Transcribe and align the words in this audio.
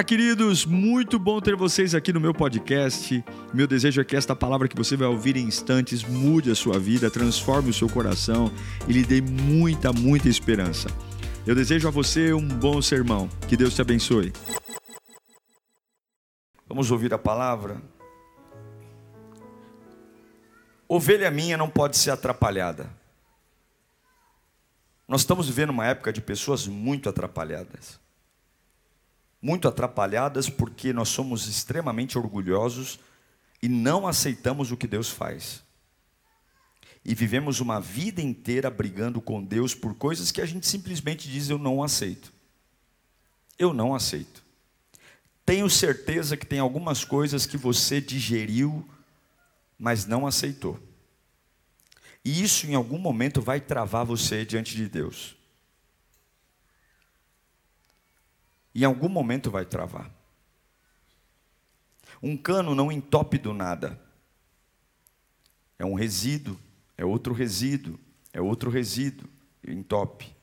Olá, 0.00 0.04
queridos, 0.04 0.64
muito 0.64 1.18
bom 1.18 1.42
ter 1.42 1.54
vocês 1.54 1.94
aqui 1.94 2.10
no 2.10 2.18
meu 2.18 2.32
podcast. 2.32 3.22
Meu 3.52 3.66
desejo 3.66 4.00
é 4.00 4.04
que 4.04 4.16
esta 4.16 4.34
palavra 4.34 4.66
que 4.66 4.74
você 4.74 4.96
vai 4.96 5.06
ouvir 5.06 5.36
em 5.36 5.44
instantes 5.44 6.02
mude 6.02 6.50
a 6.50 6.54
sua 6.54 6.78
vida, 6.78 7.10
transforme 7.10 7.68
o 7.68 7.74
seu 7.74 7.86
coração 7.86 8.50
e 8.88 8.94
lhe 8.94 9.04
dê 9.04 9.20
muita, 9.20 9.92
muita 9.92 10.26
esperança. 10.26 10.88
Eu 11.46 11.54
desejo 11.54 11.86
a 11.86 11.90
você 11.90 12.32
um 12.32 12.48
bom 12.48 12.80
sermão. 12.80 13.28
Que 13.46 13.58
Deus 13.58 13.74
te 13.74 13.82
abençoe. 13.82 14.32
Vamos 16.66 16.90
ouvir 16.90 17.12
a 17.12 17.18
palavra? 17.18 17.82
Ovelha 20.88 21.30
minha 21.30 21.58
não 21.58 21.68
pode 21.68 21.98
ser 21.98 22.10
atrapalhada. 22.10 22.88
Nós 25.06 25.20
estamos 25.20 25.46
vivendo 25.46 25.68
uma 25.68 25.84
época 25.84 26.10
de 26.10 26.22
pessoas 26.22 26.66
muito 26.66 27.06
atrapalhadas 27.06 28.00
muito 29.40 29.66
atrapalhadas 29.66 30.48
porque 30.48 30.92
nós 30.92 31.08
somos 31.08 31.46
extremamente 31.46 32.18
orgulhosos 32.18 32.98
e 33.62 33.68
não 33.68 34.06
aceitamos 34.06 34.70
o 34.70 34.76
que 34.76 34.86
Deus 34.86 35.08
faz. 35.08 35.62
E 37.04 37.14
vivemos 37.14 37.60
uma 37.60 37.80
vida 37.80 38.20
inteira 38.20 38.70
brigando 38.70 39.20
com 39.20 39.42
Deus 39.42 39.74
por 39.74 39.94
coisas 39.94 40.30
que 40.30 40.40
a 40.40 40.46
gente 40.46 40.66
simplesmente 40.66 41.28
diz 41.28 41.48
eu 41.48 41.58
não 41.58 41.82
aceito. 41.82 42.32
Eu 43.58 43.72
não 43.72 43.94
aceito. 43.94 44.42
Tenho 45.44 45.68
certeza 45.68 46.36
que 46.36 46.46
tem 46.46 46.58
algumas 46.58 47.04
coisas 47.04 47.46
que 47.46 47.56
você 47.56 48.00
digeriu, 48.00 48.86
mas 49.78 50.06
não 50.06 50.26
aceitou. 50.26 50.78
E 52.24 52.42
isso 52.42 52.66
em 52.66 52.74
algum 52.74 52.98
momento 52.98 53.40
vai 53.40 53.60
travar 53.60 54.04
você 54.04 54.44
diante 54.44 54.76
de 54.76 54.88
Deus. 54.88 55.36
Em 58.74 58.84
algum 58.84 59.08
momento 59.08 59.50
vai 59.50 59.64
travar. 59.64 60.10
Um 62.22 62.36
cano 62.36 62.74
não 62.74 62.92
entope 62.92 63.38
do 63.38 63.52
nada. 63.52 64.00
É 65.78 65.84
um 65.84 65.94
resíduo, 65.94 66.58
é 66.96 67.04
outro 67.04 67.32
resíduo, 67.32 67.98
é 68.32 68.40
outro 68.40 68.70
resíduo, 68.70 69.28
entope. 69.66 70.34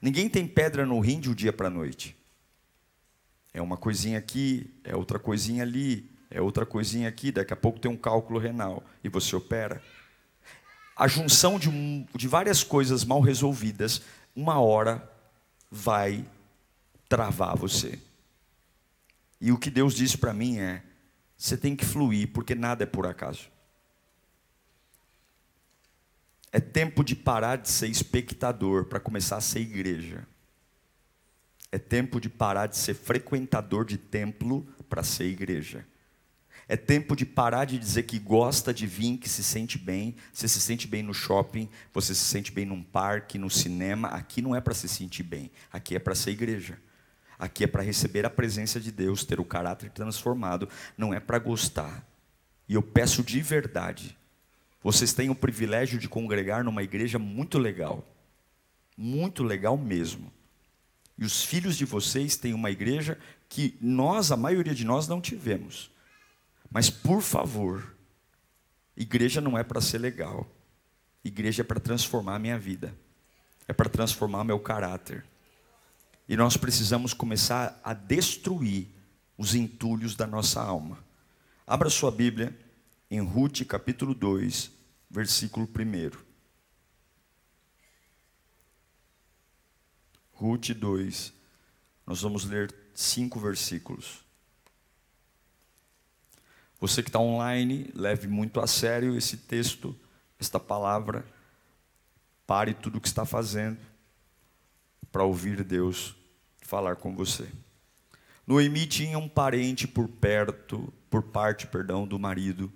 Ninguém 0.00 0.28
tem 0.28 0.46
pedra 0.46 0.86
no 0.86 1.00
rim 1.00 1.18
de 1.18 1.30
um 1.30 1.34
dia 1.34 1.52
para 1.52 1.66
a 1.66 1.70
noite. 1.70 2.16
É 3.52 3.60
uma 3.60 3.76
coisinha 3.76 4.18
aqui, 4.18 4.72
é 4.84 4.94
outra 4.94 5.18
coisinha 5.18 5.62
ali, 5.62 6.10
é 6.30 6.40
outra 6.40 6.66
coisinha 6.66 7.08
aqui, 7.08 7.30
daqui 7.30 7.52
a 7.52 7.56
pouco 7.56 7.78
tem 7.78 7.90
um 7.90 7.96
cálculo 7.96 8.38
renal 8.38 8.82
e 9.02 9.08
você 9.08 9.34
opera. 9.34 9.82
A 10.96 11.08
junção 11.08 11.58
de, 11.58 11.70
de 12.14 12.28
várias 12.28 12.62
coisas 12.62 13.04
mal 13.04 13.20
resolvidas, 13.20 14.02
uma 14.34 14.60
hora 14.60 15.10
vai 15.70 16.24
travar 17.14 17.56
você. 17.56 17.96
E 19.40 19.52
o 19.52 19.56
que 19.56 19.70
Deus 19.70 19.94
disse 19.94 20.18
para 20.18 20.34
mim 20.34 20.58
é: 20.58 20.82
você 21.38 21.56
tem 21.56 21.76
que 21.76 21.84
fluir, 21.84 22.32
porque 22.32 22.56
nada 22.56 22.82
é 22.82 22.86
por 22.86 23.06
acaso. 23.06 23.48
É 26.50 26.58
tempo 26.58 27.04
de 27.04 27.14
parar 27.14 27.54
de 27.56 27.70
ser 27.70 27.86
espectador 27.86 28.86
para 28.86 28.98
começar 28.98 29.36
a 29.36 29.40
ser 29.40 29.60
igreja. 29.60 30.26
É 31.70 31.78
tempo 31.78 32.20
de 32.20 32.28
parar 32.28 32.66
de 32.66 32.76
ser 32.76 32.94
frequentador 32.94 33.84
de 33.84 33.96
templo 33.96 34.66
para 34.88 35.04
ser 35.04 35.26
igreja. 35.26 35.86
É 36.66 36.76
tempo 36.76 37.14
de 37.14 37.24
parar 37.24 37.64
de 37.64 37.78
dizer 37.78 38.04
que 38.04 38.18
gosta 38.18 38.74
de 38.74 38.88
vir, 38.88 39.18
que 39.18 39.28
se 39.28 39.44
sente 39.44 39.78
bem. 39.78 40.16
Você 40.32 40.48
se 40.48 40.60
sente 40.60 40.88
bem 40.88 41.02
no 41.04 41.14
shopping, 41.14 41.68
você 41.92 42.12
se 42.12 42.24
sente 42.24 42.50
bem 42.50 42.64
num 42.66 42.82
parque, 42.82 43.38
no 43.38 43.50
cinema. 43.50 44.08
Aqui 44.08 44.42
não 44.42 44.56
é 44.56 44.60
para 44.60 44.74
se 44.74 44.88
sentir 44.88 45.22
bem, 45.22 45.52
aqui 45.70 45.94
é 45.94 46.00
para 46.00 46.16
ser 46.16 46.32
igreja. 46.32 46.76
Aqui 47.38 47.64
é 47.64 47.66
para 47.66 47.82
receber 47.82 48.24
a 48.24 48.30
presença 48.30 48.80
de 48.80 48.92
Deus, 48.92 49.24
ter 49.24 49.40
o 49.40 49.44
caráter 49.44 49.90
transformado, 49.90 50.68
não 50.96 51.12
é 51.12 51.20
para 51.20 51.38
gostar. 51.38 52.06
E 52.68 52.74
eu 52.74 52.82
peço 52.82 53.22
de 53.22 53.40
verdade, 53.40 54.16
vocês 54.82 55.14
têm 55.14 55.30
o 55.30 55.34
privilégio 55.34 55.98
de 55.98 56.08
congregar 56.08 56.62
numa 56.62 56.82
igreja 56.82 57.18
muito 57.18 57.58
legal, 57.58 58.06
muito 58.96 59.42
legal 59.42 59.78
mesmo. 59.78 60.30
E 61.16 61.24
os 61.24 61.42
filhos 61.42 61.76
de 61.76 61.86
vocês 61.86 62.36
têm 62.36 62.52
uma 62.52 62.70
igreja 62.70 63.18
que 63.48 63.76
nós, 63.80 64.30
a 64.30 64.36
maioria 64.36 64.74
de 64.74 64.84
nós, 64.84 65.08
não 65.08 65.20
tivemos. 65.20 65.90
Mas, 66.70 66.90
por 66.90 67.22
favor, 67.22 67.94
igreja 68.96 69.40
não 69.40 69.56
é 69.56 69.62
para 69.62 69.80
ser 69.80 69.98
legal. 69.98 70.46
Igreja 71.24 71.62
é 71.62 71.64
para 71.64 71.80
transformar 71.80 72.34
a 72.34 72.38
minha 72.38 72.58
vida. 72.58 72.94
É 73.66 73.72
para 73.72 73.88
transformar 73.88 74.44
meu 74.44 74.58
caráter. 74.58 75.24
E 76.28 76.36
nós 76.36 76.56
precisamos 76.56 77.12
começar 77.12 77.78
a 77.84 77.92
destruir 77.92 78.88
os 79.36 79.54
entulhos 79.54 80.16
da 80.16 80.26
nossa 80.26 80.62
alma. 80.62 81.04
Abra 81.66 81.90
sua 81.90 82.10
Bíblia 82.10 82.58
em 83.10 83.20
Ruth 83.20 83.62
capítulo 83.66 84.14
2, 84.14 84.70
versículo 85.10 85.66
1. 85.66 86.24
Ruth 90.32 90.70
2, 90.70 91.32
nós 92.06 92.22
vamos 92.22 92.44
ler 92.44 92.74
cinco 92.94 93.38
versículos. 93.38 94.24
Você 96.80 97.02
que 97.02 97.08
está 97.10 97.18
online, 97.18 97.90
leve 97.94 98.28
muito 98.28 98.60
a 98.60 98.66
sério 98.66 99.16
esse 99.16 99.36
texto, 99.36 99.94
esta 100.38 100.58
palavra. 100.58 101.24
Pare 102.46 102.74
tudo 102.74 102.98
o 102.98 103.00
que 103.00 103.08
está 103.08 103.24
fazendo 103.24 103.78
para 105.14 105.22
ouvir 105.22 105.62
Deus 105.62 106.16
falar 106.60 106.96
com 106.96 107.14
você. 107.14 107.46
Noemi 108.44 108.84
tinha 108.84 109.16
um 109.16 109.28
parente 109.28 109.86
por 109.86 110.08
perto, 110.08 110.92
por 111.08 111.22
parte, 111.22 111.68
perdão, 111.68 112.04
do 112.04 112.18
marido. 112.18 112.72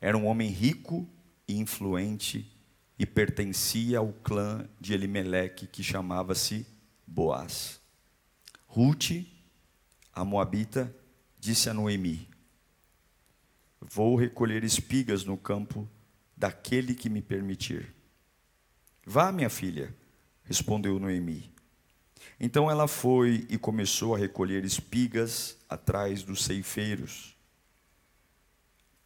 Era 0.00 0.18
um 0.18 0.26
homem 0.26 0.50
rico 0.50 1.08
e 1.46 1.56
influente 1.56 2.52
e 2.98 3.06
pertencia 3.06 3.98
ao 3.98 4.12
clã 4.12 4.68
de 4.80 4.92
Elimeleque 4.92 5.68
que 5.68 5.84
chamava-se 5.84 6.66
Boaz. 7.06 7.80
Ruth, 8.66 9.24
a 10.12 10.24
moabita, 10.24 10.92
disse 11.38 11.70
a 11.70 11.74
Noemi: 11.74 12.28
Vou 13.80 14.16
recolher 14.16 14.64
espigas 14.64 15.24
no 15.24 15.36
campo 15.36 15.88
daquele 16.36 16.92
que 16.92 17.08
me 17.08 17.22
permitir. 17.22 17.94
Vá, 19.06 19.30
minha 19.30 19.48
filha, 19.48 19.94
respondeu 20.42 20.98
Noemi. 20.98 21.56
Então 22.40 22.70
ela 22.70 22.86
foi 22.86 23.46
e 23.48 23.58
começou 23.58 24.14
a 24.14 24.18
recolher 24.18 24.64
espigas 24.64 25.56
atrás 25.68 26.22
dos 26.22 26.44
ceifeiros. 26.44 27.36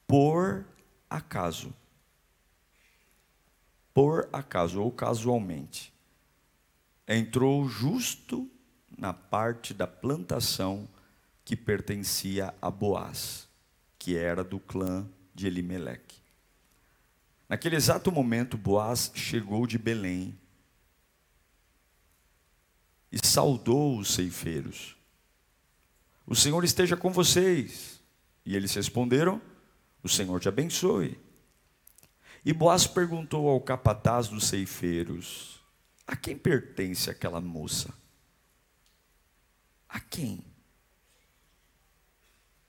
Por 0.06 0.66
acaso, 1.08 1.72
por 3.94 4.28
acaso 4.32 4.82
ou 4.82 4.90
casualmente, 4.90 5.92
entrou 7.08 7.66
justo 7.66 8.50
na 8.98 9.14
parte 9.14 9.72
da 9.72 9.86
plantação 9.86 10.86
que 11.44 11.56
pertencia 11.56 12.54
a 12.60 12.70
Boaz, 12.70 13.48
que 13.98 14.16
era 14.16 14.44
do 14.44 14.60
clã 14.60 15.06
de 15.34 15.46
Elimeleque. 15.46 16.20
Naquele 17.48 17.76
exato 17.76 18.12
momento, 18.12 18.56
Boaz 18.56 19.10
chegou 19.14 19.66
de 19.66 19.78
Belém 19.78 20.38
e 23.12 23.24
saudou 23.24 23.98
os 23.98 24.14
ceifeiros. 24.14 24.96
O 26.26 26.34
Senhor 26.34 26.64
esteja 26.64 26.96
com 26.96 27.12
vocês. 27.12 28.00
E 28.44 28.56
eles 28.56 28.74
responderam: 28.74 29.40
O 30.02 30.08
Senhor 30.08 30.40
te 30.40 30.48
abençoe. 30.48 31.20
E 32.44 32.52
Boaz 32.52 32.86
perguntou 32.86 33.48
ao 33.48 33.60
capataz 33.60 34.28
dos 34.28 34.46
ceifeiros: 34.46 35.60
A 36.06 36.16
quem 36.16 36.36
pertence 36.36 37.10
aquela 37.10 37.40
moça? 37.40 37.92
A 39.88 40.00
quem? 40.00 40.42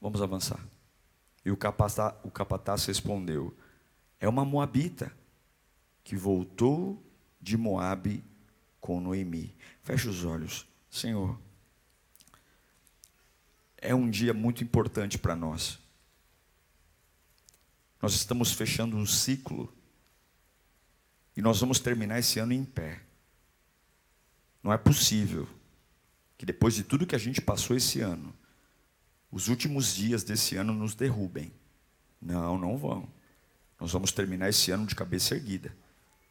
Vamos 0.01 0.21
avançar. 0.21 0.59
E 1.45 1.49
o 1.49 1.57
capataz, 1.57 2.13
o 2.23 2.29
capataz 2.29 2.85
respondeu: 2.85 3.55
É 4.19 4.27
uma 4.27 4.43
moabita 4.43 5.11
que 6.03 6.17
voltou 6.17 7.01
de 7.41 7.57
Moabe 7.57 8.23
com 8.83 8.99
Noemi. 8.99 9.55
Feche 9.81 10.09
os 10.09 10.25
olhos. 10.25 10.67
Senhor, 10.91 11.39
é 13.77 13.95
um 13.95 14.09
dia 14.09 14.33
muito 14.33 14.61
importante 14.61 15.17
para 15.17 15.37
nós. 15.37 15.79
Nós 18.01 18.13
estamos 18.13 18.51
fechando 18.51 18.97
um 18.97 19.05
ciclo 19.05 19.73
e 21.35 21.41
nós 21.41 21.61
vamos 21.61 21.79
terminar 21.79 22.19
esse 22.19 22.39
ano 22.39 22.51
em 22.51 22.65
pé. 22.65 23.01
Não 24.61 24.73
é 24.73 24.77
possível 24.77 25.47
que 26.37 26.45
depois 26.45 26.75
de 26.75 26.83
tudo 26.83 27.07
que 27.07 27.15
a 27.15 27.19
gente 27.19 27.39
passou 27.39 27.77
esse 27.77 28.01
ano, 28.01 28.35
os 29.31 29.47
últimos 29.47 29.95
dias 29.95 30.25
desse 30.25 30.57
ano 30.57 30.73
nos 30.73 30.93
derrubem. 30.93 31.53
Não, 32.21 32.57
não 32.57 32.77
vão. 32.77 33.07
Nós 33.79 33.93
vamos 33.93 34.11
terminar 34.11 34.49
esse 34.49 34.71
ano 34.71 34.85
de 34.85 34.93
cabeça 34.93 35.35
erguida, 35.35 35.73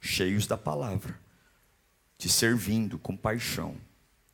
cheios 0.03 0.47
da 0.47 0.59
palavra 0.59 1.19
te 2.23 2.29
servindo 2.29 3.01
com 3.01 3.17
paixão. 3.17 3.77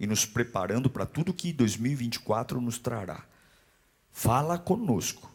e 0.00 0.06
nos 0.06 0.24
preparando 0.24 0.88
para 0.88 1.04
tudo 1.04 1.34
que 1.34 1.52
2024 1.52 2.60
nos 2.60 2.78
trará. 2.78 3.26
Fala 4.12 4.56
conosco. 4.56 5.28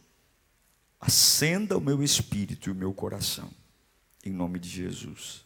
Acenda 1.01 1.77
o 1.77 1.81
meu 1.81 2.01
espírito 2.01 2.69
e 2.69 2.71
o 2.71 2.75
meu 2.75 2.93
coração. 2.93 3.51
Em 4.23 4.31
nome 4.31 4.59
de 4.59 4.69
Jesus. 4.69 5.43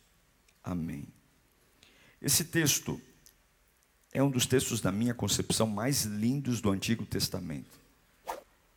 Amém. 0.64 1.08
Esse 2.22 2.44
texto 2.44 3.02
é 4.14 4.22
um 4.22 4.30
dos 4.30 4.46
textos, 4.46 4.84
na 4.84 4.92
minha 4.92 5.16
concepção, 5.16 5.66
mais 5.66 6.04
lindos 6.04 6.62
do 6.62 6.70
Antigo 6.70 7.04
Testamento. 7.04 7.80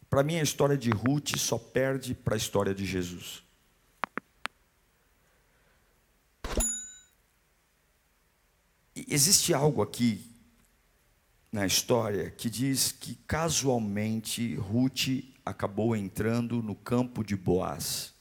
Para 0.09 0.23
mim, 0.23 0.37
a 0.37 0.43
história 0.43 0.79
de 0.79 0.89
Ruth 0.89 1.37
só 1.37 1.59
perde 1.59 2.15
para 2.15 2.35
a 2.35 2.39
história 2.39 2.75
de 2.75 2.87
Jesus. 2.87 3.43
Existe 8.95 9.55
algo 9.55 9.83
aqui 9.83 10.31
na 11.53 11.67
história 11.67 12.31
que 12.31 12.49
diz 12.49 12.93
que 12.93 13.15
casualmente 13.27 14.55
Ruth 14.55 15.25
acabou 15.45 15.97
entrando 15.97 16.63
no 16.63 16.75
campo 16.75 17.25
de 17.25 17.37
Boaz. 17.37 18.15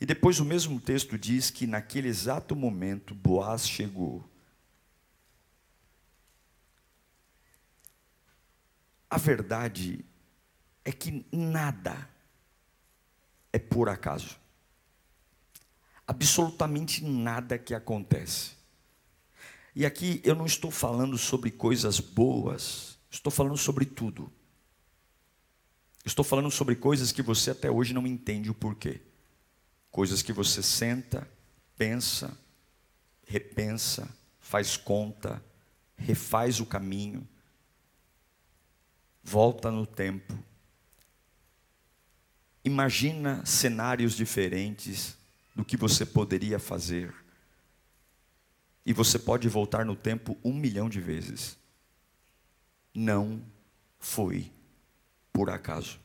E 0.00 0.06
depois 0.06 0.38
o 0.38 0.44
mesmo 0.44 0.80
texto 0.80 1.18
diz 1.18 1.50
que 1.50 1.66
naquele 1.66 2.08
exato 2.08 2.54
momento 2.54 3.14
Boaz 3.14 3.68
chegou. 3.68 4.28
A 9.10 9.18
verdade 9.18 10.04
é 10.84 10.92
que 10.92 11.26
nada 11.32 12.08
é 13.52 13.58
por 13.58 13.88
acaso. 13.88 14.38
Absolutamente 16.06 17.04
nada 17.04 17.58
que 17.58 17.74
acontece. 17.74 18.57
E 19.78 19.86
aqui 19.86 20.20
eu 20.24 20.34
não 20.34 20.44
estou 20.44 20.72
falando 20.72 21.16
sobre 21.16 21.52
coisas 21.52 22.00
boas, 22.00 22.98
estou 23.08 23.30
falando 23.30 23.56
sobre 23.56 23.86
tudo. 23.86 24.28
Estou 26.04 26.24
falando 26.24 26.50
sobre 26.50 26.74
coisas 26.74 27.12
que 27.12 27.22
você 27.22 27.52
até 27.52 27.70
hoje 27.70 27.94
não 27.94 28.04
entende 28.04 28.50
o 28.50 28.54
porquê. 28.54 29.00
Coisas 29.88 30.20
que 30.20 30.32
você 30.32 30.64
senta, 30.64 31.30
pensa, 31.76 32.36
repensa, 33.24 34.12
faz 34.40 34.76
conta, 34.76 35.40
refaz 35.96 36.58
o 36.58 36.66
caminho, 36.66 37.24
volta 39.22 39.70
no 39.70 39.86
tempo. 39.86 40.36
Imagina 42.64 43.46
cenários 43.46 44.16
diferentes 44.16 45.16
do 45.54 45.64
que 45.64 45.76
você 45.76 46.04
poderia 46.04 46.58
fazer 46.58 47.14
e 48.88 48.92
você 48.94 49.18
pode 49.18 49.46
voltar 49.50 49.84
no 49.84 49.94
tempo 49.94 50.34
um 50.42 50.50
milhão 50.50 50.88
de 50.88 50.98
vezes. 50.98 51.58
Não 52.94 53.42
foi 53.98 54.50
por 55.30 55.50
acaso. 55.50 56.00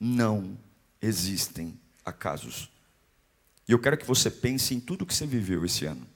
Não 0.00 0.56
existem 0.98 1.78
acasos. 2.02 2.70
E 3.68 3.72
eu 3.72 3.78
quero 3.78 3.98
que 3.98 4.06
você 4.06 4.30
pense 4.30 4.74
em 4.74 4.80
tudo 4.80 5.04
que 5.04 5.12
você 5.12 5.26
viveu 5.26 5.62
esse 5.62 5.84
ano, 5.84 6.06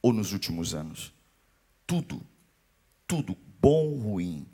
ou 0.00 0.14
nos 0.14 0.32
últimos 0.32 0.74
anos. 0.74 1.12
Tudo, 1.86 2.22
tudo, 3.06 3.36
bom 3.60 3.98
ruim. 3.98 4.46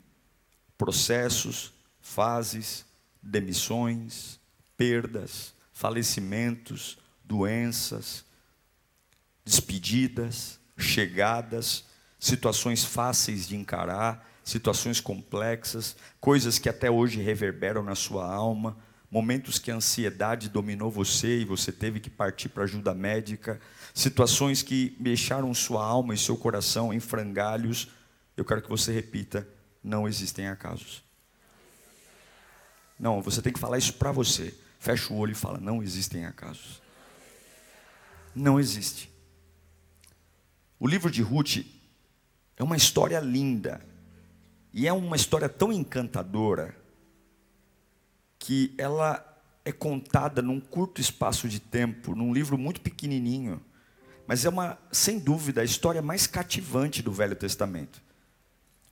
Processos, 0.77 1.71
fases, 2.01 2.83
demissões, 3.21 4.41
perdas, 4.75 5.53
falecimentos, 5.71 6.97
doenças, 7.23 8.25
despedidas, 9.43 10.59
chegadas, 10.77 11.85
situações 12.19 12.83
fáceis 12.83 13.47
de 13.47 13.55
encarar, 13.55 14.29
situações 14.43 14.99
complexas, 14.99 15.95
coisas 16.19 16.59
que 16.59 16.69
até 16.69 16.89
hoje 16.89 17.21
reverberam 17.21 17.83
na 17.83 17.95
sua 17.95 18.25
alma, 18.25 18.77
momentos 19.13 19.59
que 19.59 19.69
a 19.69 19.75
ansiedade 19.75 20.49
dominou 20.49 20.89
você 20.89 21.41
e 21.41 21.45
você 21.45 21.71
teve 21.71 21.99
que 21.99 22.09
partir 22.09 22.49
para 22.49 22.63
ajuda 22.63 22.95
médica, 22.95 23.61
situações 23.93 24.63
que 24.63 24.95
deixaram 24.99 25.53
sua 25.53 25.85
alma 25.85 26.15
e 26.15 26.17
seu 26.17 26.35
coração 26.35 26.91
em 26.91 26.99
frangalhos. 26.99 27.89
Eu 28.35 28.43
quero 28.43 28.61
que 28.61 28.69
você 28.69 28.91
repita: 28.91 29.47
não 29.83 30.07
existem 30.07 30.47
acasos. 30.47 31.03
Não, 32.99 33.21
você 33.21 33.41
tem 33.41 33.53
que 33.53 33.59
falar 33.59 33.77
isso 33.77 33.93
para 33.93 34.11
você. 34.11 34.53
Fecha 34.79 35.13
o 35.13 35.17
olho 35.17 35.33
e 35.33 35.35
fala: 35.35 35.59
não 35.59 35.83
existem 35.83 36.25
acasos. 36.25 36.81
Não 38.35 38.59
existe. 38.59 39.12
O 40.83 40.87
livro 40.87 41.09
de 41.09 41.21
Ruth 41.21 41.65
é 42.57 42.61
uma 42.61 42.75
história 42.75 43.17
linda. 43.21 43.79
E 44.73 44.85
é 44.85 44.91
uma 44.91 45.15
história 45.15 45.47
tão 45.47 45.71
encantadora 45.71 46.75
que 48.37 48.75
ela 48.77 49.25
é 49.63 49.71
contada 49.71 50.41
num 50.41 50.59
curto 50.59 50.99
espaço 50.99 51.47
de 51.47 51.61
tempo, 51.61 52.13
num 52.13 52.33
livro 52.33 52.57
muito 52.57 52.81
pequenininho, 52.81 53.61
mas 54.27 54.43
é 54.43 54.49
uma, 54.49 54.77
sem 54.91 55.19
dúvida, 55.19 55.61
a 55.61 55.63
história 55.63 56.01
mais 56.01 56.27
cativante 56.27 57.01
do 57.01 57.13
Velho 57.13 57.37
Testamento. 57.37 58.01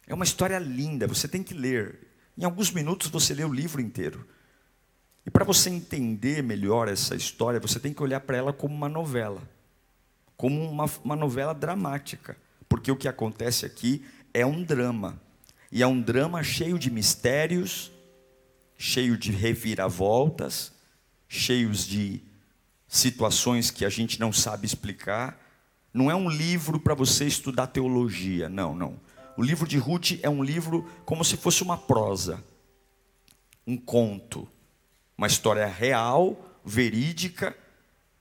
É 0.08 0.14
uma 0.14 0.24
história 0.24 0.60
linda, 0.60 1.08
você 1.08 1.28
tem 1.28 1.44
que 1.44 1.54
ler. 1.54 2.08
Em 2.38 2.46
alguns 2.46 2.72
minutos 2.72 3.10
você 3.10 3.34
lê 3.34 3.44
o 3.44 3.52
livro 3.52 3.82
inteiro. 3.82 4.26
E 5.26 5.30
para 5.30 5.44
você 5.44 5.70
entender 5.70 6.42
melhor 6.42 6.88
essa 6.88 7.16
história, 7.16 7.60
você 7.60 7.82
tem 7.82 7.94
que 7.94 8.02
olhar 8.02 8.22
para 8.22 8.38
ela 8.38 8.54
como 8.54 8.74
uma 8.74 8.88
novela 8.88 9.42
como 10.42 10.68
uma, 10.68 10.90
uma 11.04 11.16
novela 11.16 11.54
dramática, 11.54 12.36
porque 12.68 12.92
o 12.92 12.96
que 12.96 13.08
acontece 13.08 13.64
aqui 13.64 14.04
é 14.34 14.44
um 14.44 14.64
drama, 14.64 15.22
e 15.72 15.84
é 15.84 15.88
um 15.88 16.02
drama 16.02 16.42
cheio 16.42 16.80
de 16.80 16.90
mistérios, 16.90 17.92
cheio 18.76 19.16
de 19.16 19.32
reviravoltas, 19.32 20.74
cheios 21.30 21.86
de 21.86 22.24
situações 22.88 23.70
que 23.70 23.86
a 23.86 23.90
gente 23.90 24.20
não 24.20 24.34
sabe 24.34 24.66
explicar. 24.66 25.40
Não 25.94 26.10
é 26.10 26.16
um 26.16 26.28
livro 26.28 26.80
para 26.80 26.96
você 26.96 27.28
estudar 27.28 27.68
teologia, 27.68 28.50
não, 28.50 28.76
não. 28.76 29.00
O 29.38 29.44
livro 29.44 29.68
de 29.68 29.78
Ruth 29.78 30.14
é 30.24 30.30
um 30.30 30.44
livro 30.44 30.90
como 31.06 31.24
se 31.24 31.38
fosse 31.38 31.62
uma 31.62 31.78
prosa, 31.78 32.44
um 33.68 33.78
conto, 33.78 34.48
uma 35.16 35.28
história 35.28 35.68
real, 35.68 36.60
verídica, 36.66 37.56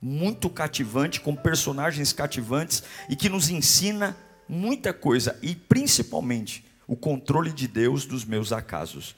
muito 0.00 0.48
cativante, 0.48 1.20
com 1.20 1.36
personagens 1.36 2.12
cativantes 2.12 2.82
e 3.08 3.14
que 3.14 3.28
nos 3.28 3.50
ensina 3.50 4.16
muita 4.48 4.92
coisa 4.92 5.38
e 5.42 5.54
principalmente 5.54 6.64
o 6.86 6.96
controle 6.96 7.52
de 7.52 7.68
Deus 7.68 8.04
dos 8.06 8.24
meus 8.24 8.52
acasos. 8.52 9.14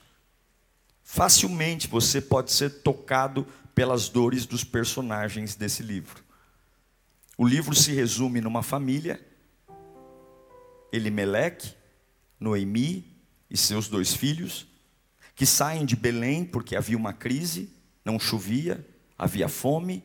Facilmente 1.03 1.87
você 1.87 2.21
pode 2.21 2.51
ser 2.51 2.81
tocado 2.81 3.47
pelas 3.73 4.09
dores 4.09 4.45
dos 4.45 4.63
personagens 4.63 5.55
desse 5.55 5.81
livro. 5.81 6.23
O 7.37 7.47
livro 7.47 7.73
se 7.73 7.91
resume 7.91 8.41
numa 8.41 8.61
família, 8.61 9.19
Elimeleque, 10.91 11.73
Noemi 12.39 13.17
e 13.49 13.57
seus 13.57 13.87
dois 13.87 14.13
filhos, 14.13 14.67
que 15.35 15.45
saem 15.45 15.85
de 15.85 15.95
Belém 15.95 16.45
porque 16.45 16.75
havia 16.75 16.97
uma 16.97 17.13
crise, 17.13 17.73
não 18.05 18.19
chovia, 18.19 18.85
havia 19.17 19.49
fome, 19.49 20.03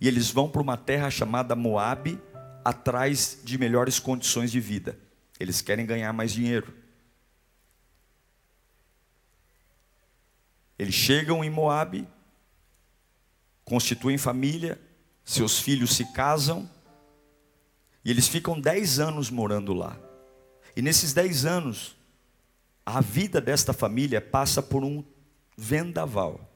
e 0.00 0.06
eles 0.06 0.30
vão 0.30 0.48
para 0.48 0.62
uma 0.62 0.76
terra 0.76 1.10
chamada 1.10 1.56
Moabe, 1.56 2.20
atrás 2.64 3.40
de 3.44 3.56
melhores 3.56 3.98
condições 3.98 4.50
de 4.50 4.60
vida. 4.60 4.98
Eles 5.38 5.60
querem 5.60 5.86
ganhar 5.86 6.12
mais 6.12 6.32
dinheiro. 6.32 6.74
Eles 10.78 10.94
chegam 10.94 11.42
em 11.42 11.48
Moabe, 11.48 12.06
constituem 13.64 14.18
família, 14.18 14.80
seus 15.24 15.58
filhos 15.58 15.94
se 15.96 16.12
casam, 16.12 16.68
e 18.04 18.10
eles 18.10 18.28
ficam 18.28 18.60
dez 18.60 18.98
anos 18.98 19.30
morando 19.30 19.72
lá. 19.72 19.98
E 20.76 20.82
nesses 20.82 21.14
dez 21.14 21.46
anos, 21.46 21.96
a 22.84 23.00
vida 23.00 23.40
desta 23.40 23.72
família 23.72 24.20
passa 24.20 24.62
por 24.62 24.84
um 24.84 25.02
vendaval. 25.56 26.52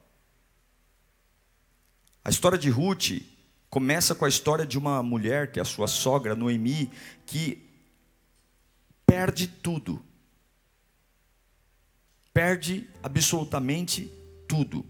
A 2.23 2.29
história 2.29 2.57
de 2.57 2.69
Ruth 2.69 3.30
começa 3.71 4.13
com 4.13 4.25
a 4.25 4.29
história 4.29 4.65
de 4.65 4.77
uma 4.77 5.01
mulher, 5.01 5.49
que 5.49 5.57
é 5.57 5.61
a 5.61 5.65
sua 5.65 5.87
sogra, 5.87 6.35
Noemi, 6.35 6.91
que 7.25 7.65
perde 9.05 9.47
tudo. 9.47 10.03
Perde 12.33 12.89
absolutamente 13.01 14.11
tudo. 14.45 14.85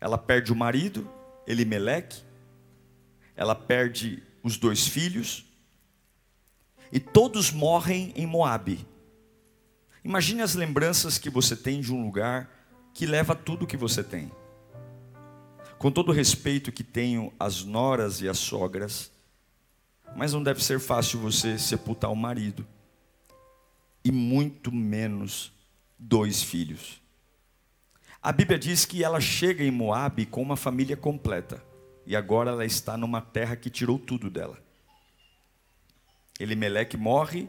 Ela 0.00 0.16
perde 0.16 0.50
o 0.50 0.56
marido, 0.56 1.08
Elimeleque, 1.46 2.22
ela 3.36 3.54
perde 3.54 4.22
os 4.42 4.56
dois 4.56 4.86
filhos, 4.86 5.44
e 6.90 6.98
todos 6.98 7.50
morrem 7.50 8.12
em 8.16 8.26
Moabe. 8.26 8.86
Imagine 10.02 10.40
as 10.40 10.54
lembranças 10.54 11.18
que 11.18 11.28
você 11.28 11.54
tem 11.54 11.80
de 11.82 11.92
um 11.92 12.02
lugar 12.02 12.50
que 12.94 13.04
leva 13.04 13.34
tudo 13.34 13.66
que 13.66 13.76
você 13.76 14.02
tem. 14.02 14.32
Com 15.82 15.90
todo 15.90 16.10
o 16.10 16.14
respeito 16.14 16.70
que 16.70 16.84
tenho 16.84 17.32
às 17.40 17.64
noras 17.64 18.20
e 18.20 18.28
às 18.28 18.38
sogras, 18.38 19.10
Mas 20.14 20.32
não 20.32 20.40
deve 20.40 20.62
ser 20.62 20.78
fácil 20.78 21.18
você 21.18 21.58
sepultar 21.58 22.12
o 22.12 22.14
marido, 22.14 22.64
e 24.04 24.12
muito 24.12 24.70
menos 24.70 25.50
dois 25.98 26.42
filhos. 26.42 27.00
A 28.22 28.30
Bíblia 28.30 28.58
diz 28.58 28.84
que 28.84 29.02
ela 29.02 29.20
chega 29.20 29.64
em 29.64 29.70
Moabe 29.70 30.26
com 30.26 30.42
uma 30.42 30.54
família 30.54 30.96
completa, 30.96 31.64
e 32.06 32.14
agora 32.14 32.50
ela 32.50 32.64
está 32.66 32.96
numa 32.96 33.22
terra 33.22 33.56
que 33.56 33.70
tirou 33.70 33.98
tudo 33.98 34.28
dela. 34.28 34.62
Elimeleque 36.38 36.96
morre, 36.96 37.48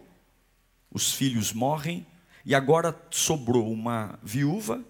os 0.89 1.11
filhos 1.11 1.51
morrem, 1.51 2.07
e 2.45 2.55
agora 2.55 2.97
sobrou 3.11 3.69
uma 3.71 4.17
viúva 4.23 4.81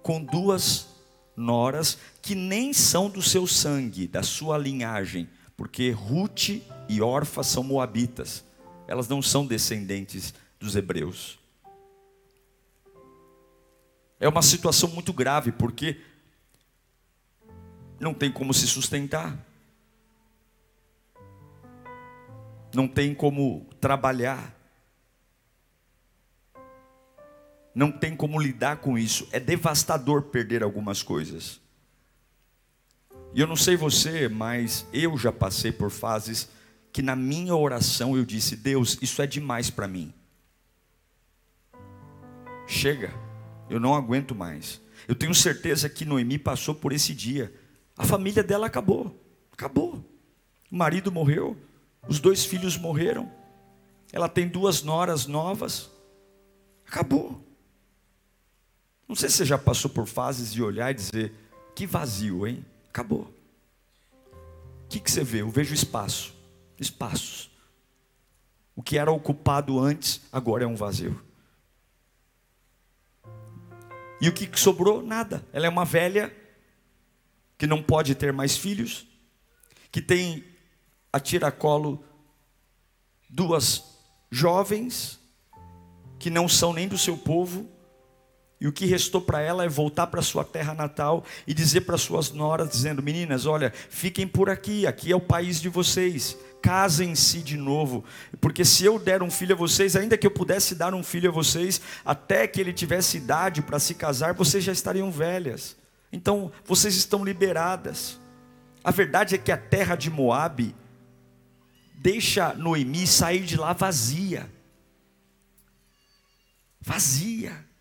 com 0.00 0.22
duas 0.24 0.93
noras 1.36 1.98
que 2.22 2.34
nem 2.34 2.72
são 2.72 3.08
do 3.10 3.22
seu 3.22 3.46
sangue, 3.46 4.06
da 4.06 4.22
sua 4.22 4.56
linhagem, 4.56 5.28
porque 5.56 5.90
Ruth 5.90 6.60
e 6.88 7.00
Orfa 7.00 7.42
são 7.42 7.62
moabitas. 7.62 8.44
Elas 8.86 9.08
não 9.08 9.22
são 9.22 9.46
descendentes 9.46 10.34
dos 10.58 10.76
hebreus. 10.76 11.38
É 14.20 14.28
uma 14.28 14.42
situação 14.42 14.88
muito 14.88 15.12
grave, 15.12 15.52
porque 15.52 16.00
não 17.98 18.14
tem 18.14 18.30
como 18.30 18.52
se 18.52 18.66
sustentar, 18.66 19.38
não 22.74 22.88
tem 22.88 23.14
como 23.14 23.66
trabalhar, 23.80 24.54
não 27.74 27.90
tem 27.90 28.14
como 28.14 28.40
lidar 28.40 28.76
com 28.76 28.96
isso. 28.96 29.26
É 29.32 29.40
devastador 29.40 30.22
perder 30.22 30.62
algumas 30.62 31.02
coisas. 31.02 31.60
E 33.34 33.40
eu 33.40 33.46
não 33.46 33.56
sei 33.56 33.76
você, 33.76 34.28
mas 34.28 34.86
eu 34.92 35.18
já 35.18 35.32
passei 35.32 35.72
por 35.72 35.90
fases 35.90 36.48
que 36.92 37.02
na 37.02 37.16
minha 37.16 37.56
oração 37.56 38.16
eu 38.16 38.24
disse: 38.24 38.54
Deus, 38.54 38.96
isso 39.02 39.20
é 39.20 39.26
demais 39.26 39.70
para 39.70 39.88
mim. 39.88 40.14
Chega, 42.66 43.12
eu 43.68 43.80
não 43.80 43.94
aguento 43.94 44.34
mais. 44.34 44.80
Eu 45.08 45.14
tenho 45.14 45.34
certeza 45.34 45.88
que 45.88 46.04
Noemi 46.04 46.38
passou 46.38 46.74
por 46.74 46.92
esse 46.92 47.12
dia. 47.12 47.52
A 47.96 48.04
família 48.04 48.42
dela 48.42 48.66
acabou, 48.66 49.20
acabou. 49.52 50.04
O 50.70 50.76
marido 50.76 51.10
morreu, 51.10 51.56
os 52.08 52.20
dois 52.20 52.44
filhos 52.44 52.76
morreram. 52.76 53.30
Ela 54.12 54.28
tem 54.28 54.46
duas 54.46 54.82
noras 54.82 55.26
novas. 55.26 55.90
Acabou. 56.86 57.43
Não 59.14 59.16
sei 59.20 59.28
se 59.28 59.36
você 59.36 59.44
já 59.44 59.56
passou 59.56 59.88
por 59.88 60.08
fases 60.08 60.52
de 60.52 60.60
olhar 60.60 60.90
e 60.90 60.94
dizer: 60.94 61.32
que 61.72 61.86
vazio, 61.86 62.48
hein? 62.48 62.66
Acabou. 62.88 63.32
O 64.32 64.88
que, 64.88 64.98
que 64.98 65.08
você 65.08 65.22
vê? 65.22 65.42
Eu 65.42 65.50
vejo 65.50 65.72
espaço. 65.72 66.34
Espaços. 66.80 67.48
O 68.74 68.82
que 68.82 68.98
era 68.98 69.12
ocupado 69.12 69.78
antes, 69.78 70.20
agora 70.32 70.64
é 70.64 70.66
um 70.66 70.74
vazio. 70.74 71.24
E 74.20 74.28
o 74.28 74.32
que 74.32 74.50
sobrou? 74.58 75.00
Nada. 75.00 75.46
Ela 75.52 75.66
é 75.66 75.68
uma 75.68 75.84
velha 75.84 76.34
que 77.56 77.68
não 77.68 77.80
pode 77.80 78.16
ter 78.16 78.32
mais 78.32 78.56
filhos, 78.56 79.06
que 79.92 80.02
tem 80.02 80.42
a 81.12 81.20
tiracolo 81.20 82.04
duas 83.30 83.84
jovens 84.28 85.20
que 86.18 86.30
não 86.30 86.48
são 86.48 86.72
nem 86.72 86.88
do 86.88 86.98
seu 86.98 87.16
povo, 87.16 87.72
e 88.64 88.66
o 88.66 88.72
que 88.72 88.86
restou 88.86 89.20
para 89.20 89.42
ela 89.42 89.62
é 89.62 89.68
voltar 89.68 90.06
para 90.06 90.22
sua 90.22 90.42
terra 90.42 90.72
natal 90.72 91.22
e 91.46 91.52
dizer 91.52 91.82
para 91.82 91.98
suas 91.98 92.30
noras, 92.30 92.70
dizendo: 92.70 93.02
Meninas, 93.02 93.44
olha, 93.44 93.70
fiquem 93.90 94.26
por 94.26 94.48
aqui, 94.48 94.86
aqui 94.86 95.12
é 95.12 95.14
o 95.14 95.20
país 95.20 95.60
de 95.60 95.68
vocês, 95.68 96.34
casem-se 96.62 97.42
de 97.42 97.58
novo, 97.58 98.02
porque 98.40 98.64
se 98.64 98.82
eu 98.82 98.98
der 98.98 99.22
um 99.22 99.30
filho 99.30 99.54
a 99.54 99.58
vocês, 99.58 99.94
ainda 99.94 100.16
que 100.16 100.26
eu 100.26 100.30
pudesse 100.30 100.74
dar 100.74 100.94
um 100.94 101.02
filho 101.02 101.28
a 101.28 101.32
vocês, 101.32 101.78
até 102.06 102.46
que 102.46 102.58
ele 102.58 102.72
tivesse 102.72 103.18
idade 103.18 103.60
para 103.60 103.78
se 103.78 103.94
casar, 103.94 104.32
vocês 104.32 104.64
já 104.64 104.72
estariam 104.72 105.10
velhas. 105.10 105.76
Então, 106.10 106.50
vocês 106.64 106.96
estão 106.96 107.22
liberadas. 107.22 108.18
A 108.82 108.90
verdade 108.90 109.34
é 109.34 109.38
que 109.38 109.52
a 109.52 109.58
terra 109.58 109.94
de 109.94 110.08
Moabe 110.08 110.74
deixa 111.96 112.54
Noemi 112.54 113.06
sair 113.06 113.44
de 113.44 113.58
lá 113.58 113.74
vazia. 113.74 114.50
Vazia. 116.80 117.73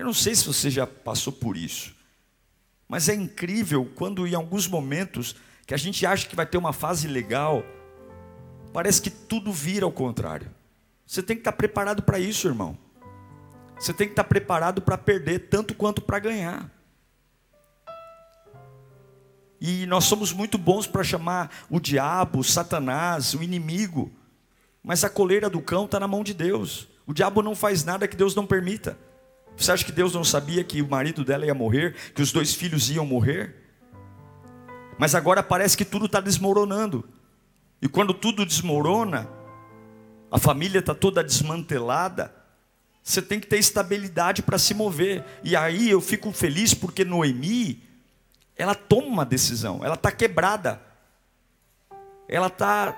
Eu 0.00 0.06
não 0.06 0.14
sei 0.14 0.34
se 0.34 0.46
você 0.46 0.70
já 0.70 0.86
passou 0.86 1.30
por 1.30 1.58
isso, 1.58 1.94
mas 2.88 3.10
é 3.10 3.14
incrível 3.14 3.84
quando 3.96 4.26
em 4.26 4.34
alguns 4.34 4.66
momentos 4.66 5.36
que 5.66 5.74
a 5.74 5.76
gente 5.76 6.06
acha 6.06 6.26
que 6.26 6.34
vai 6.34 6.46
ter 6.46 6.56
uma 6.56 6.72
fase 6.72 7.06
legal, 7.06 7.62
parece 8.72 9.02
que 9.02 9.10
tudo 9.10 9.52
vira 9.52 9.84
ao 9.84 9.92
contrário. 9.92 10.50
Você 11.06 11.22
tem 11.22 11.36
que 11.36 11.42
estar 11.42 11.52
preparado 11.52 12.02
para 12.02 12.18
isso, 12.18 12.48
irmão. 12.48 12.78
Você 13.78 13.92
tem 13.92 14.06
que 14.06 14.14
estar 14.14 14.24
preparado 14.24 14.80
para 14.80 14.96
perder 14.96 15.50
tanto 15.50 15.74
quanto 15.74 16.00
para 16.00 16.18
ganhar. 16.18 16.70
E 19.60 19.84
nós 19.84 20.04
somos 20.04 20.32
muito 20.32 20.56
bons 20.56 20.86
para 20.86 21.04
chamar 21.04 21.50
o 21.68 21.78
diabo, 21.78 22.42
Satanás, 22.42 23.34
o 23.34 23.42
inimigo. 23.42 24.10
Mas 24.82 25.04
a 25.04 25.10
coleira 25.10 25.50
do 25.50 25.60
cão 25.60 25.84
está 25.84 26.00
na 26.00 26.08
mão 26.08 26.24
de 26.24 26.32
Deus. 26.32 26.88
O 27.06 27.12
diabo 27.12 27.42
não 27.42 27.54
faz 27.54 27.84
nada 27.84 28.08
que 28.08 28.16
Deus 28.16 28.34
não 28.34 28.46
permita. 28.46 28.96
Você 29.60 29.72
acha 29.72 29.84
que 29.84 29.92
Deus 29.92 30.14
não 30.14 30.24
sabia 30.24 30.64
que 30.64 30.80
o 30.80 30.88
marido 30.88 31.22
dela 31.22 31.44
ia 31.44 31.54
morrer, 31.54 31.94
que 32.14 32.22
os 32.22 32.32
dois 32.32 32.54
filhos 32.54 32.88
iam 32.88 33.04
morrer? 33.04 33.54
Mas 34.98 35.14
agora 35.14 35.42
parece 35.42 35.76
que 35.76 35.84
tudo 35.84 36.06
está 36.06 36.18
desmoronando. 36.18 37.06
E 37.82 37.86
quando 37.86 38.14
tudo 38.14 38.46
desmorona, 38.46 39.28
a 40.30 40.38
família 40.38 40.78
está 40.78 40.94
toda 40.94 41.22
desmantelada, 41.22 42.34
você 43.02 43.20
tem 43.20 43.38
que 43.38 43.46
ter 43.46 43.58
estabilidade 43.58 44.40
para 44.40 44.56
se 44.56 44.72
mover. 44.72 45.22
E 45.44 45.54
aí 45.54 45.90
eu 45.90 46.00
fico 46.00 46.32
feliz 46.32 46.72
porque 46.72 47.04
Noemi, 47.04 47.82
ela 48.56 48.74
toma 48.74 49.08
uma 49.08 49.26
decisão, 49.26 49.84
ela 49.84 49.94
está 49.94 50.10
quebrada, 50.10 50.80
ela 52.26 52.46
está 52.46 52.96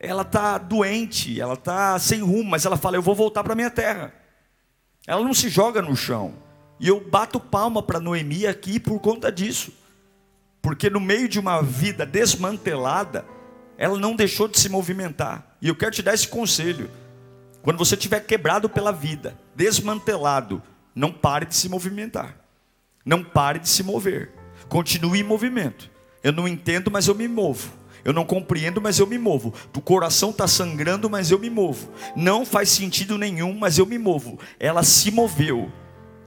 ela 0.00 0.24
tá 0.24 0.58
doente, 0.58 1.40
ela 1.40 1.54
está 1.54 1.96
sem 2.00 2.22
rumo, 2.22 2.50
mas 2.50 2.66
ela 2.66 2.76
fala: 2.76 2.96
Eu 2.96 3.02
vou 3.02 3.14
voltar 3.14 3.44
para 3.44 3.54
minha 3.54 3.70
terra. 3.70 4.19
Ela 5.06 5.24
não 5.24 5.34
se 5.34 5.48
joga 5.48 5.82
no 5.82 5.96
chão. 5.96 6.34
E 6.78 6.88
eu 6.88 7.00
bato 7.00 7.38
palma 7.38 7.82
para 7.82 8.00
Noemi 8.00 8.46
aqui 8.46 8.80
por 8.80 8.98
conta 9.00 9.30
disso. 9.30 9.72
Porque 10.62 10.88
no 10.90 11.00
meio 11.00 11.28
de 11.28 11.38
uma 11.38 11.62
vida 11.62 12.04
desmantelada, 12.06 13.24
ela 13.76 13.98
não 13.98 14.14
deixou 14.14 14.46
de 14.46 14.58
se 14.58 14.68
movimentar. 14.68 15.56
E 15.60 15.68
eu 15.68 15.74
quero 15.74 15.90
te 15.92 16.02
dar 16.02 16.14
esse 16.14 16.28
conselho. 16.28 16.90
Quando 17.62 17.78
você 17.78 17.94
estiver 17.94 18.20
quebrado 18.20 18.68
pela 18.68 18.92
vida, 18.92 19.36
desmantelado, 19.54 20.62
não 20.94 21.12
pare 21.12 21.46
de 21.46 21.54
se 21.54 21.68
movimentar. 21.68 22.36
Não 23.04 23.22
pare 23.22 23.58
de 23.58 23.68
se 23.68 23.82
mover. 23.82 24.30
Continue 24.68 25.20
em 25.20 25.24
movimento. 25.24 25.90
Eu 26.22 26.32
não 26.32 26.46
entendo, 26.46 26.90
mas 26.90 27.08
eu 27.08 27.14
me 27.14 27.26
movo. 27.26 27.72
Eu 28.04 28.12
não 28.12 28.24
compreendo, 28.24 28.80
mas 28.80 28.98
eu 28.98 29.06
me 29.06 29.18
movo. 29.18 29.52
O 29.76 29.80
coração 29.80 30.30
está 30.30 30.46
sangrando, 30.46 31.10
mas 31.10 31.30
eu 31.30 31.38
me 31.38 31.50
movo. 31.50 31.90
Não 32.16 32.44
faz 32.44 32.68
sentido 32.70 33.18
nenhum, 33.18 33.56
mas 33.58 33.78
eu 33.78 33.86
me 33.86 33.98
movo. 33.98 34.38
Ela 34.58 34.82
se 34.82 35.10
moveu. 35.10 35.70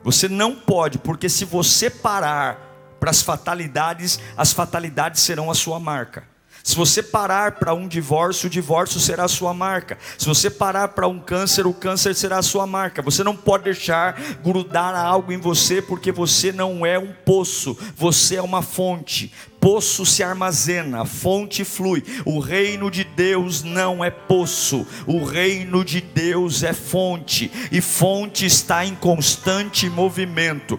Você 0.03 0.27
não 0.27 0.56
pode, 0.56 0.98
porque 0.98 1.30
se 1.30 1.46
você 1.46 1.89
parar 1.89 2.98
para 3.00 3.10
as 3.10 3.22
fatalidades, 3.22 4.20
as 4.38 4.53
fatalidades 4.53 5.22
serão 5.22 5.50
a 5.50 5.56
sua 5.56 5.80
marca. 5.80 6.34
Se 6.63 6.77
você 6.77 7.03
parar 7.03 7.53
para 7.53 7.74
um 7.74 7.89
divórcio, 7.89 8.48
o 8.48 8.50
divórcio 8.50 8.98
será 8.98 9.25
a 9.25 9.27
sua 9.27 9.53
marca. 9.53 9.98
Se 10.18 10.25
você 10.25 10.50
parar 10.50 10.88
para 10.89 11.10
um 11.10 11.20
câncer, 11.20 11.68
o 11.68 11.74
câncer 11.74 12.15
será 12.15 12.38
a 12.38 12.42
sua 12.42 12.65
marca. 12.65 13.01
Você 13.01 13.22
não 13.22 13.36
pode 13.36 13.65
deixar 13.65 14.18
grudar 14.42 14.96
algo 14.96 15.34
em 15.34 15.38
você, 15.38 15.82
porque 15.82 16.10
você 16.10 16.53
não 16.53 16.86
é 16.86 16.98
um 16.98 17.12
poço, 17.25 17.77
você 17.98 18.38
é 18.38 18.42
uma 18.42 18.62
fonte. 18.62 19.34
Poço 19.63 20.05
se 20.05 20.22
armazena, 20.22 21.05
fonte 21.05 21.63
flui. 21.63 22.03
O 22.25 22.39
reino 22.39 22.91
de 22.91 23.05
Deus 23.05 23.63
não 23.63 24.03
é 24.03 24.10
poço, 24.10 24.86
o 25.08 25.24
reino 25.24 25.86
de 25.86 26.01
Deus 26.01 26.63
é 26.63 26.74
fonte, 26.74 27.50
e 27.72 27.79
fonte 27.79 28.46
está 28.46 28.86
em 28.86 28.93
constante 28.93 29.89
movimento 29.89 30.77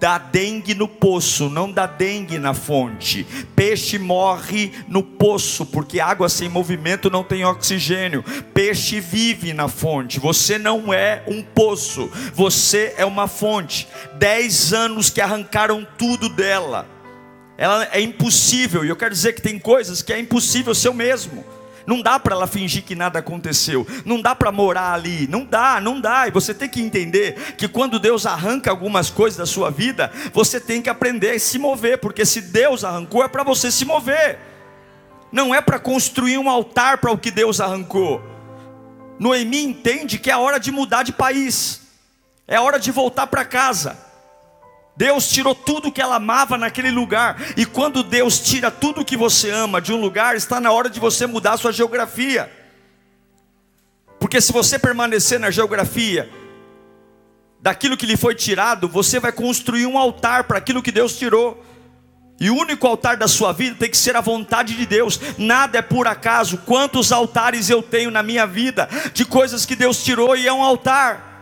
dá 0.00 0.18
dengue 0.18 0.74
no 0.74 0.88
poço, 0.88 1.48
não 1.48 1.70
dá 1.70 1.86
dengue 1.86 2.36
na 2.36 2.52
fonte. 2.52 3.24
Peixe 3.56 3.98
morre 3.98 4.70
no 4.86 5.02
poço, 5.02 5.64
porque 5.64 5.98
água 5.98 6.28
sem 6.28 6.46
movimento 6.46 7.08
não 7.08 7.24
tem 7.24 7.42
oxigênio. 7.44 8.22
Peixe 8.52 9.00
vive 9.00 9.54
na 9.54 9.66
fonte. 9.66 10.20
Você 10.20 10.58
não 10.58 10.92
é 10.92 11.22
um 11.26 11.40
poço, 11.40 12.10
você 12.34 12.94
é 12.98 13.04
uma 13.06 13.26
fonte. 13.26 13.88
Dez 14.18 14.74
anos 14.74 15.08
que 15.08 15.22
arrancaram 15.22 15.86
tudo 15.96 16.28
dela. 16.28 16.93
Ela 17.56 17.88
é 17.92 18.00
impossível, 18.00 18.84
e 18.84 18.88
eu 18.88 18.96
quero 18.96 19.14
dizer 19.14 19.32
que 19.32 19.42
tem 19.42 19.58
coisas 19.58 20.02
que 20.02 20.12
é 20.12 20.18
impossível 20.18 20.74
ser 20.74 20.88
o 20.88 20.94
mesmo. 20.94 21.44
Não 21.86 22.00
dá 22.00 22.18
para 22.18 22.34
ela 22.34 22.46
fingir 22.46 22.82
que 22.82 22.94
nada 22.94 23.18
aconteceu. 23.18 23.86
Não 24.04 24.20
dá 24.20 24.34
para 24.34 24.50
morar 24.50 24.94
ali. 24.94 25.26
Não 25.28 25.44
dá, 25.44 25.80
não 25.80 26.00
dá. 26.00 26.26
E 26.26 26.30
você 26.30 26.54
tem 26.54 26.68
que 26.68 26.80
entender 26.80 27.54
que 27.58 27.68
quando 27.68 27.98
Deus 27.98 28.24
arranca 28.24 28.70
algumas 28.70 29.10
coisas 29.10 29.36
da 29.36 29.46
sua 29.46 29.70
vida, 29.70 30.10
você 30.32 30.58
tem 30.58 30.80
que 30.80 30.88
aprender 30.88 31.32
a 31.32 31.38
se 31.38 31.58
mover, 31.58 31.98
porque 31.98 32.24
se 32.24 32.40
Deus 32.40 32.84
arrancou 32.84 33.22
é 33.22 33.28
para 33.28 33.42
você 33.42 33.70
se 33.70 33.84
mover. 33.84 34.38
não 35.30 35.52
é 35.52 35.60
para 35.60 35.80
construir 35.80 36.38
um 36.38 36.48
altar 36.48 36.98
para 36.98 37.10
o 37.10 37.18
que 37.18 37.30
Deus 37.30 37.60
arrancou. 37.60 38.22
Noemi 39.18 39.64
entende 39.64 40.16
que 40.16 40.30
é 40.30 40.36
hora 40.36 40.58
de 40.58 40.70
mudar 40.70 41.02
de 41.02 41.12
país, 41.12 41.80
é 42.46 42.58
hora 42.58 42.78
de 42.78 42.92
voltar 42.92 43.26
para 43.26 43.44
casa. 43.44 43.98
Deus 44.96 45.28
tirou 45.28 45.54
tudo 45.54 45.90
que 45.90 46.00
ela 46.00 46.16
amava 46.16 46.56
naquele 46.56 46.90
lugar, 46.90 47.36
e 47.56 47.66
quando 47.66 48.02
Deus 48.02 48.38
tira 48.38 48.70
tudo 48.70 49.04
que 49.04 49.16
você 49.16 49.50
ama 49.50 49.80
de 49.80 49.92
um 49.92 50.00
lugar, 50.00 50.36
está 50.36 50.60
na 50.60 50.70
hora 50.70 50.88
de 50.88 51.00
você 51.00 51.26
mudar 51.26 51.54
a 51.54 51.56
sua 51.56 51.72
geografia. 51.72 52.50
Porque 54.20 54.40
se 54.40 54.52
você 54.52 54.78
permanecer 54.78 55.40
na 55.40 55.50
geografia 55.50 56.30
daquilo 57.60 57.96
que 57.96 58.06
lhe 58.06 58.16
foi 58.16 58.34
tirado, 58.34 58.88
você 58.88 59.18
vai 59.18 59.32
construir 59.32 59.86
um 59.86 59.98
altar 59.98 60.44
para 60.44 60.58
aquilo 60.58 60.82
que 60.82 60.92
Deus 60.92 61.18
tirou. 61.18 61.64
E 62.40 62.50
o 62.50 62.56
único 62.56 62.86
altar 62.86 63.16
da 63.16 63.28
sua 63.28 63.52
vida 63.52 63.76
tem 63.78 63.90
que 63.90 63.96
ser 63.96 64.16
a 64.16 64.20
vontade 64.20 64.74
de 64.74 64.86
Deus. 64.86 65.20
Nada 65.38 65.78
é 65.78 65.82
por 65.82 66.06
acaso. 66.06 66.58
Quantos 66.58 67.12
altares 67.12 67.70
eu 67.70 67.82
tenho 67.82 68.10
na 68.10 68.22
minha 68.22 68.46
vida 68.46 68.88
de 69.12 69.24
coisas 69.24 69.64
que 69.64 69.76
Deus 69.76 70.02
tirou 70.02 70.36
e 70.36 70.46
é 70.46 70.52
um 70.52 70.62
altar. 70.62 71.32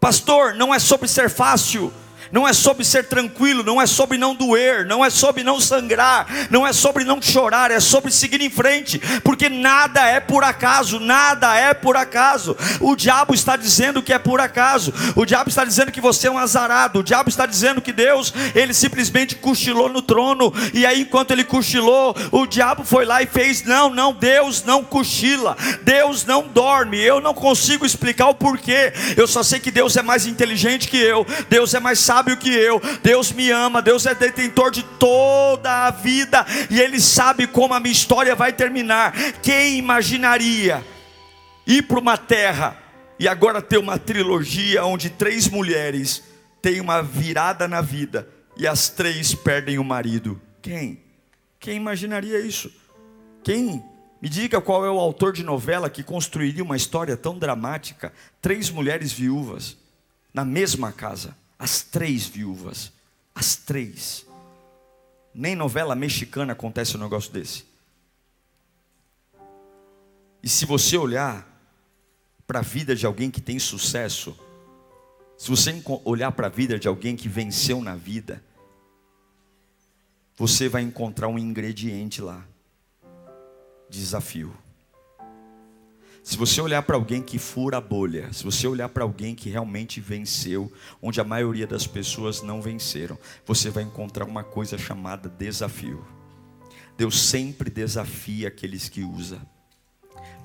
Pastor, 0.00 0.54
não 0.54 0.74
é 0.74 0.78
sobre 0.78 1.08
ser 1.08 1.28
fácil 1.28 1.92
não 2.32 2.46
é 2.46 2.52
sobre 2.52 2.84
ser 2.84 3.04
tranquilo, 3.06 3.62
não 3.62 3.80
é 3.80 3.86
sobre 3.86 4.16
não 4.16 4.34
doer, 4.34 4.86
não 4.86 5.04
é 5.04 5.10
sobre 5.10 5.42
não 5.42 5.60
sangrar, 5.60 6.26
não 6.50 6.66
é 6.66 6.72
sobre 6.72 7.04
não 7.04 7.20
chorar, 7.20 7.70
é 7.70 7.80
sobre 7.80 8.10
seguir 8.10 8.40
em 8.40 8.50
frente, 8.50 8.98
porque 9.22 9.48
nada 9.48 10.00
é 10.06 10.20
por 10.20 10.44
acaso, 10.44 11.00
nada 11.00 11.56
é 11.56 11.74
por 11.74 11.96
acaso. 11.96 12.56
O 12.80 12.94
diabo 12.94 13.34
está 13.34 13.56
dizendo 13.56 14.02
que 14.02 14.12
é 14.12 14.18
por 14.18 14.40
acaso, 14.40 14.92
o 15.16 15.24
diabo 15.24 15.50
está 15.50 15.64
dizendo 15.64 15.92
que 15.92 16.00
você 16.00 16.28
é 16.28 16.30
um 16.30 16.38
azarado, 16.38 17.00
o 17.00 17.02
diabo 17.02 17.28
está 17.28 17.46
dizendo 17.46 17.80
que 17.80 17.92
Deus, 17.92 18.32
ele 18.54 18.72
simplesmente 18.72 19.34
cochilou 19.34 19.88
no 19.88 20.02
trono, 20.02 20.52
e 20.72 20.86
aí 20.86 21.00
enquanto 21.02 21.32
ele 21.32 21.44
cochilou, 21.44 22.14
o 22.30 22.46
diabo 22.46 22.84
foi 22.84 23.04
lá 23.04 23.22
e 23.22 23.26
fez: 23.26 23.64
não, 23.64 23.90
não, 23.90 24.12
Deus 24.12 24.62
não 24.62 24.84
cochila, 24.84 25.56
Deus 25.82 26.24
não 26.24 26.46
dorme, 26.46 26.98
eu 26.98 27.20
não 27.20 27.34
consigo 27.34 27.84
explicar 27.84 28.28
o 28.28 28.34
porquê, 28.34 28.92
eu 29.16 29.26
só 29.26 29.42
sei 29.42 29.58
que 29.58 29.70
Deus 29.70 29.96
é 29.96 30.02
mais 30.02 30.26
inteligente 30.26 30.88
que 30.88 30.96
eu, 30.96 31.26
Deus 31.48 31.74
é 31.74 31.80
mais 31.80 31.98
sábio 31.98 32.19
sábio 32.20 32.36
que 32.36 32.50
eu. 32.50 32.80
Deus 33.02 33.32
me 33.32 33.50
ama, 33.50 33.80
Deus 33.80 34.04
é 34.04 34.14
detentor 34.14 34.70
de 34.70 34.82
toda 34.82 35.86
a 35.86 35.90
vida 35.90 36.44
e 36.70 36.78
Ele 36.78 37.00
sabe 37.00 37.46
como 37.46 37.72
a 37.72 37.80
minha 37.80 37.92
história 37.92 38.34
vai 38.34 38.52
terminar. 38.52 39.12
Quem 39.42 39.78
imaginaria 39.78 40.84
ir 41.66 41.82
para 41.82 41.98
uma 41.98 42.18
terra 42.18 42.76
e 43.18 43.26
agora 43.26 43.62
ter 43.62 43.78
uma 43.78 43.98
trilogia 43.98 44.84
onde 44.84 45.08
três 45.08 45.48
mulheres 45.48 46.22
têm 46.60 46.80
uma 46.80 47.02
virada 47.02 47.66
na 47.66 47.80
vida 47.80 48.28
e 48.56 48.66
as 48.66 48.90
três 48.90 49.34
perdem 49.34 49.78
o 49.78 49.84
marido? 49.84 50.40
Quem? 50.60 51.02
Quem 51.58 51.76
imaginaria 51.76 52.38
isso? 52.38 52.70
Quem? 53.42 53.82
Me 54.20 54.28
diga 54.28 54.60
qual 54.60 54.84
é 54.84 54.90
o 54.90 54.98
autor 54.98 55.32
de 55.32 55.42
novela 55.42 55.88
que 55.88 56.02
construiria 56.02 56.62
uma 56.62 56.76
história 56.76 57.16
tão 57.16 57.38
dramática? 57.38 58.12
Três 58.42 58.68
mulheres 58.68 59.10
viúvas 59.10 59.78
na 60.34 60.44
mesma 60.44 60.92
casa. 60.92 61.34
As 61.60 61.82
três 61.82 62.26
viúvas. 62.26 62.90
As 63.34 63.54
três. 63.54 64.26
Nem 65.34 65.54
novela 65.54 65.94
mexicana 65.94 66.54
acontece 66.54 66.96
um 66.96 67.00
negócio 67.00 67.30
desse. 67.30 67.66
E 70.42 70.48
se 70.48 70.64
você 70.64 70.96
olhar 70.96 71.46
para 72.46 72.60
a 72.60 72.62
vida 72.62 72.96
de 72.96 73.04
alguém 73.04 73.30
que 73.30 73.42
tem 73.42 73.58
sucesso, 73.58 74.34
se 75.36 75.50
você 75.50 75.82
olhar 76.06 76.32
para 76.32 76.46
a 76.46 76.50
vida 76.50 76.78
de 76.78 76.88
alguém 76.88 77.14
que 77.14 77.28
venceu 77.28 77.82
na 77.82 77.94
vida, 77.94 78.42
você 80.34 80.66
vai 80.66 80.80
encontrar 80.80 81.28
um 81.28 81.38
ingrediente 81.38 82.22
lá: 82.22 82.42
desafio. 83.90 84.56
Se 86.30 86.36
você 86.36 86.60
olhar 86.60 86.82
para 86.82 86.94
alguém 86.94 87.20
que 87.20 87.40
fura 87.40 87.78
a 87.78 87.80
bolha, 87.80 88.32
se 88.32 88.44
você 88.44 88.64
olhar 88.64 88.88
para 88.88 89.02
alguém 89.02 89.34
que 89.34 89.50
realmente 89.50 90.00
venceu, 90.00 90.72
onde 91.02 91.20
a 91.20 91.24
maioria 91.24 91.66
das 91.66 91.88
pessoas 91.88 92.40
não 92.40 92.62
venceram, 92.62 93.18
você 93.44 93.68
vai 93.68 93.82
encontrar 93.82 94.26
uma 94.26 94.44
coisa 94.44 94.78
chamada 94.78 95.28
desafio. 95.28 96.06
Deus 96.96 97.20
sempre 97.20 97.68
desafia 97.68 98.46
aqueles 98.46 98.88
que 98.88 99.02
usa. 99.02 99.42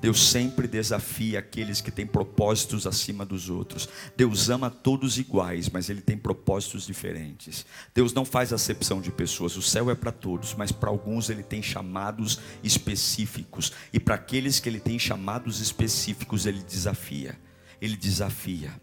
Deus 0.02 0.30
sempre 0.30 0.68
desafia 0.68 1.40
aqueles 1.40 1.82
que 1.82 1.92
têm 1.92 2.06
propósitos 2.06 2.86
acima 2.86 3.26
dos 3.26 3.50
outros. 3.50 3.90
Deus 4.16 4.50
ama 4.50 4.70
todos 4.70 5.18
iguais, 5.18 5.70
mas 5.70 5.90
Ele 5.90 6.02
tem 6.02 6.18
propósitos 6.18 6.86
diferentes. 6.86 7.66
Deus 7.94 8.14
não 8.14 8.26
faz 8.26 8.54
acepção 8.54 9.02
de 9.02 9.12
pessoas. 9.12 9.56
O 9.56 9.62
céu 9.62 9.90
é 9.90 9.96
para 9.96 10.12
todos, 10.12 10.54
mas 10.54 10.72
para 10.72 10.90
alguns 10.90 11.30
Ele 11.30 11.44
tem 11.44 11.62
chamados 11.62 12.40
específicos. 12.64 13.72
E 13.92 14.00
para 14.00 14.16
aqueles 14.16 14.60
que 14.60 14.70
Ele 14.70 14.80
tem 14.80 15.00
chamados 15.00 15.60
específicos, 15.60 16.46
Ele 16.46 16.62
desafia. 16.62 17.40
Ele 17.82 17.96
desafia. 17.96 18.74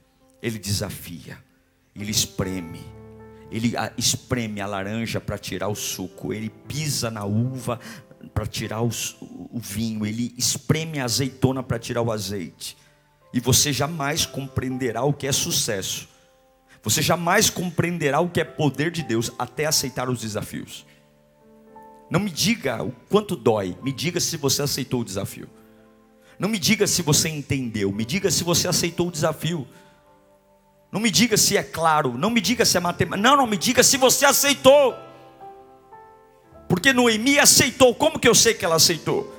Ele 0.42 0.58
desafia. 0.58 1.38
Ele 1.94 2.10
espreme 2.10 2.80
ele 3.52 3.74
espreme 3.98 4.62
a 4.62 4.66
laranja 4.66 5.20
para 5.20 5.36
tirar 5.36 5.68
o 5.68 5.74
suco, 5.74 6.32
ele 6.32 6.48
pisa 6.48 7.10
na 7.10 7.24
uva 7.24 7.78
para 8.34 8.46
tirar 8.46 8.82
os, 8.82 9.16
o 9.20 9.58
vinho, 9.58 10.06
ele 10.06 10.34
espreme 10.36 11.00
a 11.00 11.04
azeitona 11.04 11.62
para 11.62 11.78
tirar 11.78 12.02
o 12.02 12.12
azeite. 12.12 12.76
E 13.32 13.40
você 13.40 13.72
jamais 13.72 14.26
compreenderá 14.26 15.02
o 15.02 15.12
que 15.12 15.26
é 15.26 15.32
sucesso. 15.32 16.08
Você 16.82 17.00
jamais 17.00 17.48
compreenderá 17.48 18.20
o 18.20 18.28
que 18.28 18.40
é 18.40 18.44
poder 18.44 18.90
de 18.90 19.02
Deus 19.02 19.30
até 19.38 19.66
aceitar 19.66 20.08
os 20.10 20.20
desafios. 20.20 20.84
Não 22.10 22.20
me 22.20 22.30
diga 22.30 22.82
o 22.82 22.92
quanto 23.08 23.36
dói, 23.36 23.76
me 23.82 23.92
diga 23.92 24.20
se 24.20 24.36
você 24.36 24.62
aceitou 24.62 25.00
o 25.00 25.04
desafio. 25.04 25.48
Não 26.38 26.48
me 26.48 26.58
diga 26.58 26.86
se 26.86 27.02
você 27.02 27.28
entendeu, 27.28 27.92
me 27.92 28.04
diga 28.04 28.30
se 28.30 28.42
você 28.44 28.68
aceitou 28.68 29.08
o 29.08 29.12
desafio. 29.12 29.66
Não 30.90 31.00
me 31.00 31.10
diga 31.10 31.36
se 31.36 31.56
é 31.56 31.62
claro, 31.62 32.18
não 32.18 32.28
me 32.28 32.40
diga 32.40 32.64
se 32.64 32.76
é 32.76 32.80
matemática, 32.80 33.22
não, 33.22 33.36
não 33.36 33.46
me 33.46 33.56
diga 33.56 33.82
se 33.82 33.96
você 33.96 34.26
aceitou. 34.26 34.94
Porque 36.72 36.90
Noemi 36.90 37.38
aceitou. 37.38 37.94
Como 37.94 38.18
que 38.18 38.26
eu 38.26 38.34
sei 38.34 38.54
que 38.54 38.64
ela 38.64 38.76
aceitou? 38.76 39.30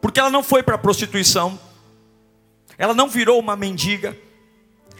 Porque 0.00 0.18
ela 0.18 0.30
não 0.30 0.42
foi 0.42 0.62
para 0.62 0.76
a 0.76 0.78
prostituição, 0.78 1.60
ela 2.78 2.94
não 2.94 3.10
virou 3.10 3.38
uma 3.38 3.54
mendiga, 3.54 4.16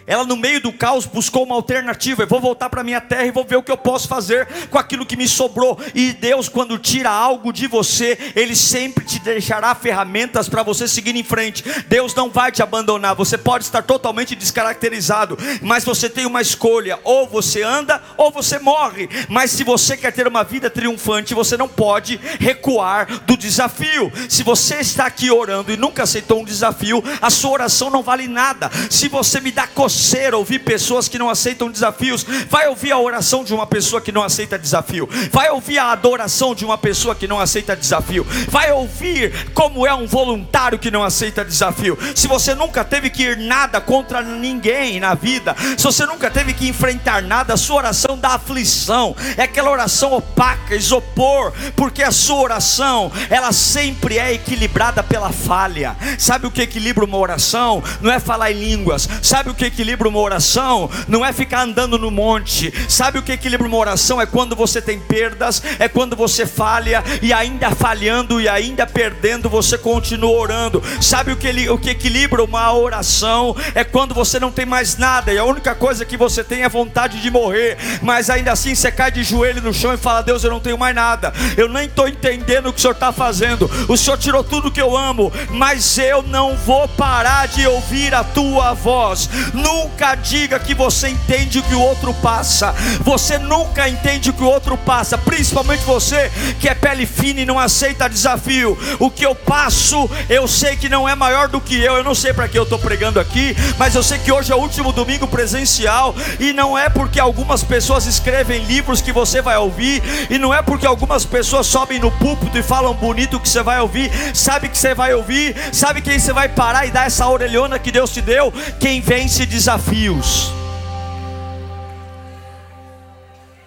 ela, 0.07 0.25
no 0.25 0.37
meio 0.37 0.61
do 0.61 0.73
caos, 0.73 1.07
buscou 1.07 1.45
uma 1.45 1.55
alternativa. 1.55 2.23
Eu 2.23 2.27
vou 2.27 2.41
voltar 2.41 2.69
para 2.69 2.83
minha 2.83 3.01
terra 3.01 3.25
e 3.25 3.31
vou 3.31 3.45
ver 3.45 3.57
o 3.57 3.63
que 3.63 3.71
eu 3.71 3.77
posso 3.77 4.09
fazer 4.09 4.47
com 4.71 4.79
aquilo 4.79 5.07
que 5.07 5.17
me 5.17 5.29
sobrou. 5.29 5.79
E 5.95 6.13
Deus, 6.13 6.49
quando 6.49 6.79
tira 6.79 7.11
algo 7.11 7.53
de 7.53 7.67
você, 7.67 8.19
Ele 8.35 8.57
sempre 8.57 9.05
te 9.05 9.19
deixará 9.21 9.75
ferramentas 9.75 10.49
para 10.49 10.63
você 10.63 10.89
seguir 10.89 11.15
em 11.15 11.23
frente. 11.23 11.65
Deus 11.89 12.15
não 12.15 12.31
vai 12.31 12.51
te 12.51 12.63
abandonar. 12.63 13.15
Você 13.15 13.39
pode 13.39 13.65
estar 13.65 13.83
totalmente 13.83 14.35
descaracterizado, 14.35 15.39
mas 15.61 15.85
você 15.85 16.09
tem 16.09 16.27
uma 16.27 16.41
escolha: 16.41 16.99
ou 17.05 17.27
você 17.27 17.63
anda 17.63 18.03
ou 18.17 18.31
você 18.31 18.59
morre. 18.59 19.09
Mas 19.29 19.51
se 19.51 19.65
você 19.65 19.97
quer 19.97 20.13
ter 20.13 20.27
uma 20.27 20.43
vida 20.43 20.69
triunfante, 20.69 21.35
você 21.35 21.57
não 21.57 21.69
pode 21.69 22.19
recuar 22.41 23.07
do 23.25 23.37
desafio. 23.37 24.13
Se 24.29 24.43
você 24.43 24.77
está 24.77 25.07
aqui 25.07 25.31
orando 25.31 25.73
e 25.73 25.77
nunca 25.77 26.03
aceitou 26.03 26.41
um 26.41 26.45
desafio, 26.45 27.03
a 27.21 27.31
sua 27.31 27.53
oração 27.53 27.91
não 27.91 28.03
vale 28.03 28.27
nada. 28.27 28.71
Se 28.91 29.09
você 29.09 29.41
me 29.41 29.51
dá 29.51 29.67
coceira, 29.67 29.92
coceira 29.93 30.39
ouvir 30.39 30.61
pessoas 30.61 31.07
que 31.07 31.19
não 31.19 31.29
aceitam 31.29 31.71
desafios. 31.71 32.25
Vai 32.49 32.67
ouvir 32.67 32.93
a 32.93 32.99
oração 32.99 33.45
de 33.45 33.53
uma 33.53 33.67
pessoa 33.67 34.01
que 34.01 34.11
não 34.11 34.23
aceita 34.23 34.59
desafio. 34.59 35.09
Vai 35.31 35.51
ouvir 35.51 35.79
a 35.79 35.93
adoração 35.93 36.55
de 36.55 36.65
uma 36.65 36.79
pessoa 36.79 37.15
que 37.15 37.29
não 37.29 37.39
aceita 37.39 37.77
desafio. 37.77 38.27
Vai 38.49 38.73
ouvir 38.73 39.53
como 39.53 39.87
é 39.87 39.95
um 39.95 40.07
voluntário 40.07 40.79
que 40.79 40.91
não 40.91 41.05
aceita 41.05 41.45
desafio. 41.45 41.99
Se 42.15 42.27
você 42.27 42.55
nunca 42.55 42.83
teve 42.85 43.11
que 43.11 43.23
ir 43.23 43.37
nada 43.37 43.81
contra 43.81 44.23
ninguém 44.23 44.99
na 44.99 45.15
vida, 45.15 45.55
se 45.77 45.85
você 45.85 46.07
nunca 46.07 46.31
teve 46.31 46.55
que 46.55 46.67
enfrentar 46.67 47.23
nada, 47.23 47.55
a 47.55 47.57
sua 47.59 47.77
oração 47.77 48.19
dá 48.19 48.31
aflição. 48.31 49.15
É 49.37 49.43
aquela 49.43 49.71
oração 49.71 50.15
opaca, 50.15 50.75
isopor, 50.75 51.53
porque 51.77 52.03
a 52.03 52.11
sua 52.11 52.41
oração, 52.41 53.13
ela 53.29 53.53
sempre 53.53 54.19
é 54.19 54.33
equilibrada 54.33 55.03
pela 55.03 55.31
falha. 55.31 55.97
Sabe 56.19 56.47
o 56.47 56.51
que 56.51 56.63
equilibra 56.63 57.05
uma 57.05 57.19
oração? 57.19 57.83
Não 58.01 58.11
é 58.11 58.19
falar 58.19 58.51
em 58.53 58.59
línguas. 58.59 59.09
Sabe 59.23 59.51
o 59.51 59.55
que 59.55 59.67
equilibra 59.67 59.82
equilibra 59.83 60.09
uma 60.09 60.21
oração 60.21 60.89
não 61.09 61.27
é 61.27 61.33
ficar 61.33 61.63
andando 61.63 61.99
no 61.99 62.09
monte. 62.09 62.73
Sabe 62.89 63.19
o 63.19 63.23
que 63.23 63.33
equilibra 63.33 63.67
uma 63.67 63.77
oração? 63.77 64.21
É 64.21 64.27
quando 64.27 64.55
você 64.55 64.81
tem 64.81 65.01
perdas, 65.01 65.61
é 65.81 65.89
quando 65.89 66.15
você 66.15 66.47
falha 66.47 67.03
e 67.21 67.33
ainda 67.33 67.73
falhando 67.73 68.41
e 68.41 68.49
ainda 68.49 68.87
perdendo, 68.87 69.51
você 69.51 69.77
continua 69.77 70.31
orando. 70.31 70.81
Sabe 71.01 71.33
o 71.33 71.37
que, 71.37 71.69
o 71.69 71.77
que 71.77 71.91
equilibra 71.91 72.45
uma 72.45 72.73
oração? 72.73 73.57
É 73.75 73.83
quando 73.83 74.15
você 74.15 74.39
não 74.39 74.53
tem 74.53 74.65
mais 74.65 74.97
nada 74.97 75.33
e 75.33 75.39
a 75.39 75.45
única 75.45 75.75
coisa 75.75 76.05
que 76.05 76.17
você 76.17 76.45
tem 76.45 76.63
é 76.63 76.69
vontade 76.69 77.21
de 77.21 77.31
morrer, 77.31 77.77
mas 78.01 78.31
ainda 78.31 78.53
assim 78.53 78.77
você 78.77 78.93
cai 78.93 79.11
de 79.11 79.25
joelho 79.25 79.61
no 79.61 79.75
chão 79.75 79.93
e 79.93 79.97
fala: 79.97 80.23
Deus, 80.23 80.45
eu 80.45 80.51
não 80.51 80.61
tenho 80.61 80.79
mais 80.79 80.95
nada, 80.95 81.33
eu 81.57 81.69
nem 81.69 81.87
estou 81.87 82.07
entendendo 82.07 82.69
o 82.69 82.73
que 82.73 82.79
o 82.79 82.81
Senhor 82.81 82.95
está 82.95 83.11
fazendo. 83.11 83.69
O 83.89 83.97
Senhor 83.97 84.17
tirou 84.17 84.45
tudo 84.45 84.71
que 84.71 84.81
eu 84.81 84.97
amo, 84.97 85.33
mas 85.51 85.99
eu 85.99 86.23
não 86.23 86.57
vou 86.57 86.87
parar 86.87 87.49
de 87.49 87.67
ouvir 87.67 88.15
a 88.15 88.23
tua 88.23 88.75
voz. 88.75 89.29
No 89.53 89.72
Nunca 89.73 90.15
diga 90.15 90.59
que 90.59 90.75
você 90.75 91.09
entende 91.09 91.59
o 91.59 91.63
que 91.63 91.75
o 91.75 91.81
outro 91.81 92.13
passa. 92.13 92.75
Você 93.01 93.39
nunca 93.39 93.89
entende 93.89 94.29
o 94.29 94.33
que 94.35 94.43
o 94.43 94.47
outro 94.47 94.77
passa, 94.77 95.17
principalmente 95.17 95.83
você 95.85 96.31
que 96.61 96.69
é 96.69 96.75
pele 96.75 97.07
fina 97.07 97.41
e 97.41 97.47
não 97.47 97.59
aceita 97.59 98.07
desafio. 98.07 98.79
O 98.99 99.11
que 99.11 99.25
eu 99.25 99.35
passo, 99.35 100.11
eu 100.29 100.47
sei 100.47 100.77
que 100.77 100.91
não 100.91 101.09
é 101.09 101.15
maior 101.15 101.49
do 101.49 101.59
que 101.59 101.75
eu. 101.81 101.97
Eu 101.97 102.05
não 102.05 102.15
sei 102.15 102.35
para 102.35 102.49
que 102.49 102.59
eu 102.59 102.65
estou 102.65 102.79
pregando 102.79 103.19
aqui, 103.19 103.57
mas 103.79 103.95
eu 103.95 104.03
sei 104.03 104.19
que 104.19 104.31
hoje 104.31 104.53
é 104.53 104.55
o 104.55 104.59
último 104.59 104.93
domingo 104.93 105.27
presencial 105.27 106.15
e 106.39 106.53
não 106.53 106.77
é 106.77 106.91
porque 106.91 107.19
algumas 107.19 107.65
pessoas 107.65 108.05
escrevem 108.05 108.65
livros 108.65 109.01
que 109.01 109.11
você 109.11 109.41
vai 109.41 109.57
ouvir 109.57 110.03
e 110.29 110.39
não 110.39 110.53
é 110.53 110.61
porque 110.61 110.87
algumas 110.87 111.25
pessoas 111.25 111.67
sobem 111.67 111.99
no 111.99 112.11
púlpito 112.11 112.59
e 112.59 112.63
falam 112.63 112.93
bonito 112.93 113.41
que 113.41 113.49
você 113.49 113.63
vai 113.63 113.81
ouvir. 113.81 114.11
Sabe 114.35 114.69
que 114.69 114.77
você 114.77 114.95
vai 114.95 115.15
ouvir? 115.15 115.57
Sabe 115.73 116.03
quem 116.03 116.19
você 116.19 116.35
vai 116.35 116.51
parar 116.51 116.85
e 116.85 116.91
dar 116.91 117.07
essa 117.07 117.27
orelhona 117.27 117.79
que 117.79 117.91
Deus 117.91 118.11
te 118.11 118.21
deu? 118.21 118.53
Quem 118.79 119.01
vence 119.01 119.47
desafios. 119.63 120.51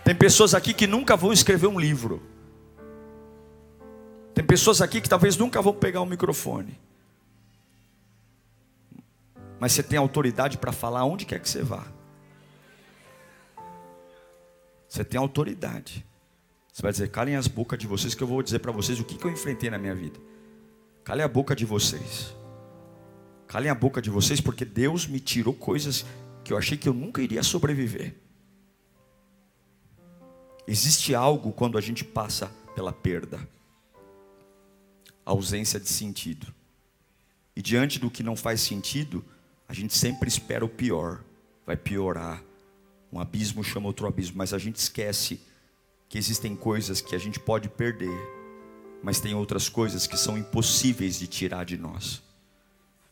Tem 0.03 0.13
pessoas 0.13 0.53
aqui 0.53 0.73
que 0.73 0.86
nunca 0.86 1.15
vão 1.15 1.31
escrever 1.31 1.67
um 1.67 1.79
livro. 1.79 2.21
Tem 4.34 4.43
pessoas 4.43 4.81
aqui 4.81 4.99
que 4.99 5.08
talvez 5.08 5.38
nunca 5.38 5.62
vão 5.62 5.73
pegar 5.73 6.01
um 6.01 6.05
microfone. 6.05 6.77
Mas 9.58 9.71
você 9.71 9.81
tem 9.81 9.97
autoridade 9.97 10.58
para 10.58 10.73
falar 10.73 11.05
onde 11.05 11.25
quer 11.25 11.39
que 11.39 11.47
você 11.47 11.63
vá. 11.63 11.86
Você 14.89 15.05
tem 15.05 15.17
autoridade. 15.17 16.05
Você 16.73 16.81
vai 16.81 16.91
dizer, 16.91 17.10
calem 17.10 17.38
as 17.38 17.47
bocas 17.47 17.79
de 17.79 17.88
vocês, 17.88 18.13
que 18.13 18.21
eu 18.21 18.27
vou 18.27 18.43
dizer 18.43 18.60
para 18.60 18.73
vocês 18.73 18.99
o 18.99 19.05
que, 19.05 19.17
que 19.17 19.23
eu 19.23 19.31
enfrentei 19.31 19.69
na 19.69 19.77
minha 19.77 19.95
vida. 19.95 20.19
Calem 21.05 21.23
a 21.23 21.27
boca 21.29 21.55
de 21.55 21.63
vocês. 21.63 22.36
Calem 23.47 23.69
a 23.69 23.75
boca 23.75 24.01
de 24.01 24.10
vocês, 24.10 24.41
porque 24.41 24.65
Deus 24.65 25.08
me 25.08 25.19
tirou 25.19 25.53
coisas 25.53 26.05
que 26.43 26.51
eu 26.51 26.58
achei 26.58 26.77
que 26.77 26.89
eu 26.89 26.93
nunca 26.93 27.21
iria 27.21 27.43
sobreviver. 27.43 28.15
Existe 30.67 31.13
algo 31.13 31.51
quando 31.51 31.77
a 31.77 31.81
gente 31.81 32.03
passa 32.03 32.51
pela 32.73 32.91
perda, 32.91 33.47
ausência 35.23 35.79
de 35.79 35.88
sentido. 35.88 36.53
E 37.55 37.62
diante 37.62 37.99
do 37.99 38.10
que 38.10 38.23
não 38.23 38.36
faz 38.36 38.62
sentido, 38.62 39.23
a 39.67 39.73
gente 39.73 39.95
sempre 39.95 40.27
espera 40.27 40.65
o 40.65 40.69
pior, 40.69 41.23
vai 41.65 41.77
piorar. 41.77 42.43
Um 43.12 43.19
abismo 43.19 43.63
chama 43.63 43.88
outro 43.88 44.08
abismo, 44.08 44.38
mas 44.38 44.53
a 44.53 44.58
gente 44.58 44.75
esquece 44.75 45.39
que 46.10 46.17
existem 46.17 46.55
coisas 46.55 46.99
que 46.99 47.15
a 47.15 47.19
gente 47.19 47.39
pode 47.39 47.69
perder, 47.69 48.17
mas 49.01 49.19
tem 49.19 49.34
outras 49.36 49.69
coisas 49.69 50.05
que 50.05 50.17
são 50.17 50.38
impossíveis 50.38 51.19
de 51.19 51.27
tirar 51.27 51.63
de 51.63 51.77
nós. 51.77 52.24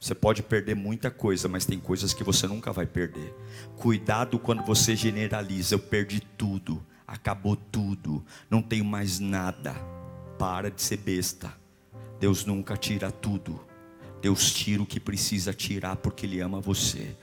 Você 0.04 0.14
pode 0.14 0.44
perder 0.44 0.76
muita 0.76 1.10
coisa, 1.10 1.48
mas 1.48 1.66
tem 1.66 1.80
coisas 1.80 2.14
que 2.14 2.24
você 2.24 2.46
nunca 2.46 2.74
vai 2.74 2.86
perder. 2.86 3.34
Cuidado 3.78 4.38
quando 4.38 4.64
você 4.64 4.96
generaliza, 4.96 5.76
eu 5.76 5.80
perdi 5.80 6.20
tudo 6.38 6.84
acabou 7.14 7.56
tudo, 7.56 8.26
não 8.50 8.62
tenho 8.62 8.84
mais 8.84 9.20
nada. 9.20 9.74
Para 10.40 10.72
de 10.72 10.82
ser 10.82 10.98
besta. 10.98 11.54
Deus 12.20 12.44
nunca 12.44 12.76
tira 12.76 13.12
tudo. 13.12 13.62
Deus 14.22 14.52
tira 14.52 14.82
o 14.82 14.86
que 14.86 15.00
precisa 15.00 15.54
tirar 15.54 15.98
porque 15.98 16.26
Ele 16.26 16.40
ama 16.40 16.60
você. 16.60 17.16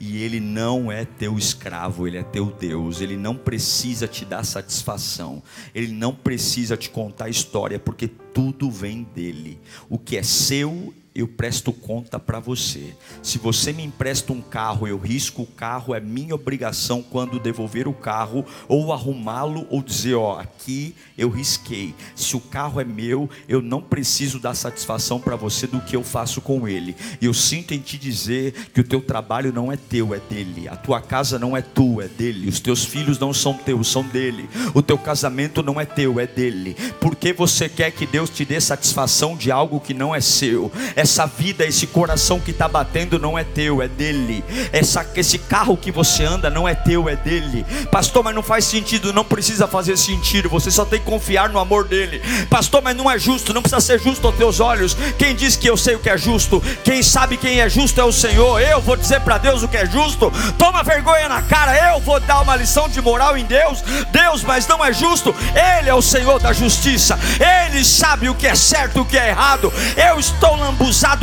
E 0.00 0.18
Ele 0.22 0.40
não 0.40 0.90
é 0.90 1.04
teu 1.04 1.38
escravo, 1.38 2.06
Ele 2.06 2.18
é 2.18 2.22
teu 2.22 2.46
Deus. 2.46 3.00
Ele 3.00 3.16
não 3.16 3.36
precisa 3.36 4.08
te 4.08 4.24
dar 4.24 4.44
satisfação. 4.44 5.42
Ele 5.74 5.92
não 5.92 6.14
precisa 6.14 6.76
te 6.76 6.90
contar 6.90 7.28
história, 7.28 7.78
porque 7.78 8.08
tudo 8.08 8.70
vem 8.70 9.04
dele. 9.04 9.60
O 9.88 9.98
que 9.98 10.16
é 10.16 10.22
seu, 10.22 10.92
eu 11.16 11.26
presto 11.26 11.72
conta 11.72 12.18
para 12.18 12.38
você. 12.38 12.94
Se 13.22 13.38
você 13.38 13.72
me 13.72 13.82
empresta 13.82 14.32
um 14.32 14.42
carro, 14.42 14.86
eu 14.86 14.98
risco 14.98 15.42
o 15.42 15.46
carro, 15.46 15.94
é 15.94 16.00
minha 16.00 16.34
obrigação 16.34 17.02
quando 17.02 17.40
devolver 17.40 17.88
o 17.88 17.94
carro, 17.94 18.44
ou 18.68 18.92
arrumá-lo, 18.92 19.66
ou 19.70 19.82
dizer: 19.82 20.14
Ó, 20.14 20.38
aqui 20.38 20.94
eu 21.16 21.30
risquei. 21.30 21.94
Se 22.14 22.36
o 22.36 22.40
carro 22.40 22.80
é 22.80 22.84
meu, 22.84 23.30
eu 23.48 23.62
não 23.62 23.80
preciso 23.80 24.38
dar 24.38 24.54
satisfação 24.54 25.18
para 25.18 25.36
você 25.36 25.66
do 25.66 25.80
que 25.80 25.96
eu 25.96 26.04
faço 26.04 26.40
com 26.42 26.68
ele. 26.68 26.94
E 27.20 27.24
eu 27.24 27.32
sinto 27.32 27.72
em 27.72 27.78
te 27.78 27.96
dizer 27.96 28.52
que 28.74 28.80
o 28.80 28.84
teu 28.84 29.00
trabalho 29.00 29.52
não 29.52 29.72
é 29.72 29.76
teu, 29.76 30.14
é 30.14 30.20
dele. 30.20 30.68
A 30.68 30.76
tua 30.76 31.00
casa 31.00 31.38
não 31.38 31.56
é 31.56 31.62
tua, 31.62 32.04
é 32.04 32.08
dele. 32.08 32.48
Os 32.48 32.60
teus 32.60 32.84
filhos 32.84 33.18
não 33.18 33.32
são 33.32 33.54
teus, 33.54 33.88
são 33.88 34.02
dele. 34.02 34.48
O 34.74 34.82
teu 34.82 34.98
casamento 34.98 35.62
não 35.62 35.80
é 35.80 35.86
teu, 35.86 36.20
é 36.20 36.26
dele. 36.26 36.76
Porque 37.00 37.32
você 37.32 37.68
quer 37.68 37.90
que 37.90 38.04
Deus 38.04 38.28
te 38.28 38.44
dê 38.44 38.60
satisfação 38.60 39.34
de 39.34 39.50
algo 39.50 39.80
que 39.80 39.94
não 39.94 40.14
é 40.14 40.20
seu? 40.20 40.70
É 40.94 41.05
essa 41.06 41.24
vida, 41.24 41.64
esse 41.64 41.86
coração 41.86 42.40
que 42.40 42.50
está 42.50 42.66
batendo 42.66 43.16
não 43.18 43.38
é 43.38 43.44
teu, 43.44 43.80
é 43.80 43.86
dele. 43.86 44.44
Essa, 44.72 45.06
esse 45.14 45.38
carro 45.38 45.76
que 45.76 45.92
você 45.92 46.24
anda 46.24 46.50
não 46.50 46.68
é 46.68 46.74
teu, 46.74 47.08
é 47.08 47.14
dele. 47.14 47.64
Pastor, 47.92 48.24
mas 48.24 48.34
não 48.34 48.42
faz 48.42 48.64
sentido, 48.64 49.12
não 49.12 49.24
precisa 49.24 49.68
fazer 49.68 49.96
sentido. 49.96 50.48
Você 50.48 50.68
só 50.68 50.84
tem 50.84 50.98
que 50.98 51.06
confiar 51.06 51.48
no 51.48 51.60
amor 51.60 51.86
dele. 51.86 52.20
Pastor, 52.50 52.82
mas 52.82 52.96
não 52.96 53.08
é 53.08 53.18
justo, 53.18 53.54
não 53.54 53.62
precisa 53.62 53.80
ser 53.80 54.00
justo 54.00 54.26
aos 54.26 54.36
teus 54.36 54.58
olhos. 54.58 54.96
Quem 55.16 55.34
diz 55.34 55.54
que 55.54 55.70
eu 55.70 55.76
sei 55.76 55.94
o 55.94 56.00
que 56.00 56.10
é 56.10 56.18
justo? 56.18 56.60
Quem 56.82 57.02
sabe 57.04 57.36
quem 57.36 57.60
é 57.60 57.68
justo 57.68 58.00
é 58.00 58.04
o 58.04 58.12
Senhor. 58.12 58.60
Eu 58.60 58.80
vou 58.80 58.96
dizer 58.96 59.20
para 59.20 59.38
Deus 59.38 59.62
o 59.62 59.68
que 59.68 59.76
é 59.76 59.86
justo. 59.86 60.32
Toma 60.58 60.82
vergonha 60.82 61.28
na 61.28 61.40
cara. 61.40 61.94
Eu 61.94 62.00
vou 62.00 62.18
dar 62.18 62.40
uma 62.40 62.56
lição 62.56 62.88
de 62.88 63.00
moral 63.00 63.38
em 63.38 63.44
Deus. 63.44 63.80
Deus, 64.10 64.42
mas 64.42 64.66
não 64.66 64.84
é 64.84 64.92
justo. 64.92 65.32
Ele 65.78 65.88
é 65.88 65.94
o 65.94 66.02
Senhor 66.02 66.40
da 66.40 66.52
justiça. 66.52 67.16
Ele 67.38 67.84
sabe 67.84 68.28
o 68.28 68.34
que 68.34 68.48
é 68.48 68.56
certo 68.56 68.98
e 68.98 69.00
o 69.00 69.04
que 69.04 69.16
é 69.16 69.28
errado. 69.28 69.72
Eu 69.96 70.18
estou 70.18 70.56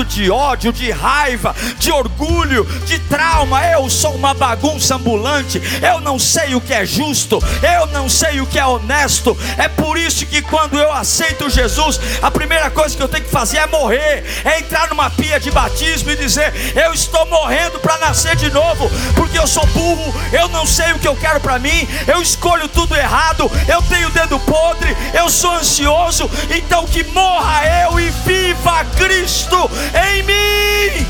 de 0.07 0.29
ódio, 0.29 0.71
de 0.71 0.91
raiva, 0.91 1.55
de 1.79 1.91
orgulho, 1.91 2.63
de 2.85 2.99
trauma. 2.99 3.65
Eu 3.65 3.89
sou 3.89 4.13
uma 4.13 4.33
bagunça 4.33 4.95
ambulante. 4.95 5.59
Eu 5.81 5.99
não 5.99 6.19
sei 6.19 6.53
o 6.53 6.61
que 6.61 6.73
é 6.73 6.85
justo, 6.85 7.39
eu 7.63 7.87
não 7.87 8.07
sei 8.07 8.39
o 8.39 8.45
que 8.45 8.59
é 8.59 8.65
honesto. 8.65 9.35
É 9.57 9.67
por 9.67 9.97
isso 9.97 10.27
que 10.27 10.43
quando 10.43 10.77
eu 10.77 10.93
aceito 10.93 11.49
Jesus, 11.49 11.99
a 12.21 12.29
primeira 12.29 12.69
coisa 12.69 12.95
que 12.95 13.01
eu 13.01 13.07
tenho 13.07 13.25
que 13.25 13.31
fazer 13.31 13.57
é 13.57 13.67
morrer, 13.67 14.23
é 14.45 14.59
entrar 14.59 14.89
numa 14.89 15.09
pia 15.09 15.39
de 15.39 15.49
batismo 15.49 16.11
e 16.11 16.15
dizer: 16.15 16.53
Eu 16.75 16.93
estou 16.93 17.25
morrendo 17.25 17.79
para 17.79 17.97
nascer 17.97 18.35
de 18.35 18.51
novo, 18.51 18.89
porque 19.15 19.39
eu 19.39 19.47
sou 19.47 19.65
burro, 19.67 20.13
eu 20.31 20.47
não 20.49 20.67
sei 20.67 20.93
o 20.93 20.99
que 20.99 21.07
eu 21.07 21.15
quero 21.15 21.39
para 21.39 21.57
mim, 21.57 21.87
eu 22.07 22.21
escolho 22.21 22.67
tudo 22.67 22.95
errado, 22.95 23.49
eu 23.67 23.81
tenho 23.81 24.11
dedo 24.11 24.39
podre, 24.39 24.95
eu 25.13 25.29
sou 25.29 25.55
ansioso. 25.55 26.29
Então 26.55 26.85
que 26.85 27.03
morra 27.05 27.65
eu 27.65 27.99
e 27.99 28.09
viva 28.23 28.85
Cristo 28.97 29.62
em 29.67 30.23
mim. 30.23 31.07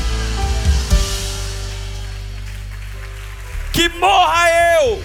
Que 3.72 3.88
morra 3.88 4.46
eu. 4.80 5.04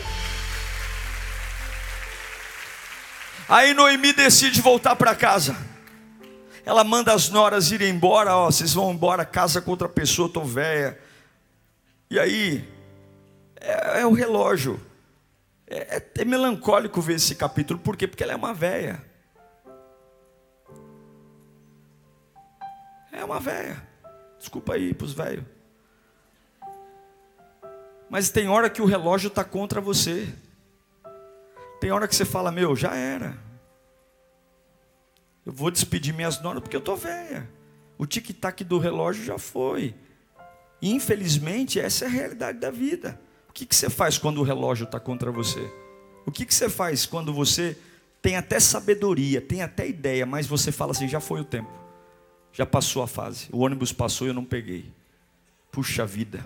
Aí 3.48 3.74
Noemi 3.74 4.14
decide 4.14 4.62
voltar 4.62 4.96
para 4.96 5.16
casa. 5.16 5.58
Ela 6.64 6.84
manda 6.84 7.12
as 7.14 7.30
noras 7.30 7.72
irem 7.72 7.90
embora, 7.90 8.36
ó, 8.36 8.46
vocês 8.46 8.76
vão 8.76 8.92
embora, 8.92 9.26
casa 9.26 9.60
com 9.60 9.72
outra 9.72 9.90
pessoa, 9.90 10.28
estou 10.28 10.46
velha. 10.46 11.00
E 12.12 12.20
aí, 12.20 12.64
é, 13.60 14.02
é 14.02 14.06
o 14.06 14.14
relógio. 14.14 14.80
É, 15.68 15.98
é, 15.98 16.08
é, 16.20 16.26
melancólico 16.26 17.02
ver 17.02 17.16
esse 17.16 17.34
capítulo, 17.34 17.80
por 17.80 17.98
quê? 17.98 18.08
Porque 18.08 18.24
ela 18.24 18.34
é 18.34 18.36
uma 18.36 18.54
velha. 18.54 19.04
É 23.19 23.25
uma 23.25 23.39
velha. 23.39 23.86
Desculpa 24.38 24.75
aí 24.75 24.93
para 24.93 25.05
os 25.05 25.13
velhos. 25.13 25.43
Mas 28.10 28.29
tem 28.29 28.47
hora 28.47 28.69
que 28.69 28.82
o 28.82 28.86
relógio 28.86 29.27
está 29.27 29.43
contra 29.43 29.82
você. 29.82 30.34
Tem 31.82 31.91
hora 31.91 32.08
que 32.08 32.15
você 32.15 32.23
fala, 32.23 32.51
meu, 32.51 32.75
já 32.75 32.95
era. 32.95 33.38
Eu 35.45 35.51
vou 35.51 35.69
despedir 35.69 36.13
minhas 36.13 36.41
noras 36.41 36.62
porque 36.62 36.75
eu 36.75 36.79
estou 36.79 36.95
velha. 36.95 37.49
O 37.97 38.05
tic-tac 38.05 38.63
do 38.63 38.79
relógio 38.79 39.25
já 39.25 39.38
foi. 39.38 39.93
Infelizmente, 40.82 41.79
essa 41.79 42.05
é 42.05 42.08
a 42.08 42.12
realidade 42.12 42.60
da 42.60 42.71
vida. 42.71 43.19
O 43.49 43.53
que, 43.53 43.65
que 43.65 43.75
você 43.75 43.89
faz 43.89 44.17
quando 44.17 44.38
o 44.38 44.43
relógio 44.43 44.86
está 44.86 44.99
contra 44.99 45.29
você? 45.29 45.69
O 46.25 46.32
que, 46.32 46.45
que 46.45 46.55
você 46.55 46.69
faz 46.69 47.05
quando 47.05 47.34
você 47.34 47.77
tem 48.21 48.38
até 48.38 48.60
sabedoria, 48.60 49.41
tem 49.41 49.62
até 49.62 49.88
ideia, 49.88 50.25
mas 50.25 50.47
você 50.47 50.71
fala 50.71 50.91
assim: 50.91 51.08
já 51.08 51.19
foi 51.19 51.41
o 51.41 51.45
tempo. 51.45 51.88
Já 52.52 52.66
passou 52.66 53.02
a 53.02 53.08
fase. 53.08 53.48
O 53.52 53.60
ônibus 53.60 53.92
passou 53.92 54.28
e 54.28 54.30
eu 54.30 54.34
não 54.34 54.46
peguei. 54.46 54.92
Puxa 55.72 56.06
vida. 56.06 56.46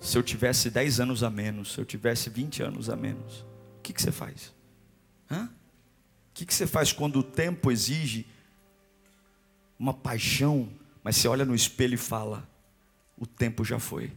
Se 0.00 0.16
eu 0.16 0.22
tivesse 0.22 0.70
10 0.70 1.00
anos 1.00 1.22
a 1.22 1.30
menos, 1.30 1.72
se 1.72 1.80
eu 1.80 1.84
tivesse 1.84 2.30
20 2.30 2.62
anos 2.62 2.88
a 2.88 2.96
menos, 2.96 3.40
o 3.78 3.82
que, 3.82 3.92
que 3.92 4.00
você 4.00 4.12
faz? 4.12 4.54
Hã? 5.30 5.44
O 5.44 5.50
que, 6.34 6.46
que 6.46 6.54
você 6.54 6.66
faz 6.66 6.92
quando 6.92 7.18
o 7.18 7.22
tempo 7.22 7.70
exige 7.70 8.26
uma 9.78 9.92
paixão, 9.94 10.68
mas 11.02 11.16
você 11.16 11.28
olha 11.28 11.44
no 11.44 11.54
espelho 11.54 11.94
e 11.94 11.98
fala: 11.98 12.48
o 13.16 13.26
tempo 13.26 13.64
já 13.64 13.78
foi. 13.78 14.12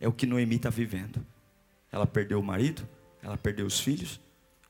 É 0.00 0.08
o 0.08 0.12
que 0.12 0.26
Noemi 0.26 0.56
está 0.56 0.70
vivendo. 0.70 1.24
Ela 1.90 2.06
perdeu 2.06 2.40
o 2.40 2.42
marido, 2.42 2.88
ela 3.22 3.36
perdeu 3.36 3.66
os 3.66 3.78
filhos, 3.78 4.20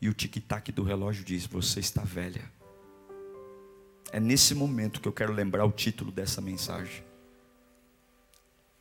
e 0.00 0.08
o 0.08 0.14
tic-tac 0.14 0.72
do 0.72 0.82
relógio 0.82 1.24
diz: 1.24 1.46
Você 1.46 1.80
está 1.80 2.02
velha. 2.02 2.50
É 4.12 4.20
nesse 4.20 4.54
momento 4.54 5.00
que 5.00 5.08
eu 5.08 5.12
quero 5.12 5.32
lembrar 5.32 5.64
o 5.64 5.72
título 5.72 6.12
dessa 6.12 6.42
mensagem. 6.42 7.02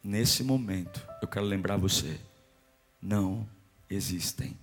Nesse 0.03 0.43
momento, 0.43 1.01
eu 1.21 1.27
quero 1.27 1.45
lembrar 1.45 1.77
você: 1.77 2.19
não 3.01 3.47
existem 3.89 4.57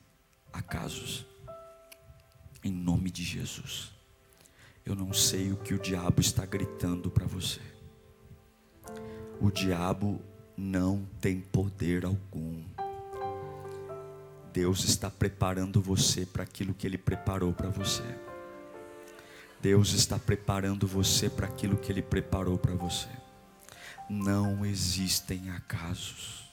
acasos. 0.53 1.25
Em 2.63 2.71
nome 2.71 3.11
de 3.11 3.25
Jesus. 3.25 3.93
Eu 4.85 4.95
não 4.95 5.15
sei 5.15 5.53
o 5.53 5.57
que 5.57 5.73
o 5.73 5.79
diabo 5.79 6.21
está 6.21 6.45
gritando 6.45 7.11
para 7.11 7.27
você. 7.27 7.61
O 9.41 9.51
diabo 9.51 10.21
não 10.55 11.09
tem 11.19 11.41
poder 11.41 12.05
algum. 12.05 12.63
Deus 14.53 14.85
está 14.85 15.11
preparando 15.11 15.81
você 15.81 16.27
para 16.27 16.43
aquilo 16.43 16.75
que 16.75 16.87
Ele 16.87 16.99
preparou 16.99 17.55
para 17.55 17.71
você. 17.71 18.28
Deus 19.61 19.93
está 19.93 20.19
preparando 20.19 20.87
você 20.87 21.29
para 21.29 21.47
aquilo 21.47 21.77
que 21.77 21.91
Ele 21.91 22.03
preparou 22.03 22.57
para 22.57 22.75
você. 22.75 23.09
Não 24.09 24.65
existem 24.65 25.51
acasos. 25.51 26.49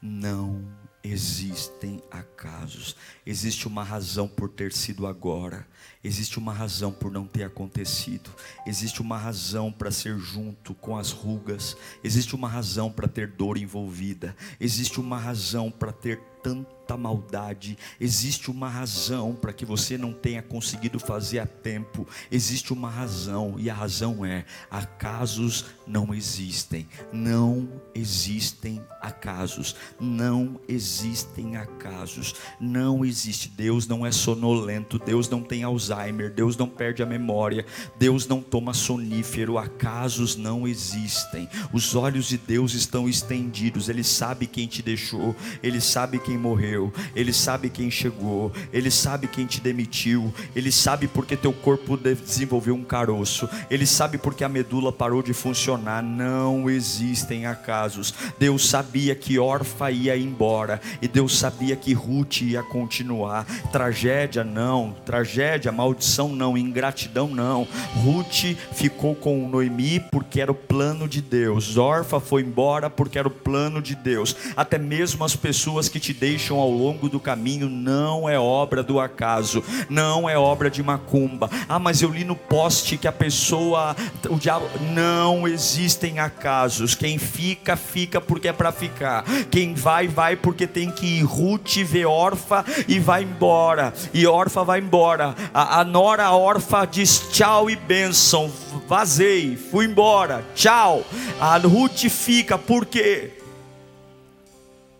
Não 0.00 0.64
existem 1.02 2.02
acasos. 2.10 2.96
Existe 3.26 3.66
uma 3.66 3.82
razão 3.82 4.28
por 4.28 4.48
ter 4.48 4.72
sido 4.72 5.06
agora. 5.06 5.66
Existe 6.02 6.38
uma 6.38 6.52
razão 6.52 6.92
por 6.92 7.10
não 7.10 7.26
ter 7.26 7.42
acontecido. 7.42 8.30
Existe 8.66 9.02
uma 9.02 9.18
razão 9.18 9.72
para 9.72 9.90
ser 9.90 10.18
junto 10.18 10.72
com 10.74 10.96
as 10.96 11.10
rugas. 11.10 11.76
Existe 12.02 12.34
uma 12.34 12.48
razão 12.48 12.90
para 12.90 13.08
ter 13.08 13.28
dor 13.28 13.58
envolvida. 13.58 14.36
Existe 14.58 15.00
uma 15.00 15.18
razão 15.18 15.70
para 15.70 15.92
ter 15.92 16.18
tanta 16.42 16.96
maldade, 16.96 17.78
existe 18.00 18.50
uma 18.50 18.68
razão 18.68 19.34
para 19.34 19.52
que 19.52 19.64
você 19.64 19.96
não 19.96 20.12
tenha 20.12 20.42
conseguido 20.42 20.98
fazer 20.98 21.38
a 21.38 21.46
tempo, 21.46 22.06
existe 22.30 22.72
uma 22.72 22.90
razão, 22.90 23.54
e 23.58 23.70
a 23.70 23.74
razão 23.74 24.24
é: 24.24 24.44
acasos 24.70 25.66
não 25.86 26.12
existem, 26.12 26.88
não 27.12 27.68
existem 27.94 28.80
acasos, 29.00 29.74
não 30.00 30.60
existem 30.68 31.56
acasos, 31.56 32.34
não 32.60 33.04
existe. 33.04 33.48
Deus 33.48 33.86
não 33.86 34.04
é 34.04 34.12
sonolento, 34.12 34.98
Deus 34.98 35.28
não 35.28 35.42
tem 35.42 35.62
Alzheimer, 35.62 36.32
Deus 36.32 36.56
não 36.56 36.68
perde 36.68 37.02
a 37.02 37.06
memória, 37.06 37.64
Deus 37.98 38.26
não 38.26 38.42
toma 38.42 38.74
sonífero, 38.74 39.58
acasos 39.58 40.36
não 40.36 40.66
existem. 40.66 41.48
Os 41.72 41.94
olhos 41.94 42.28
de 42.28 42.38
Deus 42.38 42.74
estão 42.74 43.08
estendidos, 43.08 43.88
Ele 43.88 44.04
sabe 44.04 44.46
quem 44.46 44.66
te 44.66 44.82
deixou, 44.82 45.34
Ele 45.62 45.80
sabe 45.80 46.18
quem 46.18 46.29
quem 46.30 46.38
morreu, 46.38 46.92
Ele 47.16 47.32
sabe 47.32 47.68
quem 47.68 47.90
chegou, 47.90 48.52
Ele 48.72 48.88
sabe 48.88 49.26
quem 49.26 49.46
te 49.46 49.60
demitiu, 49.60 50.32
Ele 50.54 50.70
sabe 50.70 51.08
porque 51.08 51.36
teu 51.36 51.52
corpo 51.52 51.96
desenvolveu 51.96 52.72
um 52.76 52.84
caroço, 52.84 53.48
Ele 53.68 53.84
sabe 53.84 54.16
porque 54.16 54.44
a 54.44 54.48
medula 54.48 54.92
parou 54.92 55.24
de 55.24 55.34
funcionar. 55.34 56.04
Não 56.04 56.70
existem 56.70 57.46
acasos. 57.46 58.14
Deus 58.38 58.68
sabia 58.68 59.14
que 59.16 59.40
Orfa 59.40 59.90
ia 59.90 60.16
embora, 60.16 60.80
e 61.02 61.08
Deus 61.08 61.36
sabia 61.36 61.74
que 61.74 61.92
Ruth 61.92 62.42
ia 62.42 62.62
continuar. 62.62 63.44
Tragédia 63.72 64.44
não, 64.44 64.94
tragédia, 65.04 65.72
maldição 65.72 66.28
não, 66.28 66.56
ingratidão 66.56 67.26
não. 67.26 67.66
Ruth 68.04 68.56
ficou 68.72 69.16
com 69.16 69.48
Noemi 69.48 69.98
porque 70.12 70.40
era 70.40 70.52
o 70.52 70.54
plano 70.54 71.08
de 71.08 71.20
Deus. 71.20 71.76
Orfa 71.76 72.20
foi 72.20 72.42
embora 72.42 72.88
porque 72.88 73.18
era 73.18 73.26
o 73.26 73.32
plano 73.32 73.82
de 73.82 73.96
Deus. 73.96 74.36
Até 74.56 74.78
mesmo 74.78 75.24
as 75.24 75.34
pessoas 75.34 75.88
que 75.88 75.98
te 75.98 76.19
deixam 76.20 76.58
ao 76.58 76.70
longo 76.70 77.08
do 77.08 77.18
caminho 77.18 77.66
não 77.70 78.28
é 78.28 78.38
obra 78.38 78.82
do 78.82 79.00
acaso, 79.00 79.64
não 79.88 80.28
é 80.28 80.38
obra 80.38 80.70
de 80.70 80.82
macumba. 80.82 81.48
Ah, 81.66 81.78
mas 81.78 82.02
eu 82.02 82.10
li 82.10 82.24
no 82.24 82.36
poste 82.36 82.98
que 82.98 83.08
a 83.08 83.12
pessoa, 83.12 83.96
o 84.28 84.36
diabo, 84.36 84.66
não 84.92 85.48
existem 85.48 86.18
acasos. 86.18 86.94
Quem 86.94 87.16
fica, 87.16 87.74
fica 87.74 88.20
porque 88.20 88.48
é 88.48 88.52
para 88.52 88.70
ficar. 88.70 89.24
Quem 89.50 89.72
vai, 89.72 90.06
vai 90.06 90.36
porque 90.36 90.66
tem 90.66 90.90
que 90.90 91.06
ir. 91.06 91.22
Ruth 91.22 91.76
vê 91.78 92.04
órfa 92.04 92.66
e 92.86 92.98
vai 92.98 93.22
embora. 93.22 93.94
E 94.12 94.26
órfa 94.26 94.62
vai 94.62 94.80
embora. 94.80 95.34
A, 95.54 95.80
a 95.80 95.84
nora 95.84 96.32
órfa 96.32 96.84
diz 96.84 97.30
tchau 97.32 97.70
e 97.70 97.76
bênção. 97.76 98.52
Vazei, 98.86 99.56
fui 99.56 99.86
embora, 99.86 100.44
tchau. 100.54 101.02
A 101.40 101.56
Ruth 101.56 102.08
fica, 102.08 102.58
por 102.58 102.84
quê? 102.84 103.39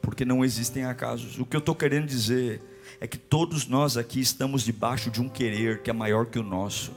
Porque 0.01 0.25
não 0.25 0.45
existem 0.45 0.85
acasos. 0.85 1.39
O 1.39 1.45
que 1.45 1.57
eu 1.57 1.61
estou 1.61 1.75
querendo 1.75 2.07
dizer 2.07 2.63
é 3.01 3.07
que 3.07 3.19
todos 3.19 3.67
nós 3.67 3.97
aqui 3.97 4.21
estamos 4.21 4.63
debaixo 4.63 5.11
de 5.11 5.21
um 5.21 5.29
querer 5.29 5.83
que 5.83 5.91
é 5.91 5.93
maior 5.93 6.27
que 6.27 6.39
o 6.39 6.43
nosso. 6.43 6.93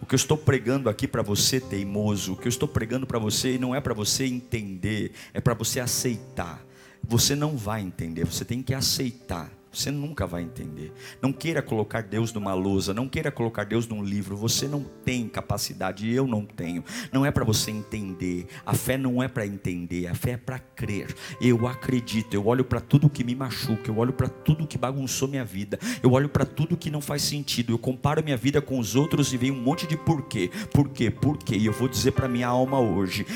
O 0.00 0.06
que 0.06 0.14
eu 0.14 0.18
estou 0.18 0.36
pregando 0.36 0.88
aqui 0.88 1.08
para 1.08 1.22
você, 1.22 1.60
teimoso, 1.60 2.34
o 2.34 2.36
que 2.36 2.46
eu 2.46 2.50
estou 2.50 2.68
pregando 2.68 3.06
para 3.06 3.18
você 3.18 3.58
não 3.58 3.74
é 3.74 3.80
para 3.80 3.94
você 3.94 4.24
entender, 4.26 5.12
é 5.34 5.40
para 5.40 5.54
você 5.54 5.80
aceitar. 5.80 6.64
Você 7.02 7.34
não 7.34 7.56
vai 7.56 7.82
entender, 7.82 8.24
você 8.24 8.44
tem 8.44 8.62
que 8.62 8.74
aceitar. 8.74 9.50
Você 9.72 9.90
nunca 9.90 10.26
vai 10.26 10.42
entender. 10.42 10.92
Não 11.20 11.32
queira 11.32 11.60
colocar 11.60 12.02
Deus 12.02 12.32
numa 12.32 12.54
lousa, 12.54 12.94
não 12.94 13.08
queira 13.08 13.30
colocar 13.30 13.64
Deus 13.64 13.86
num 13.86 14.02
livro. 14.02 14.36
Você 14.36 14.66
não 14.66 14.84
tem 15.04 15.28
capacidade, 15.28 16.10
eu 16.10 16.26
não 16.26 16.44
tenho. 16.44 16.82
Não 17.12 17.24
é 17.24 17.30
para 17.30 17.44
você 17.44 17.70
entender. 17.70 18.46
A 18.64 18.74
fé 18.74 18.96
não 18.96 19.22
é 19.22 19.28
para 19.28 19.46
entender, 19.46 20.06
a 20.06 20.14
fé 20.14 20.32
é 20.32 20.36
para 20.36 20.58
crer. 20.58 21.14
Eu 21.40 21.66
acredito, 21.66 22.34
eu 22.34 22.46
olho 22.46 22.64
para 22.64 22.80
tudo 22.80 23.10
que 23.10 23.22
me 23.22 23.34
machuca, 23.34 23.90
eu 23.90 23.98
olho 23.98 24.12
para 24.12 24.28
tudo 24.28 24.66
que 24.66 24.78
bagunçou 24.78 25.28
minha 25.28 25.44
vida, 25.44 25.78
eu 26.02 26.12
olho 26.12 26.28
para 26.28 26.44
tudo 26.44 26.76
que 26.76 26.90
não 26.90 27.00
faz 27.00 27.22
sentido. 27.22 27.72
Eu 27.72 27.78
comparo 27.78 28.24
minha 28.24 28.36
vida 28.36 28.60
com 28.60 28.78
os 28.78 28.96
outros 28.96 29.32
e 29.32 29.36
vejo 29.36 29.52
um 29.52 29.62
monte 29.62 29.86
de 29.86 29.96
porquê. 29.96 30.50
Por 30.72 30.88
quê? 30.88 31.10
Por 31.10 31.36
quê? 31.36 31.56
E 31.56 31.66
eu 31.66 31.72
vou 31.72 31.88
dizer 31.88 32.12
para 32.12 32.28
minha 32.28 32.48
alma 32.48 32.80
hoje: 32.80 33.26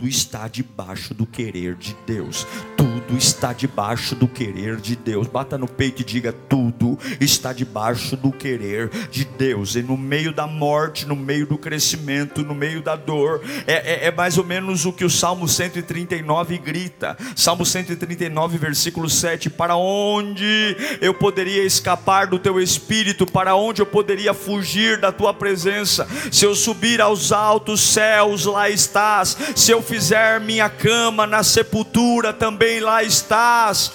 tudo 0.00 0.08
está 0.08 0.48
debaixo 0.48 1.12
do 1.12 1.26
querer 1.26 1.74
de 1.74 1.94
Deus. 2.06 2.46
Tudo 2.74 3.18
está 3.18 3.52
debaixo 3.52 4.14
do 4.14 4.26
querer 4.26 4.76
de 4.76 4.96
Deus. 4.96 5.26
Bata 5.26 5.58
no 5.58 5.68
peito 5.68 6.00
e 6.00 6.04
diga: 6.04 6.32
tudo 6.32 6.98
está 7.20 7.52
debaixo 7.52 8.16
do 8.16 8.32
querer 8.32 8.88
de 9.10 9.24
Deus. 9.24 9.76
E 9.76 9.82
no 9.82 9.98
meio 9.98 10.32
da 10.32 10.46
morte, 10.46 11.06
no 11.06 11.14
meio 11.14 11.46
do 11.46 11.58
crescimento, 11.58 12.42
no 12.42 12.54
meio 12.54 12.80
da 12.80 12.96
dor, 12.96 13.42
é, 13.66 14.04
é, 14.04 14.06
é 14.06 14.10
mais 14.10 14.38
ou 14.38 14.44
menos 14.44 14.86
o 14.86 14.92
que 14.92 15.04
o 15.04 15.10
Salmo 15.10 15.46
139 15.46 16.56
grita. 16.56 17.16
Salmo 17.36 17.66
139, 17.66 18.56
versículo 18.56 19.10
7: 19.10 19.50
Para 19.50 19.76
onde 19.76 20.76
eu 21.02 21.12
poderia 21.12 21.64
escapar 21.64 22.26
do 22.26 22.38
teu 22.38 22.58
espírito? 22.58 23.26
Para 23.26 23.54
onde 23.54 23.82
eu 23.82 23.86
poderia 23.86 24.32
fugir 24.32 24.98
da 24.98 25.12
tua 25.12 25.34
presença? 25.34 26.08
Se 26.32 26.46
eu 26.46 26.54
subir 26.54 27.02
aos 27.02 27.32
altos 27.32 27.82
céus, 27.82 28.46
lá 28.46 28.70
estás. 28.70 29.36
Se 29.54 29.70
eu 29.72 29.82
fizer 29.90 30.38
minha 30.38 30.70
cama 30.70 31.26
na 31.26 31.42
sepultura, 31.42 32.32
também 32.32 32.78
lá 32.78 33.02
estás 33.02 33.90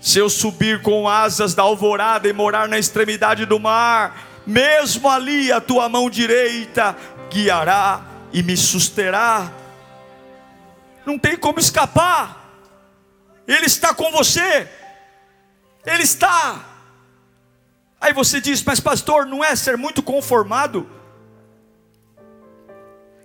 se 0.00 0.18
eu 0.18 0.28
subir 0.28 0.82
com 0.82 1.08
asas 1.08 1.54
da 1.54 1.62
alvorada 1.62 2.28
e 2.28 2.32
morar 2.32 2.66
na 2.66 2.76
extremidade 2.76 3.46
do 3.46 3.60
mar, 3.60 4.26
mesmo 4.44 5.08
ali 5.08 5.52
a 5.52 5.60
tua 5.60 5.88
mão 5.88 6.10
direita 6.10 6.96
guiará 7.30 8.02
e 8.32 8.42
me 8.42 8.56
susterá. 8.56 9.52
Não 11.06 11.16
tem 11.16 11.36
como 11.36 11.60
escapar. 11.60 12.50
Ele 13.46 13.66
está 13.66 13.94
com 13.94 14.10
você. 14.10 14.68
Ele 15.86 16.02
está. 16.02 16.64
Aí 18.00 18.12
você 18.12 18.40
diz, 18.40 18.60
mas 18.64 18.80
pastor, 18.80 19.24
não 19.24 19.44
é 19.44 19.54
ser 19.54 19.76
muito 19.76 20.02
conformado? 20.02 20.90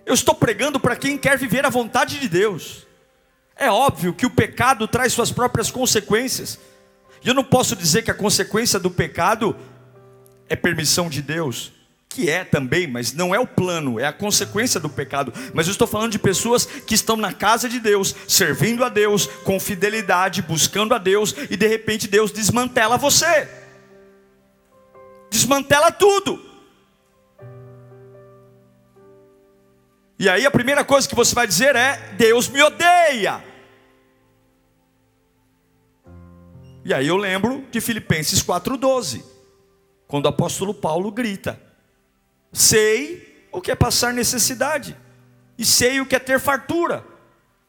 Eu 0.06 0.14
estou 0.14 0.36
pregando 0.36 0.80
para 0.80 0.96
quem 0.96 1.18
quer 1.18 1.38
viver 1.38 1.66
a 1.66 1.70
vontade 1.70 2.20
de 2.20 2.30
Deus. 2.30 2.86
É 3.56 3.70
óbvio 3.70 4.14
que 4.14 4.26
o 4.26 4.30
pecado 4.30 4.88
traz 4.88 5.14
suas 5.14 5.32
próprias 5.32 5.72
consequências. 5.72 6.60
E 7.24 7.28
eu 7.28 7.34
não 7.34 7.44
posso 7.44 7.76
dizer 7.76 8.04
que 8.04 8.12
a 8.12 8.16
consequência 8.16 8.80
do 8.80 8.92
pecado 8.92 9.56
é 10.48 10.56
permissão 10.56 11.10
de 11.10 11.22
Deus, 11.22 11.72
que 12.08 12.30
é 12.30 12.44
também, 12.44 12.86
mas 12.86 13.14
não 13.14 13.34
é 13.34 13.40
o 13.40 13.48
plano, 13.48 14.00
é 14.00 14.06
a 14.06 14.14
consequência 14.14 14.80
do 14.80 14.90
pecado. 14.90 15.34
Mas 15.54 15.66
eu 15.66 15.72
estou 15.72 15.88
falando 15.88 16.12
de 16.12 16.20
pessoas 16.20 16.66
que 16.66 16.94
estão 16.94 17.18
na 17.18 17.34
casa 17.34 17.68
de 17.68 17.80
Deus, 17.80 18.16
servindo 18.28 18.84
a 18.86 18.90
Deus, 18.90 19.26
com 19.44 19.60
fidelidade, 19.60 20.42
buscando 20.44 20.94
a 20.94 21.00
Deus, 21.00 21.34
e 21.50 21.58
de 21.58 21.68
repente 21.68 22.08
Deus 22.08 22.32
desmantela 22.32 22.98
você, 22.98 23.50
desmantela 25.32 25.92
tudo. 25.92 26.55
E 30.18 30.30
aí 30.30 30.46
a 30.46 30.52
primeira 30.52 30.84
coisa 30.84 31.08
que 31.08 31.16
você 31.16 31.36
vai 31.36 31.46
dizer 31.46 31.76
é: 31.76 32.14
Deus 32.18 32.48
me 32.48 32.62
odeia. 32.62 33.44
E 36.84 36.94
aí 36.94 37.08
eu 37.08 37.18
lembro 37.18 37.66
de 37.72 37.82
Filipenses 37.82 38.42
4,12, 38.44 39.24
quando 40.08 40.26
o 40.26 40.30
apóstolo 40.30 40.74
Paulo 40.74 41.12
grita: 41.12 41.60
Sei 42.54 43.48
o 43.52 43.60
que 43.60 43.72
é 43.72 43.76
passar 43.76 44.14
necessidade, 44.14 44.96
e 45.58 45.66
sei 45.66 46.00
o 46.00 46.06
que 46.06 46.16
é 46.16 46.20
ter 46.20 46.40
fartura. 46.40 47.06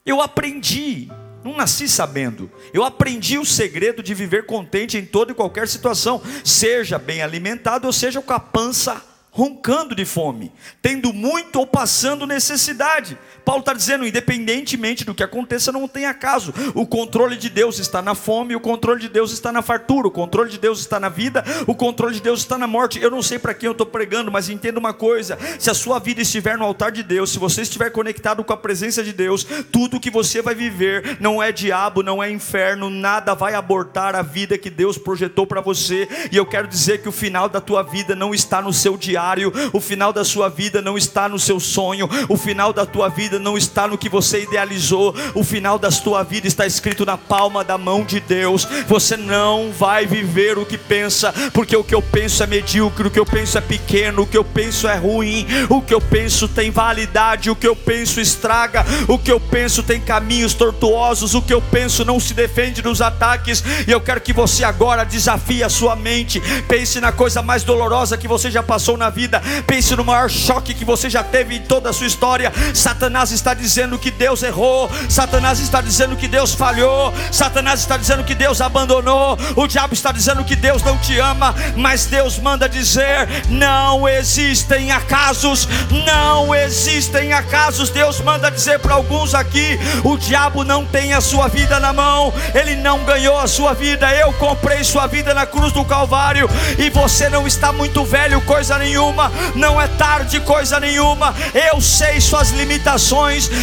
Eu 0.05 0.21
aprendi, 0.21 1.11
não 1.43 1.57
nasci 1.57 1.89
sabendo, 1.89 2.49
eu 2.73 2.85
aprendi 2.85 3.39
o 3.39 3.45
segredo 3.45 4.05
de 4.05 4.15
viver 4.15 4.47
contente 4.47 4.97
em 4.97 5.05
toda 5.05 5.33
e 5.33 5.35
qualquer 5.35 5.67
situação, 5.67 6.23
seja 6.45 6.97
bem 6.97 7.23
alimentado 7.23 7.89
ou 7.89 7.93
seja 7.93 8.23
com 8.23 8.33
a 8.33 8.39
pança 8.39 9.03
roncando 9.37 9.95
de 9.95 10.07
fome, 10.07 10.51
tendo 10.81 11.13
muito 11.13 11.57
ou 11.57 11.67
passando 11.67 12.27
necessidade, 12.27 13.19
Paulo 13.47 13.61
está 13.61 13.73
dizendo, 13.73 14.05
independentemente 14.05 15.05
do 15.05 15.15
que 15.15 15.23
aconteça, 15.23 15.71
não 15.71 15.87
tem 15.87 16.05
acaso. 16.05 16.53
O 16.75 16.85
controle 16.85 17.37
de 17.37 17.49
Deus 17.49 17.79
está 17.79 18.03
na 18.03 18.13
fome, 18.13 18.57
o 18.57 18.61
controle 18.61 19.01
de 19.01 19.09
Deus 19.09 19.31
está 19.31 19.53
na 19.53 19.63
fartura, 19.63 20.09
o 20.09 20.11
controle 20.11 20.51
de 20.51 20.59
Deus 20.59 20.81
está 20.81 20.99
na 20.99 21.09
vida, 21.09 21.45
o 21.65 21.73
controle 21.73 22.17
de 22.17 22.21
Deus 22.21 22.41
está 22.41 22.59
na 22.59 22.67
morte. 22.67 23.01
Eu 23.01 23.09
não 23.09 23.23
sei 23.23 23.39
para 23.39 23.55
quem 23.55 23.69
eu 23.69 23.73
estou 23.73 23.87
pregando, 23.87 24.33
mas 24.33 24.49
entenda 24.49 24.81
uma 24.81 24.93
coisa: 24.93 25.39
se 25.61 25.71
a 25.71 25.75
sua 25.75 26.01
vida 26.01 26.21
estiver 26.23 26.59
no 26.59 26.65
altar 26.65 26.91
de 26.91 27.05
Deus, 27.05 27.31
se 27.31 27.39
você 27.39 27.63
estiver 27.63 27.89
conectado 27.91 28.43
com 28.43 28.53
a 28.53 28.57
presença 28.57 29.05
de 29.05 29.13
Deus, 29.13 29.47
tudo 29.71 30.01
que 30.01 30.11
você 30.11 30.43
vai 30.43 30.57
viver 30.57 31.17
não 31.21 31.41
é 31.41 31.53
diabo, 31.53 32.03
não 32.03 32.21
é 32.21 32.29
inferno, 32.29 32.91
nada 32.91 33.33
vai 33.33 33.55
abortar 33.55 34.17
a 34.17 34.23
vida 34.23 34.59
que 34.59 34.71
Deus 34.71 34.99
projetou 34.99 35.47
para 35.47 35.61
você. 35.61 36.09
E 36.33 36.37
eu 36.37 36.47
quero 36.47 36.67
dizer 36.67 37.01
que 37.01 37.09
o 37.09 37.13
final 37.13 37.49
da 37.49 37.61
tua 37.61 37.85
vida 37.85 38.17
não 38.17 38.35
está 38.35 38.61
no 38.61 38.73
seu 38.73 38.97
diário, 38.97 39.53
o 39.73 39.81
final 39.81 40.13
da 40.13 40.25
sua 40.25 40.49
vida 40.49 40.83
não 40.83 40.99
está 40.99 41.29
no 41.29 41.39
seu 41.39 41.61
sonho, 41.61 42.09
o 42.29 42.37
final 42.37 42.73
da 42.73 42.85
tua 42.85 43.09
vida 43.09 43.36
não 43.39 43.57
está 43.57 43.87
no 43.87 43.99
que 43.99 44.09
você 44.09 44.43
idealizou, 44.43 45.15
o 45.35 45.45
final 45.45 45.79
da 45.79 45.91
tua 45.91 46.23
vida 46.23 46.47
está 46.47 46.67
escrito 46.67 47.05
na 47.05 47.17
palma 47.17 47.65
da 47.65 47.79
mão 47.79 48.05
de 48.05 48.21
Deus. 48.21 48.67
Você 48.87 49.17
não 49.17 49.71
vai 49.73 50.07
viver 50.07 50.59
o 50.59 50.67
que 50.67 50.79
pensa, 50.79 51.33
porque 51.53 51.77
o 51.77 51.85
que 51.85 51.95
eu 51.95 52.03
penso 52.03 52.43
é 52.43 52.47
medíocre, 52.47 53.09
o 53.09 53.11
que 53.11 53.19
eu 53.19 53.27
penso 53.27 53.59
é 53.59 53.61
pequeno, 53.61 54.23
o 54.23 54.27
que 54.27 54.37
eu 54.37 54.45
penso 54.45 54.89
é 54.89 54.97
ruim, 54.97 55.47
o 55.69 55.81
que 55.81 55.95
eu 55.95 56.01
penso 56.01 56.49
tem 56.49 56.71
validade, 56.71 57.51
o 57.51 57.57
que 57.57 57.67
eu 57.67 57.77
penso 57.77 58.21
estraga, 58.21 58.85
o 59.09 59.19
que 59.19 59.31
eu 59.31 59.41
penso 59.41 59.83
tem 59.83 60.01
caminhos 60.01 60.55
tortuosos, 60.55 61.35
o 61.35 61.43
que 61.43 61.53
eu 61.53 61.61
penso 61.61 62.05
não 62.05 62.21
se 62.21 62.35
defende 62.35 62.83
dos 62.83 63.01
ataques. 63.01 63.63
E 63.87 63.91
eu 63.91 64.01
quero 64.01 64.21
que 64.21 64.33
você 64.33 64.65
agora 64.65 65.05
desafie 65.05 65.63
a 65.63 65.69
sua 65.69 65.97
mente, 65.97 66.41
pense 66.69 67.01
na 67.01 67.13
coisa 67.13 67.43
mais 67.43 67.65
dolorosa 67.65 68.17
que 68.17 68.29
você 68.29 68.51
já 68.51 68.63
passou 68.63 68.97
na 68.97 69.11
vida, 69.11 69.43
pense 69.67 69.95
no 69.97 70.05
maior 70.05 70.31
choque 70.31 70.75
que 70.75 70.85
você 70.85 71.09
já 71.09 71.23
teve 71.23 71.57
em 71.57 71.63
toda 71.63 71.91
a 71.91 71.93
sua 71.93 72.07
história. 72.07 72.53
Satanás 72.75 73.26
está 73.31 73.55
dizendo 73.55 73.99
que 73.99 74.11
Deus 74.11 74.43
errou, 74.43 74.91
Satanás 75.09 75.61
está 75.61 75.81
dizendo 75.81 76.17
que 76.17 76.29
Deus 76.29 76.55
falhou, 76.55 77.13
Satanás 77.31 77.81
está 77.81 77.97
dizendo 77.97 78.25
que 78.25 78.35
Deus 78.35 78.61
abandonou, 78.61 79.39
o 79.55 79.67
diabo 79.67 79.95
está 79.95 80.13
dizendo 80.13 80.45
que 80.45 80.57
Deus 80.57 80.83
não 80.83 80.97
te 80.99 81.19
ama, 81.19 81.55
mas 81.77 82.07
Deus 82.07 82.39
manda 82.39 82.69
dizer: 82.69 83.29
não 83.49 84.09
existem 84.09 84.91
acasos, 84.91 85.69
não 86.05 86.55
existem 86.55 87.33
acasos. 87.33 87.91
Deus 87.91 88.21
manda 88.21 88.51
dizer 88.51 88.79
para 88.79 88.95
alguns 88.95 89.35
aqui: 89.35 89.79
o 90.05 90.17
diabo 90.17 90.65
não 90.65 90.85
tem 90.85 91.13
a 91.13 91.21
sua 91.21 91.49
vida 91.49 91.81
na 91.81 91.93
mão, 91.93 92.33
ele 92.55 92.77
não 92.77 93.05
ganhou 93.05 93.39
a 93.39 93.47
sua 93.47 93.75
vida. 93.75 94.13
Eu 94.15 94.33
comprei 94.35 94.85
sua 94.85 95.07
vida 95.07 95.35
na 95.35 95.47
cruz 95.47 95.73
do 95.73 95.85
Calvário, 95.85 96.49
e 96.79 96.91
você 96.91 97.29
não 97.29 97.47
está 97.47 97.73
muito 97.73 98.05
velho, 98.05 98.41
coisa 98.43 98.79
nenhuma, 98.79 99.31
não 99.55 99.81
é 99.81 99.87
tarde, 99.89 100.41
coisa 100.41 100.79
nenhuma. 100.81 101.35
Eu 101.73 101.81
sei 101.81 102.21
suas 102.21 102.51
limitações, 102.51 103.16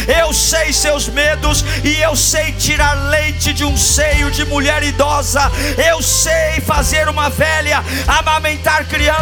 eu 0.08 0.32
sei 0.32 0.72
seus 0.72 1.08
medos, 1.08 1.64
e 1.84 2.00
eu 2.00 2.16
sei 2.16 2.52
tirar 2.52 2.94
leite 3.08 3.52
de 3.52 3.64
um 3.64 3.76
seio 3.76 4.30
de 4.30 4.44
mulher 4.44 4.82
idosa, 4.82 5.50
eu 5.88 6.02
sei 6.02 6.60
fazer 6.66 7.08
uma 7.08 7.30
velha 7.30 7.82
amamentar 8.06 8.86
criança. 8.86 9.13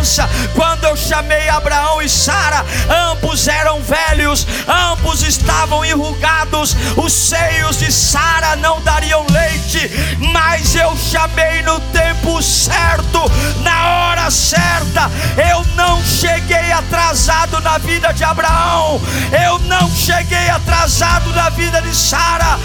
Quando 0.54 0.84
eu 0.84 0.96
chamei 0.96 1.48
Abraão 1.48 2.02
e 2.02 2.08
Sara, 2.08 2.64
ambos 3.10 3.46
eram 3.46 3.80
velhos, 3.82 4.46
ambos 4.66 5.22
estavam 5.22 5.84
enrugados, 5.84 6.76
os 6.96 7.12
seios 7.12 7.78
de 7.78 7.92
Sara 7.92 8.56
não 8.56 8.80
dariam 8.80 9.24
leite, 9.30 9.88
mas 10.32 10.74
eu 10.74 10.96
chamei 10.96 11.62
no 11.62 11.78
tempo 11.92 12.42
certo, 12.42 13.30
na 13.62 13.88
hora 13.88 14.30
certa. 14.30 15.08
Eu 15.50 15.64
não 15.76 16.02
cheguei 16.04 16.72
atrasado 16.72 17.60
na 17.60 17.78
vida 17.78 18.12
de 18.12 18.24
Abraão, 18.24 19.00
eu 19.44 19.58
não 19.60 19.88
cheguei 19.94 20.48
atrasado 20.48 21.32
na 21.32 21.48
vida 21.50 21.80
de 21.80 21.94
Sara. 21.94 22.58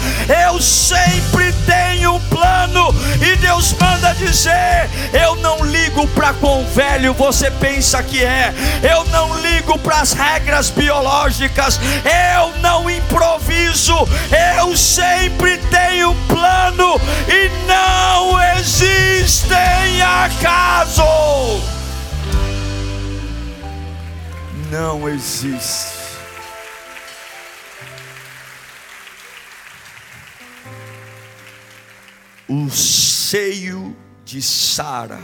Eu 0.44 0.60
sempre 0.60 1.52
tenho 1.66 1.97
um 2.06 2.20
plano 2.20 2.94
e 3.20 3.36
Deus 3.36 3.72
manda 3.72 4.14
dizer: 4.14 4.88
eu 5.12 5.36
não 5.36 5.64
ligo 5.64 6.06
para 6.08 6.32
quão 6.34 6.64
velho 6.66 7.14
você 7.14 7.50
pensa 7.50 8.02
que 8.02 8.22
é, 8.22 8.52
eu 8.82 9.04
não 9.06 9.38
ligo 9.40 9.78
para 9.78 10.00
as 10.00 10.12
regras 10.12 10.70
biológicas, 10.70 11.80
eu 12.04 12.52
não 12.60 12.88
improviso, 12.90 13.94
eu 14.58 14.76
sempre 14.76 15.58
tenho 15.70 16.14
plano 16.28 17.00
e 17.28 17.50
não 17.66 18.40
existem 18.58 20.02
acasos. 20.02 21.04
Não 24.70 25.08
existe. 25.08 25.97
O 32.48 32.70
seio 32.70 33.94
de 34.24 34.40
Sara, 34.40 35.20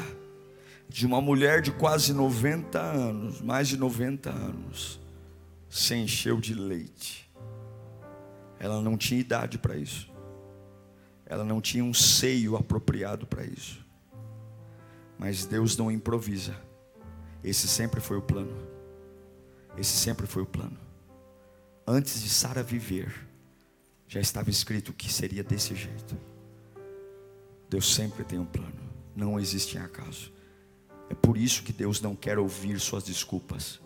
de 0.86 1.06
uma 1.06 1.22
mulher 1.22 1.62
de 1.62 1.72
quase 1.72 2.12
90 2.12 2.78
anos, 2.78 3.40
mais 3.40 3.66
de 3.66 3.78
90 3.78 4.28
anos, 4.28 5.00
se 5.70 5.94
encheu 5.94 6.38
de 6.38 6.52
leite. 6.52 7.32
Ela 8.58 8.82
não 8.82 8.98
tinha 8.98 9.18
idade 9.18 9.56
para 9.56 9.74
isso. 9.74 10.12
Ela 11.24 11.44
não 11.44 11.62
tinha 11.62 11.82
um 11.82 11.94
seio 11.94 12.56
apropriado 12.56 13.26
para 13.26 13.42
isso. 13.42 13.84
Mas 15.18 15.46
Deus 15.46 15.78
não 15.78 15.90
improvisa. 15.90 16.54
Esse 17.42 17.66
sempre 17.66 18.02
foi 18.02 18.18
o 18.18 18.22
plano. 18.22 18.56
Esse 19.78 19.96
sempre 19.96 20.26
foi 20.26 20.42
o 20.42 20.46
plano. 20.46 20.78
Antes 21.86 22.22
de 22.22 22.28
Sara 22.28 22.62
viver, 22.62 23.12
já 24.06 24.20
estava 24.20 24.50
escrito 24.50 24.92
que 24.92 25.12
seria 25.12 25.42
desse 25.42 25.74
jeito. 25.74 26.33
Deus 27.68 27.94
sempre 27.94 28.24
tem 28.24 28.38
um 28.38 28.44
plano. 28.44 28.90
Não 29.14 29.38
existe 29.38 29.78
acaso. 29.78 30.32
É 31.08 31.14
por 31.14 31.36
isso 31.36 31.62
que 31.62 31.72
Deus 31.72 32.00
não 32.00 32.16
quer 32.16 32.38
ouvir 32.38 32.80
suas 32.80 33.04
desculpas. 33.04 33.80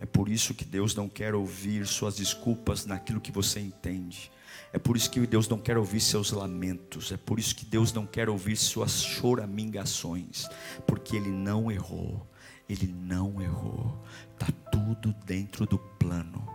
É 0.00 0.06
por 0.06 0.28
isso 0.28 0.54
que 0.54 0.64
Deus 0.64 0.94
não 0.94 1.08
quer 1.08 1.34
ouvir 1.34 1.86
suas 1.86 2.16
desculpas 2.16 2.84
naquilo 2.84 3.20
que 3.20 3.30
você 3.30 3.60
entende. 3.60 4.30
É 4.72 4.78
por 4.78 4.96
isso 4.96 5.10
que 5.10 5.24
Deus 5.26 5.48
não 5.48 5.58
quer 5.58 5.76
ouvir 5.76 6.00
seus 6.00 6.32
lamentos. 6.32 7.12
É 7.12 7.16
por 7.16 7.38
isso 7.38 7.54
que 7.54 7.64
Deus 7.64 7.92
não 7.92 8.06
quer 8.06 8.28
ouvir 8.28 8.56
suas 8.56 9.02
choramingações. 9.02 10.48
Porque 10.86 11.16
Ele 11.16 11.30
não 11.30 11.70
errou. 11.70 12.26
Ele 12.68 12.86
não 12.86 13.40
errou. 13.40 14.02
Está 14.32 14.50
tudo 14.70 15.14
dentro 15.24 15.66
do 15.66 15.78
plano. 15.78 16.48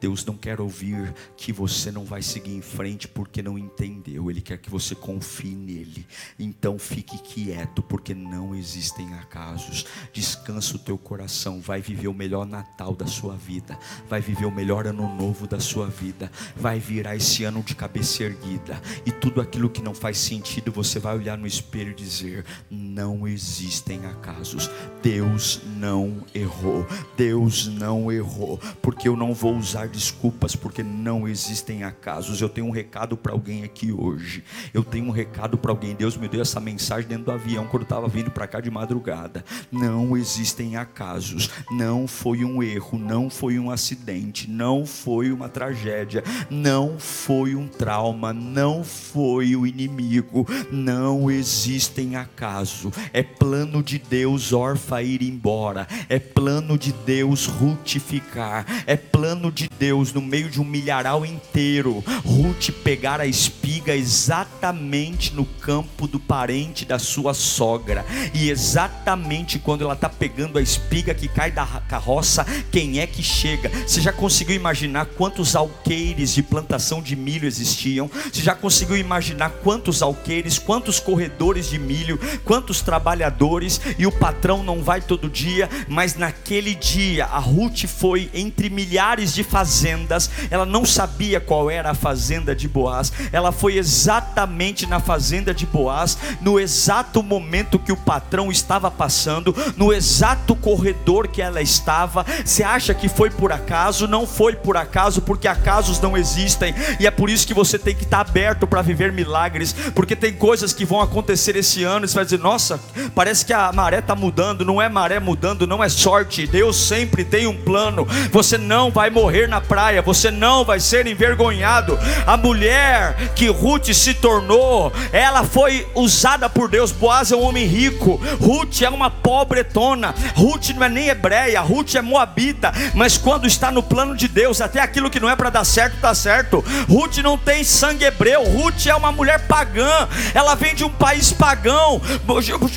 Deus 0.00 0.24
não 0.24 0.36
quer 0.36 0.60
ouvir 0.60 1.14
que 1.36 1.52
você 1.52 1.90
não 1.90 2.04
vai 2.04 2.22
seguir 2.22 2.54
em 2.54 2.62
frente 2.62 3.08
porque 3.08 3.42
não 3.42 3.58
entendeu. 3.58 4.30
Ele 4.30 4.40
quer 4.40 4.58
que 4.58 4.70
você 4.70 4.94
confie 4.94 5.54
nele. 5.54 6.06
Então 6.38 6.78
fique 6.78 7.18
quieto, 7.18 7.82
porque 7.82 8.14
não 8.14 8.54
existem 8.54 9.14
acasos. 9.14 9.86
Descansa 10.12 10.76
o 10.76 10.78
teu 10.78 10.98
coração. 10.98 11.60
Vai 11.60 11.80
viver 11.80 12.08
o 12.08 12.14
melhor 12.14 12.46
Natal 12.46 12.94
da 12.94 13.06
sua 13.06 13.36
vida. 13.36 13.78
Vai 14.08 14.20
viver 14.20 14.46
o 14.46 14.50
melhor 14.50 14.86
ano 14.86 15.14
novo 15.14 15.46
da 15.46 15.60
sua 15.60 15.86
vida. 15.86 16.30
Vai 16.56 16.78
virar 16.78 17.16
esse 17.16 17.44
ano 17.44 17.62
de 17.62 17.74
cabeça 17.74 18.24
erguida. 18.24 18.80
E 19.06 19.10
tudo 19.10 19.40
aquilo 19.40 19.70
que 19.70 19.82
não 19.82 19.94
faz 19.94 20.18
sentido, 20.18 20.70
você 20.72 20.98
vai 20.98 21.16
olhar 21.16 21.38
no 21.38 21.46
espelho 21.46 21.92
e 21.92 21.94
dizer: 21.94 22.44
Não 22.70 23.26
existem 23.26 24.04
acasos. 24.06 24.70
Deus 25.02 25.60
não 25.76 26.24
errou. 26.34 26.86
Deus 27.16 27.66
não 27.66 28.10
errou. 28.10 28.58
Porque 28.82 29.08
eu 29.08 29.16
não 29.16 29.34
vou 29.34 29.54
usar 29.64 29.88
desculpas, 29.88 30.54
porque 30.54 30.82
não 30.82 31.26
existem 31.26 31.84
acasos. 31.84 32.40
Eu 32.40 32.50
tenho 32.50 32.66
um 32.66 32.70
recado 32.70 33.16
para 33.16 33.32
alguém 33.32 33.64
aqui 33.64 33.90
hoje. 33.90 34.44
Eu 34.74 34.84
tenho 34.84 35.06
um 35.06 35.10
recado 35.10 35.56
para 35.56 35.70
alguém. 35.70 35.94
Deus 35.94 36.16
me 36.18 36.28
deu 36.28 36.42
essa 36.42 36.60
mensagem 36.60 37.08
dentro 37.08 37.24
do 37.24 37.32
avião 37.32 37.66
quando 37.66 37.84
estava 37.84 38.06
vindo 38.06 38.30
para 38.30 38.46
cá 38.46 38.60
de 38.60 38.70
madrugada. 38.70 39.42
Não 39.72 40.16
existem 40.16 40.76
acasos. 40.76 41.48
Não 41.70 42.06
foi 42.06 42.44
um 42.44 42.62
erro, 42.62 42.98
não 42.98 43.30
foi 43.30 43.58
um 43.58 43.70
acidente, 43.70 44.50
não 44.50 44.84
foi 44.84 45.32
uma 45.32 45.48
tragédia, 45.48 46.22
não 46.50 46.98
foi 46.98 47.56
um 47.56 47.66
trauma, 47.66 48.32
não 48.32 48.84
foi 48.84 49.56
o 49.56 49.66
inimigo. 49.66 50.46
Não 50.70 51.30
existem 51.30 52.16
acaso. 52.16 52.92
É 53.12 53.22
plano 53.22 53.82
de 53.82 53.98
Deus 53.98 54.52
órfã 54.52 55.00
ir 55.00 55.22
embora. 55.22 55.88
É 56.08 56.18
plano 56.18 56.76
de 56.76 56.92
Deus 56.92 57.46
rutificar. 57.46 58.66
É 58.86 58.96
plano 58.96 59.50
de 59.54 59.70
Deus 59.78 60.12
no 60.12 60.20
meio 60.20 60.50
de 60.50 60.60
um 60.60 60.64
milharal 60.64 61.24
inteiro, 61.24 62.02
Ruth 62.24 62.70
pegar 62.82 63.20
a 63.20 63.26
espiga 63.26 63.94
exatamente 63.94 65.32
no 65.32 65.44
campo 65.44 66.08
do 66.08 66.18
parente 66.18 66.84
da 66.84 66.98
sua 66.98 67.32
sogra, 67.32 68.04
e 68.34 68.50
exatamente 68.50 69.58
quando 69.58 69.84
ela 69.84 69.94
está 69.94 70.08
pegando 70.08 70.58
a 70.58 70.62
espiga 70.62 71.14
que 71.14 71.28
cai 71.28 71.52
da 71.52 71.64
carroça, 71.88 72.44
quem 72.72 72.98
é 72.98 73.06
que 73.06 73.22
chega? 73.22 73.68
Você 73.86 74.00
já 74.00 74.12
conseguiu 74.12 74.56
imaginar 74.56 75.06
quantos 75.06 75.54
alqueires 75.54 76.34
de 76.34 76.42
plantação 76.42 77.00
de 77.00 77.14
milho 77.14 77.46
existiam? 77.46 78.10
Você 78.32 78.42
já 78.42 78.54
conseguiu 78.54 78.96
imaginar 78.96 79.50
quantos 79.62 80.02
alqueires, 80.02 80.58
quantos 80.58 80.98
corredores 80.98 81.70
de 81.70 81.78
milho, 81.78 82.18
quantos 82.44 82.82
trabalhadores, 82.82 83.80
e 83.96 84.06
o 84.06 84.12
patrão 84.12 84.64
não 84.64 84.82
vai 84.82 85.00
todo 85.00 85.30
dia, 85.30 85.70
mas 85.88 86.16
naquele 86.16 86.74
dia 86.74 87.26
a 87.26 87.38
Ruth 87.38 87.84
foi 87.86 88.28
entre 88.34 88.68
milhares 88.68 89.32
de 89.32 89.43
fazendas, 89.44 90.30
ela 90.50 90.66
não 90.66 90.84
sabia 90.84 91.40
qual 91.40 91.70
era 91.70 91.90
a 91.90 91.94
fazenda 91.94 92.54
de 92.54 92.66
Boaz. 92.66 93.12
Ela 93.32 93.52
foi 93.52 93.76
exatamente 93.76 94.86
na 94.86 94.98
fazenda 95.00 95.54
de 95.54 95.66
Boaz, 95.66 96.18
no 96.40 96.58
exato 96.58 97.22
momento 97.22 97.78
que 97.78 97.92
o 97.92 97.96
patrão 97.96 98.50
estava 98.50 98.90
passando, 98.90 99.54
no 99.76 99.92
exato 99.92 100.56
corredor 100.56 101.28
que 101.28 101.42
ela 101.42 101.60
estava. 101.60 102.24
Você 102.44 102.62
acha 102.62 102.94
que 102.94 103.08
foi 103.08 103.30
por 103.30 103.52
acaso? 103.52 104.06
Não 104.06 104.26
foi 104.26 104.54
por 104.56 104.76
acaso, 104.76 105.22
porque 105.22 105.46
acasos 105.46 106.00
não 106.00 106.16
existem, 106.16 106.74
e 106.98 107.06
é 107.06 107.10
por 107.10 107.28
isso 107.28 107.46
que 107.46 107.54
você 107.54 107.78
tem 107.78 107.94
que 107.94 108.04
estar 108.04 108.20
aberto 108.20 108.66
para 108.66 108.82
viver 108.82 109.12
milagres, 109.12 109.74
porque 109.94 110.16
tem 110.16 110.32
coisas 110.32 110.72
que 110.72 110.84
vão 110.84 111.00
acontecer 111.00 111.56
esse 111.56 111.84
ano, 111.84 112.04
e 112.04 112.08
você 112.08 112.14
vai 112.14 112.24
dizer: 112.24 112.38
nossa, 112.38 112.80
parece 113.14 113.44
que 113.44 113.52
a 113.52 113.70
maré 113.72 113.98
está 113.98 114.14
mudando, 114.14 114.64
não 114.64 114.80
é 114.80 114.88
maré 114.88 115.18
mudando, 115.18 115.66
não 115.66 115.82
é 115.82 115.88
sorte, 115.88 116.46
Deus 116.46 116.76
sempre 116.76 117.24
tem 117.24 117.46
um 117.46 117.56
plano. 117.56 118.06
Você 118.30 118.56
não 118.56 118.90
vai 118.90 119.10
morrer 119.10 119.33
na 119.48 119.60
praia, 119.60 120.00
você 120.00 120.30
não 120.30 120.64
vai 120.64 120.80
ser 120.80 121.06
envergonhado. 121.06 121.98
A 122.26 122.36
mulher 122.36 123.16
que 123.34 123.48
Ruth 123.48 123.92
se 123.92 124.14
tornou, 124.14 124.92
ela 125.12 125.44
foi 125.44 125.86
usada 125.94 126.48
por 126.48 126.68
Deus. 126.68 126.92
Boaz 126.92 127.32
é 127.32 127.36
um 127.36 127.42
homem 127.42 127.66
rico, 127.66 128.20
Ruth 128.40 128.82
é 128.82 128.88
uma 128.88 129.10
pobretona, 129.10 130.14
Ruth 130.34 130.70
não 130.70 130.84
é 130.84 130.88
nem 130.88 131.08
hebreia, 131.08 131.60
Ruth 131.60 131.94
é 131.96 132.02
moabita, 132.02 132.72
mas 132.94 133.18
quando 133.18 133.46
está 133.46 133.70
no 133.70 133.82
plano 133.82 134.16
de 134.16 134.28
Deus, 134.28 134.60
até 134.60 134.80
aquilo 134.80 135.10
que 135.10 135.20
não 135.20 135.28
é 135.28 135.36
para 135.36 135.50
dar 135.50 135.64
certo, 135.64 135.96
está 135.96 136.14
certo. 136.14 136.64
Ruth 136.88 137.18
não 137.18 137.36
tem 137.36 137.64
sangue 137.64 138.04
hebreu, 138.04 138.44
Ruth 138.44 138.86
é 138.86 138.94
uma 138.94 139.12
mulher 139.12 139.46
pagã, 139.46 140.08
ela 140.32 140.54
vem 140.54 140.74
de 140.74 140.84
um 140.84 140.90
país 140.90 141.32
pagão. 141.32 142.00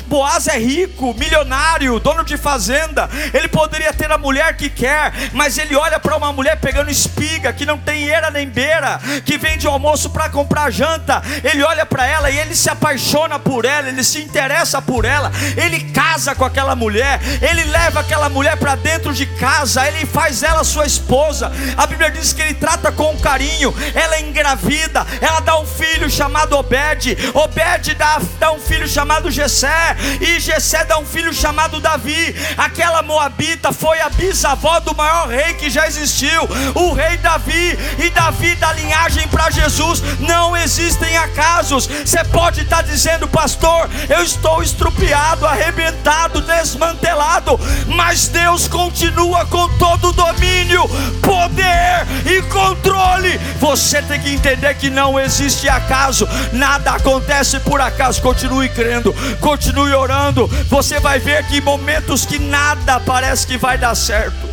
Boaz 0.06 0.48
é 0.48 0.58
rico, 0.58 1.14
milionário, 1.14 2.00
dono 2.00 2.24
de 2.24 2.36
fazenda, 2.36 3.08
ele 3.32 3.48
poderia 3.48 3.92
ter 3.92 4.10
a 4.10 4.18
mulher 4.18 4.56
que 4.56 4.68
quer, 4.68 5.12
mas 5.32 5.56
ele 5.58 5.76
olha 5.76 5.98
para 6.00 6.16
uma 6.16 6.32
mulher 6.32 6.47
pegando 6.56 6.90
espiga, 6.90 7.52
que 7.52 7.66
não 7.66 7.78
tem 7.78 8.04
eira 8.04 8.30
nem 8.30 8.48
beira, 8.48 9.00
que 9.24 9.38
vende 9.38 9.66
almoço 9.66 10.10
para 10.10 10.28
comprar 10.28 10.70
janta. 10.70 11.22
Ele 11.42 11.62
olha 11.62 11.84
para 11.86 12.06
ela 12.06 12.30
e 12.30 12.38
ele 12.38 12.54
se 12.54 12.70
apaixona 12.70 13.38
por 13.38 13.64
ela, 13.64 13.88
ele 13.88 14.04
se 14.04 14.20
interessa 14.20 14.80
por 14.80 15.04
ela, 15.04 15.30
ele 15.56 15.80
casa 15.92 16.34
com 16.34 16.44
aquela 16.44 16.74
mulher, 16.74 17.20
ele 17.42 17.64
leva 17.64 18.00
aquela 18.00 18.28
mulher 18.28 18.56
para 18.56 18.74
dentro 18.74 19.12
de 19.12 19.26
casa, 19.26 19.86
ele 19.86 20.06
faz 20.06 20.42
ela 20.42 20.64
sua 20.64 20.86
esposa. 20.86 21.50
A 21.76 21.86
Bíblia 21.86 22.10
diz 22.10 22.32
que 22.32 22.42
ele 22.42 22.54
trata 22.54 22.92
com 22.92 23.16
carinho, 23.18 23.74
ela 23.94 24.16
é 24.16 24.20
engravida, 24.20 25.06
ela 25.20 25.40
dá 25.40 25.58
um 25.58 25.66
filho 25.66 26.10
chamado 26.10 26.56
Obed, 26.56 27.16
Obed 27.34 27.94
dá, 27.94 28.20
dá 28.38 28.52
um 28.52 28.60
filho 28.60 28.88
chamado 28.88 29.30
Jessé, 29.30 29.96
e 30.20 30.38
Jessé 30.40 30.84
dá 30.84 30.98
um 30.98 31.06
filho 31.06 31.32
chamado 31.32 31.80
Davi. 31.80 32.34
Aquela 32.56 33.02
moabita 33.02 33.72
foi 33.72 34.00
a 34.00 34.08
bisavó 34.08 34.80
do 34.80 34.94
maior 34.94 35.28
rei 35.28 35.54
que 35.54 35.70
já 35.70 35.86
existiu, 35.86 36.37
o 36.74 36.92
rei 36.92 37.16
Davi, 37.18 37.78
e 37.98 38.10
Davi 38.10 38.54
da 38.56 38.72
linhagem 38.72 39.26
para 39.28 39.50
Jesus. 39.50 40.02
Não 40.20 40.56
existem 40.56 41.16
acasos. 41.16 41.86
Você 41.86 42.22
pode 42.24 42.62
estar 42.62 42.82
dizendo, 42.82 43.26
pastor, 43.28 43.88
eu 44.08 44.22
estou 44.22 44.62
estrupiado, 44.62 45.46
arrebentado, 45.46 46.40
desmantelado, 46.40 47.58
mas 47.86 48.28
Deus 48.28 48.68
continua 48.68 49.46
com 49.46 49.68
todo 49.78 50.08
o 50.08 50.12
domínio, 50.12 50.82
poder 51.22 52.06
e 52.26 52.42
controle. 52.42 53.38
Você 53.60 54.02
tem 54.02 54.20
que 54.20 54.32
entender 54.32 54.74
que 54.74 54.90
não 54.90 55.18
existe 55.18 55.68
acaso, 55.68 56.28
nada 56.52 56.92
acontece 56.92 57.60
por 57.60 57.80
acaso. 57.80 58.22
Continue 58.22 58.68
crendo, 58.68 59.14
continue 59.40 59.94
orando. 59.94 60.46
Você 60.68 61.00
vai 61.00 61.18
ver 61.18 61.46
que 61.46 61.58
em 61.58 61.60
momentos 61.60 62.24
que 62.24 62.38
nada 62.38 63.00
parece 63.00 63.46
que 63.46 63.56
vai 63.56 63.78
dar 63.78 63.94
certo, 63.94 64.48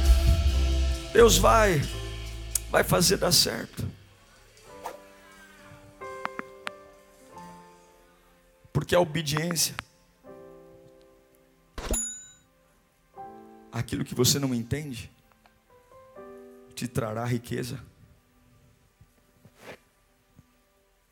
Deus 1.15 1.37
vai, 1.37 1.79
vai 2.69 2.83
fazer 2.83 3.15
dar 3.15 3.31
certo. 3.31 3.89
Porque 8.73 8.93
a 8.93 8.99
obediência, 8.99 9.73
aquilo 13.71 14.03
que 14.03 14.13
você 14.13 14.39
não 14.39 14.53
entende, 14.53 15.09
te 16.75 16.85
trará 16.85 17.23
riqueza. 17.23 17.81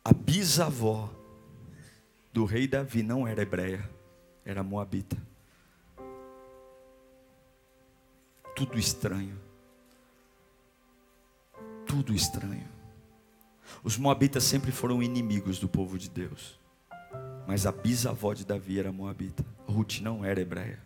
A 0.04 0.12
bisavó 0.12 1.10
do 2.34 2.44
rei 2.44 2.68
Davi 2.68 3.04
não 3.04 3.26
era 3.26 3.42
hebreia, 3.42 3.90
era 4.44 4.62
moabita. 4.62 5.16
Tudo 8.54 8.78
estranho. 8.78 9.43
Tudo 11.94 12.16
estranho. 12.16 12.68
Os 13.84 13.98
moabitas 13.98 14.44
sempre 14.44 14.72
foram 14.72 15.04
inimigos 15.04 15.60
do 15.60 15.70
povo 15.70 15.96
de 15.96 16.10
Deus. 16.10 16.60
Mas 17.46 17.68
a 17.68 17.72
bisavó 17.72 18.34
de 18.34 18.44
Davi 18.44 18.80
era 18.80 18.92
moabita. 18.92 19.46
Ruth 19.68 20.00
não 20.02 20.26
era 20.26 20.42
hebreia. 20.42 20.80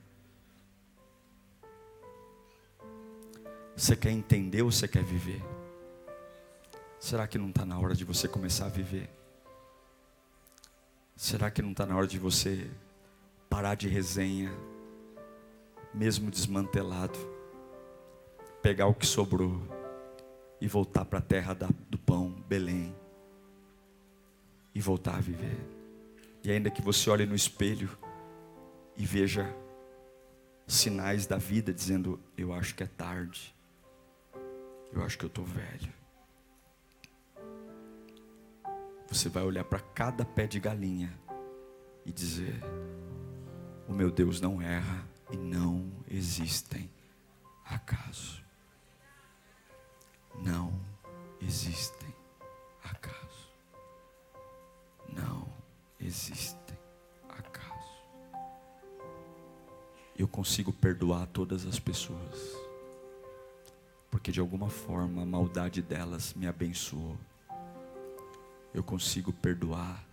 Você 3.73 3.95
quer 3.95 4.11
entender 4.11 4.63
ou 4.63 4.69
você 4.69 4.85
quer 4.85 5.01
viver? 5.01 5.41
Será 6.99 7.25
que 7.25 7.37
não 7.37 7.51
está 7.51 7.65
na 7.65 7.79
hora 7.79 7.95
de 7.95 8.03
você 8.03 8.27
começar 8.27 8.65
a 8.65 8.69
viver? 8.69 9.09
Será 11.15 11.49
que 11.49 11.61
não 11.61 11.71
está 11.71 11.85
na 11.85 11.95
hora 11.95 12.05
de 12.05 12.19
você 12.19 12.69
parar 13.49 13.75
de 13.75 13.87
resenha, 13.87 14.51
mesmo 15.93 16.29
desmantelado, 16.29 17.17
pegar 18.61 18.87
o 18.87 18.93
que 18.93 19.05
sobrou 19.07 19.76
e 20.59 20.67
voltar 20.67 21.05
para 21.05 21.19
a 21.19 21.21
terra 21.21 21.53
do 21.53 21.97
pão, 21.97 22.31
Belém, 22.47 22.95
e 24.73 24.81
voltar 24.81 25.15
a 25.15 25.21
viver? 25.21 25.57
E 26.43 26.51
ainda 26.51 26.69
que 26.69 26.81
você 26.81 27.09
olhe 27.09 27.25
no 27.25 27.35
espelho 27.35 27.89
e 28.95 29.05
veja 29.05 29.53
sinais 30.65 31.25
da 31.25 31.37
vida 31.37 31.73
dizendo: 31.73 32.19
Eu 32.37 32.53
acho 32.53 32.75
que 32.75 32.83
é 32.83 32.87
tarde, 32.87 33.55
eu 34.91 35.03
acho 35.03 35.17
que 35.17 35.25
eu 35.25 35.27
estou 35.27 35.45
velho. 35.45 35.93
Você 39.07 39.29
vai 39.29 39.43
olhar 39.43 39.63
para 39.63 39.79
cada 39.79 40.25
pé 40.25 40.47
de 40.47 40.59
galinha 40.59 41.11
e 42.05 42.11
dizer: 42.11 42.61
O 43.87 43.93
meu 43.93 44.11
Deus 44.11 44.41
não 44.41 44.61
erra 44.61 45.07
e 45.31 45.37
não 45.37 45.91
existem 46.09 46.89
acaso. 47.65 48.46
Existem 51.57 52.13
acaso. 52.83 53.49
Não 55.11 55.47
existem 55.99 56.77
acaso. 57.27 57.97
Eu 60.15 60.27
consigo 60.27 60.71
perdoar 60.71 61.25
todas 61.27 61.65
as 61.65 61.79
pessoas, 61.79 62.55
porque 64.11 64.31
de 64.31 64.39
alguma 64.39 64.69
forma 64.69 65.23
a 65.23 65.25
maldade 65.25 65.81
delas 65.81 66.35
me 66.35 66.45
abençoou. 66.45 67.17
Eu 68.71 68.83
consigo 68.83 69.33
perdoar 69.33 70.05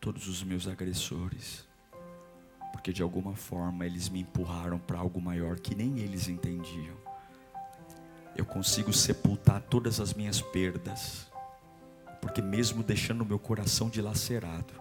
todos 0.00 0.26
os 0.26 0.42
meus 0.42 0.66
agressores, 0.66 1.68
porque 2.72 2.92
de 2.92 3.00
alguma 3.00 3.36
forma 3.36 3.86
eles 3.86 4.08
me 4.08 4.22
empurraram 4.22 4.80
para 4.80 4.98
algo 4.98 5.20
maior 5.20 5.60
que 5.60 5.76
nem 5.76 6.00
eles 6.00 6.26
entendiam. 6.26 7.13
Eu 8.36 8.44
consigo 8.44 8.92
sepultar 8.92 9.60
todas 9.60 10.00
as 10.00 10.12
minhas 10.12 10.40
perdas, 10.40 11.30
porque 12.20 12.42
mesmo 12.42 12.82
deixando 12.82 13.24
meu 13.24 13.38
coração 13.38 13.88
dilacerado, 13.88 14.74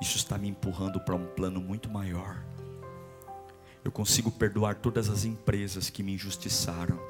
isso 0.00 0.16
está 0.16 0.36
me 0.36 0.48
empurrando 0.48 1.00
para 1.00 1.14
um 1.14 1.26
plano 1.26 1.60
muito 1.60 1.88
maior. 1.88 2.42
Eu 3.82 3.90
consigo 3.90 4.30
perdoar 4.30 4.74
todas 4.76 5.08
as 5.08 5.24
empresas 5.24 5.88
que 5.88 6.02
me 6.02 6.14
injustiçaram, 6.14 7.00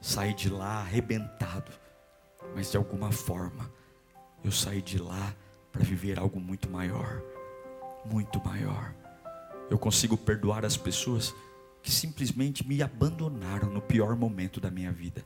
saí 0.00 0.32
de 0.32 0.48
lá 0.48 0.80
arrebentado, 0.80 1.70
mas 2.54 2.70
de 2.70 2.76
alguma 2.76 3.12
forma 3.12 3.70
eu 4.42 4.50
saí 4.50 4.80
de 4.80 4.98
lá 4.98 5.34
para 5.70 5.82
viver 5.82 6.18
algo 6.18 6.40
muito 6.40 6.70
maior, 6.70 7.22
muito 8.04 8.42
maior. 8.44 8.94
Eu 9.70 9.78
consigo 9.78 10.16
perdoar 10.16 10.64
as 10.64 10.76
pessoas 10.76 11.34
que 11.82 11.90
simplesmente 11.90 12.66
me 12.66 12.82
abandonaram 12.82 13.70
no 13.70 13.80
pior 13.80 14.14
momento 14.16 14.60
da 14.60 14.70
minha 14.70 14.92
vida. 14.92 15.24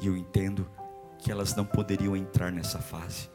E 0.00 0.06
eu 0.06 0.16
entendo 0.16 0.68
que 1.18 1.30
elas 1.30 1.54
não 1.54 1.64
poderiam 1.64 2.16
entrar 2.16 2.52
nessa 2.52 2.78
fase. 2.78 3.30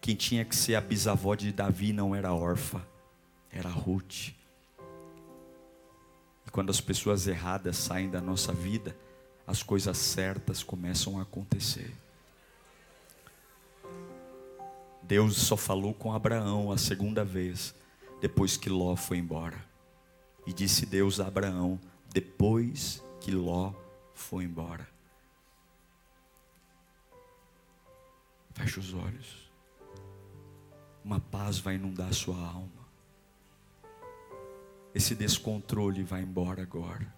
Quem 0.00 0.14
tinha 0.14 0.44
que 0.44 0.54
ser 0.54 0.74
a 0.74 0.80
bisavó 0.80 1.34
de 1.34 1.50
Davi 1.52 1.92
não 1.92 2.14
era 2.14 2.32
órfã, 2.32 2.80
era 3.50 3.68
Ruth. 3.68 4.28
E 6.46 6.50
quando 6.52 6.70
as 6.70 6.80
pessoas 6.80 7.26
erradas 7.26 7.76
saem 7.76 8.08
da 8.08 8.20
nossa 8.20 8.52
vida, 8.52 8.96
as 9.46 9.62
coisas 9.62 9.96
certas 9.96 10.62
começam 10.62 11.18
a 11.18 11.22
acontecer. 11.22 11.92
Deus 15.02 15.36
só 15.36 15.56
falou 15.56 15.94
com 15.94 16.12
Abraão 16.12 16.72
a 16.72 16.78
segunda 16.78 17.24
vez, 17.24 17.74
depois 18.20 18.56
que 18.56 18.68
Ló 18.68 18.96
foi 18.96 19.18
embora. 19.18 19.56
E 20.46 20.52
disse 20.52 20.86
Deus 20.86 21.18
a 21.18 21.26
Abraão, 21.26 21.80
depois 22.12 23.02
que 23.20 23.32
Ló 23.32 23.72
foi 24.14 24.44
embora. 24.44 24.88
Feche 28.54 28.80
os 28.80 28.94
olhos. 28.94 29.50
Uma 31.04 31.20
paz 31.20 31.58
vai 31.58 31.74
inundar 31.74 32.12
sua 32.14 32.36
alma. 32.36 32.86
Esse 34.94 35.14
descontrole 35.14 36.02
vai 36.02 36.22
embora 36.22 36.62
agora. 36.62 37.14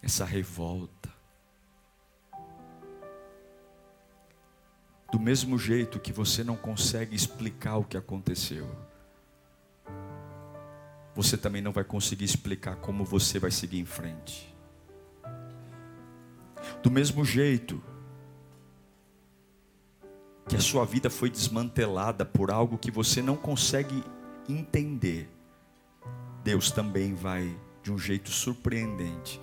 Essa 0.00 0.24
revolta. 0.24 1.12
Do 5.10 5.18
mesmo 5.18 5.58
jeito 5.58 5.98
que 5.98 6.12
você 6.12 6.44
não 6.44 6.56
consegue 6.56 7.16
explicar 7.16 7.78
o 7.78 7.84
que 7.84 7.96
aconteceu 7.96 8.70
você 11.14 11.36
também 11.36 11.60
não 11.60 11.72
vai 11.72 11.84
conseguir 11.84 12.24
explicar 12.24 12.76
como 12.76 13.04
você 13.04 13.38
vai 13.38 13.50
seguir 13.50 13.78
em 13.78 13.84
frente. 13.84 14.54
Do 16.82 16.90
mesmo 16.90 17.24
jeito 17.24 17.82
que 20.48 20.56
a 20.56 20.60
sua 20.60 20.84
vida 20.84 21.08
foi 21.08 21.30
desmantelada 21.30 22.24
por 22.24 22.50
algo 22.50 22.76
que 22.76 22.90
você 22.90 23.22
não 23.22 23.36
consegue 23.36 24.02
entender, 24.48 25.30
Deus 26.42 26.72
também 26.72 27.14
vai, 27.14 27.56
de 27.82 27.92
um 27.92 27.98
jeito 27.98 28.30
surpreendente, 28.30 29.40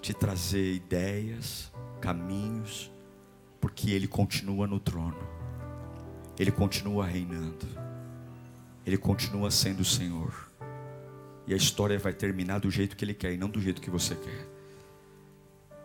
te 0.00 0.12
trazer 0.12 0.74
ideias, 0.74 1.70
caminhos, 2.00 2.90
porque 3.60 3.90
Ele 3.90 4.08
continua 4.08 4.66
no 4.66 4.80
trono, 4.80 5.18
Ele 6.36 6.50
continua 6.50 7.06
reinando, 7.06 7.68
Ele 8.84 8.98
continua 8.98 9.52
sendo 9.52 9.80
o 9.80 9.84
Senhor, 9.84 10.49
e 11.50 11.52
a 11.52 11.56
história 11.56 11.98
vai 11.98 12.12
terminar 12.12 12.60
do 12.60 12.70
jeito 12.70 12.94
que 12.96 13.04
Ele 13.04 13.12
quer 13.12 13.32
e 13.32 13.36
não 13.36 13.48
do 13.48 13.60
jeito 13.60 13.82
que 13.82 13.90
você 13.90 14.14
quer. 14.14 14.46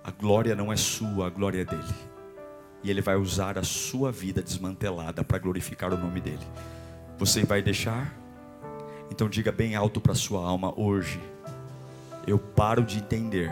A 0.03 0.11
glória 0.11 0.53
não 0.53 0.71
é 0.71 0.75
sua, 0.75 1.25
a 1.25 1.29
glória 1.31 1.61
é 1.61 1.65
dele. 1.65 1.95
E 2.83 2.91
Ele 2.91 3.01
vai 3.01 3.15
usar 3.15 3.57
a 3.57 3.63
sua 3.63 4.11
vida 4.11 4.43
desmantelada 4.43 5.23
para 5.23 5.39
glorificar 5.39 5.91
o 5.91 5.97
nome 5.97 6.21
dele. 6.21 6.45
Você 7.17 7.43
vai 7.43 7.63
deixar? 7.63 8.15
Então 9.09 9.27
diga 9.27 9.51
bem 9.51 9.73
alto 9.73 9.99
para 9.99 10.13
sua 10.13 10.45
alma 10.45 10.71
hoje. 10.79 11.19
Eu 12.27 12.37
paro 12.37 12.83
de 12.83 12.99
entender 12.99 13.51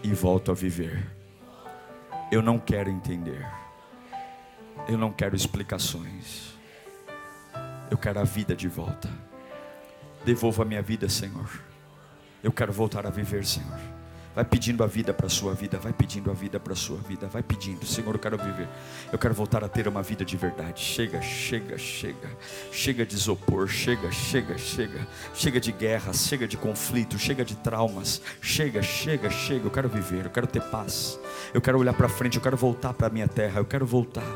e 0.00 0.14
volto 0.14 0.52
a 0.52 0.54
viver. 0.54 1.10
Eu 2.30 2.40
não 2.40 2.56
quero 2.56 2.88
entender. 2.88 3.44
Eu 4.88 4.96
não 4.96 5.10
quero 5.10 5.34
explicações. 5.34 6.54
Eu 7.90 7.98
quero 7.98 8.20
a 8.20 8.24
vida 8.24 8.54
de 8.54 8.68
volta. 8.68 9.33
Devolva 10.24 10.62
a 10.62 10.66
minha 10.66 10.82
vida, 10.82 11.08
Senhor. 11.08 11.48
Eu 12.42 12.52
quero 12.52 12.72
voltar 12.72 13.06
a 13.06 13.10
viver, 13.10 13.44
Senhor. 13.44 13.93
Vai 14.34 14.44
pedindo 14.44 14.82
a 14.82 14.86
vida 14.86 15.14
para 15.14 15.26
a 15.26 15.30
sua 15.30 15.54
vida, 15.54 15.78
vai 15.78 15.92
pedindo 15.92 16.28
a 16.28 16.34
vida 16.34 16.58
para 16.58 16.72
a 16.72 16.76
sua 16.76 16.96
vida, 16.96 17.28
vai 17.28 17.42
pedindo, 17.42 17.86
Senhor, 17.86 18.12
eu 18.14 18.18
quero 18.18 18.36
viver, 18.36 18.68
eu 19.12 19.18
quero 19.18 19.32
voltar 19.32 19.62
a 19.62 19.68
ter 19.68 19.86
uma 19.86 20.02
vida 20.02 20.24
de 20.24 20.36
verdade. 20.36 20.80
Chega, 20.80 21.22
chega, 21.22 21.78
chega, 21.78 22.30
chega 22.72 23.06
de 23.06 23.14
isopor, 23.14 23.68
chega, 23.68 24.10
chega, 24.10 24.58
chega, 24.58 25.06
chega 25.32 25.60
de 25.60 25.70
guerra, 25.70 26.12
chega 26.12 26.48
de 26.48 26.56
conflito, 26.56 27.16
chega 27.16 27.44
de 27.44 27.54
traumas, 27.54 28.20
chega, 28.40 28.82
chega, 28.82 29.30
chega. 29.30 29.66
Eu 29.66 29.70
quero 29.70 29.88
viver, 29.88 30.24
eu 30.24 30.30
quero 30.30 30.48
ter 30.48 30.62
paz, 30.62 31.18
eu 31.52 31.60
quero 31.60 31.78
olhar 31.78 31.94
para 31.94 32.08
frente, 32.08 32.36
eu 32.36 32.42
quero 32.42 32.56
voltar 32.56 32.92
para 32.92 33.06
a 33.06 33.10
minha 33.10 33.28
terra, 33.28 33.60
eu 33.60 33.64
quero 33.64 33.86
voltar, 33.86 34.26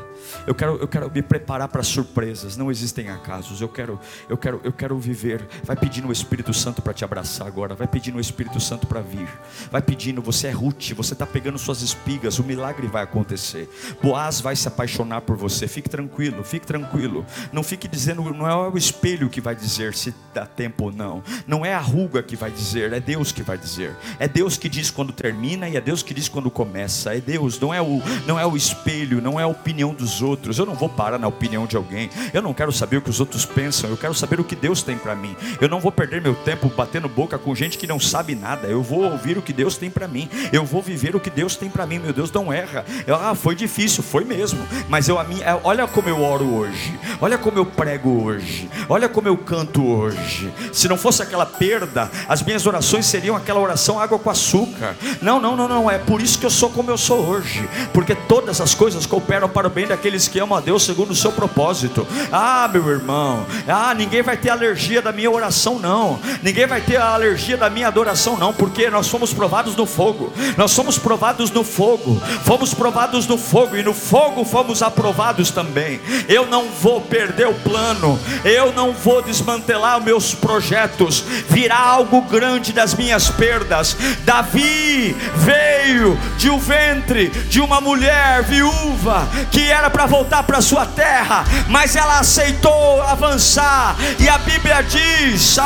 eu 0.47 0.55
quero, 0.55 0.77
eu 0.77 0.87
quero 0.87 1.11
me 1.11 1.21
preparar 1.21 1.67
para 1.67 1.83
surpresas. 1.83 2.55
Não 2.55 2.71
existem 2.71 3.09
acasos. 3.09 3.59
Eu 3.59 3.67
quero, 3.67 3.99
eu 4.29 4.37
quero, 4.37 4.61
eu 4.63 4.71
quero 4.71 4.97
viver. 4.97 5.45
Vai 5.63 5.75
pedindo 5.75 6.07
o 6.07 6.11
Espírito 6.11 6.53
Santo 6.53 6.81
para 6.81 6.93
te 6.93 7.03
abraçar 7.03 7.45
agora, 7.45 7.75
vai 7.75 7.87
pedindo 7.87 8.17
o 8.17 8.21
Espírito 8.21 8.59
Santo 8.61 8.87
para 8.87 9.01
vir, 9.01 9.27
vai 9.69 9.81
pedindo, 9.89 10.21
você 10.21 10.45
é 10.45 10.51
Ruth, 10.51 10.91
você 10.91 11.13
está 11.13 11.25
pegando 11.25 11.57
suas 11.57 11.81
espigas, 11.81 12.37
o 12.37 12.43
milagre 12.43 12.85
vai 12.85 13.01
acontecer. 13.01 13.67
Boaz 14.03 14.39
vai 14.39 14.55
se 14.55 14.67
apaixonar 14.67 15.21
por 15.21 15.35
você. 15.35 15.67
Fique 15.67 15.89
tranquilo, 15.89 16.43
fique 16.43 16.67
tranquilo. 16.67 17.25
Não 17.51 17.63
fique 17.63 17.87
dizendo, 17.87 18.21
não 18.31 18.47
é 18.47 18.55
o 18.55 18.77
espelho 18.77 19.31
que 19.31 19.41
vai 19.41 19.55
dizer 19.55 19.95
se 19.95 20.13
dá 20.31 20.45
tempo 20.45 20.85
ou 20.85 20.91
não. 20.91 21.23
Não 21.47 21.65
é 21.65 21.73
a 21.73 21.79
ruga 21.79 22.21
que 22.21 22.35
vai 22.35 22.51
dizer, 22.51 22.93
é 22.93 22.99
Deus 22.99 23.31
que 23.31 23.41
vai 23.41 23.57
dizer. 23.57 23.95
É 24.19 24.27
Deus 24.27 24.57
que 24.57 24.69
diz 24.69 24.91
quando 24.91 25.11
termina 25.11 25.67
e 25.67 25.75
é 25.75 25.81
Deus 25.81 26.03
que 26.03 26.13
diz 26.13 26.29
quando 26.29 26.51
começa. 26.51 27.15
É 27.15 27.19
Deus, 27.19 27.59
não 27.59 27.73
é 27.73 27.81
o, 27.81 27.99
não 28.27 28.39
é 28.39 28.45
o 28.45 28.55
espelho, 28.55 29.19
não 29.19 29.39
é 29.39 29.43
a 29.43 29.47
opinião 29.47 29.91
dos 29.91 30.21
outros. 30.21 30.59
Eu 30.59 30.67
não 30.67 30.75
vou 30.75 30.87
parar 30.87 31.17
na 31.17 31.27
opinião 31.27 31.65
de 31.65 31.75
alguém. 31.75 32.11
Eu 32.31 32.43
não 32.43 32.53
quero 32.53 32.71
saber 32.71 32.97
o 32.97 33.01
que 33.01 33.09
os 33.09 33.19
outros 33.19 33.43
pensam. 33.43 33.89
Eu 33.89 33.97
quero 33.97 34.13
saber 34.13 34.39
o 34.39 34.43
que 34.43 34.55
Deus 34.55 34.83
tem 34.83 34.99
para 34.99 35.15
mim. 35.15 35.35
Eu 35.59 35.67
não 35.67 35.79
vou 35.79 35.91
perder 35.91 36.21
meu 36.21 36.35
tempo 36.35 36.69
batendo 36.69 37.09
boca 37.09 37.39
com 37.39 37.55
gente 37.55 37.75
que 37.75 37.87
não 37.87 37.99
sabe 37.99 38.35
nada. 38.35 38.67
Eu 38.67 38.83
vou 38.83 39.03
ouvir 39.03 39.35
o 39.35 39.41
que 39.41 39.51
Deus 39.51 39.78
tem 39.79 39.89
para 39.89 40.07
mim. 40.07 40.29
Eu 40.51 40.65
vou 40.65 40.81
viver 40.81 41.15
o 41.15 41.19
que 41.19 41.29
Deus 41.29 41.55
tem 41.55 41.69
para 41.69 41.85
mim. 41.85 41.99
Meu 41.99 42.13
Deus 42.13 42.31
não 42.31 42.51
erra. 42.51 42.85
Eu, 43.07 43.15
ah, 43.15 43.33
foi 43.33 43.55
difícil, 43.55 44.03
foi 44.03 44.23
mesmo. 44.23 44.59
Mas 44.87 45.07
eu 45.07 45.17
a 45.17 45.23
mim, 45.23 45.39
olha 45.63 45.87
como 45.87 46.09
eu 46.09 46.21
oro 46.21 46.53
hoje. 46.53 46.99
Olha 47.21 47.37
como 47.37 47.57
eu 47.57 47.65
prego 47.65 48.23
hoje. 48.23 48.69
Olha 48.87 49.09
como 49.09 49.27
eu 49.27 49.37
canto 49.37 49.85
hoje. 49.85 50.51
Se 50.71 50.87
não 50.87 50.95
fosse 50.95 51.21
aquela 51.21 51.45
perda, 51.45 52.09
as 52.29 52.41
minhas 52.41 52.65
orações 52.65 53.05
seriam 53.05 53.35
aquela 53.35 53.59
oração 53.59 53.99
água 53.99 54.17
com 54.17 54.29
açúcar. 54.29 54.95
Não, 55.21 55.39
não, 55.39 55.55
não, 55.55 55.67
não. 55.67 55.91
É 55.91 55.97
por 55.97 56.21
isso 56.21 56.39
que 56.39 56.45
eu 56.45 56.49
sou 56.49 56.69
como 56.69 56.89
eu 56.89 56.97
sou 56.97 57.19
hoje. 57.19 57.67
Porque 57.93 58.15
todas 58.15 58.61
as 58.61 58.73
coisas 58.73 59.05
cooperam 59.05 59.49
para 59.49 59.67
o 59.67 59.69
bem 59.69 59.85
daqueles 59.85 60.29
que 60.29 60.39
amam 60.39 60.57
a 60.57 60.61
Deus 60.61 60.83
segundo 60.83 61.11
o 61.11 61.15
seu 61.15 61.31
propósito. 61.31 62.07
Ah, 62.31 62.69
meu 62.71 62.87
irmão. 62.89 63.45
Ah, 63.67 63.93
ninguém 63.93 64.21
vai 64.21 64.37
ter 64.37 64.49
alergia 64.49 65.01
da 65.01 65.11
minha 65.11 65.29
oração, 65.29 65.77
não. 65.77 66.19
Ninguém 66.41 66.67
vai 66.67 66.79
ter 66.79 66.95
a 66.97 67.09
alergia 67.09 67.57
da 67.57 67.69
minha 67.69 67.87
adoração, 67.87 68.37
não. 68.37 68.53
Porque 68.53 68.89
nós 68.89 69.09
fomos 69.09 69.33
provados 69.33 69.75
no 69.75 69.85
fogo. 69.85 70.31
Nós 70.55 70.71
somos 70.71 70.97
provados 70.97 71.51
no 71.51 71.65
fogo. 71.65 72.17
Fomos 72.45 72.73
provados 72.73 73.27
no 73.27 73.37
fogo. 73.37 73.75
E 73.75 73.83
no 73.83 73.93
fogo 73.93 74.45
fomos 74.45 74.81
aprovados 74.81 75.51
também. 75.51 75.99
Eu 76.29 76.45
não 76.45 76.69
vou 76.69 77.08
perder 77.09 77.47
o 77.47 77.53
plano. 77.53 78.19
Eu 78.43 78.71
não 78.71 78.93
vou 78.93 79.21
desmantelar 79.21 80.01
meus 80.01 80.33
projetos. 80.33 81.23
Virá 81.49 81.77
algo 81.77 82.21
grande 82.21 82.71
das 82.71 82.93
minhas 82.93 83.29
perdas. 83.29 83.97
Davi 84.23 85.15
veio 85.35 86.17
de 86.37 86.49
um 86.49 86.59
ventre 86.59 87.29
de 87.49 87.59
uma 87.59 87.81
mulher 87.81 88.43
viúva 88.43 89.27
que 89.51 89.69
era 89.69 89.89
para 89.89 90.05
voltar 90.05 90.43
para 90.43 90.61
sua 90.61 90.85
terra, 90.85 91.43
mas 91.67 91.95
ela 91.95 92.19
aceitou 92.19 93.01
avançar. 93.01 93.95
E 94.19 94.29
a 94.29 94.37
Bíblia 94.37 94.81
diz: 94.83 95.57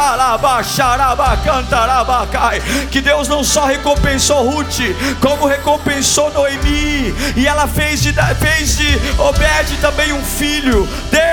que 2.91 3.01
Deus 3.01 3.27
não 3.27 3.43
só 3.43 3.65
recompensou 3.65 4.49
Ruth, 4.49 4.79
como 5.19 5.45
recompensou 5.45 6.31
Noemi, 6.31 7.13
e 7.35 7.45
ela 7.45 7.67
fez 7.67 8.01
de, 8.01 8.13
fez 8.39 8.77
de 8.77 8.87
Obed 9.19 9.77
também 9.81 10.13
um 10.13 10.23
filho. 10.23 10.87
Deus 11.11 11.32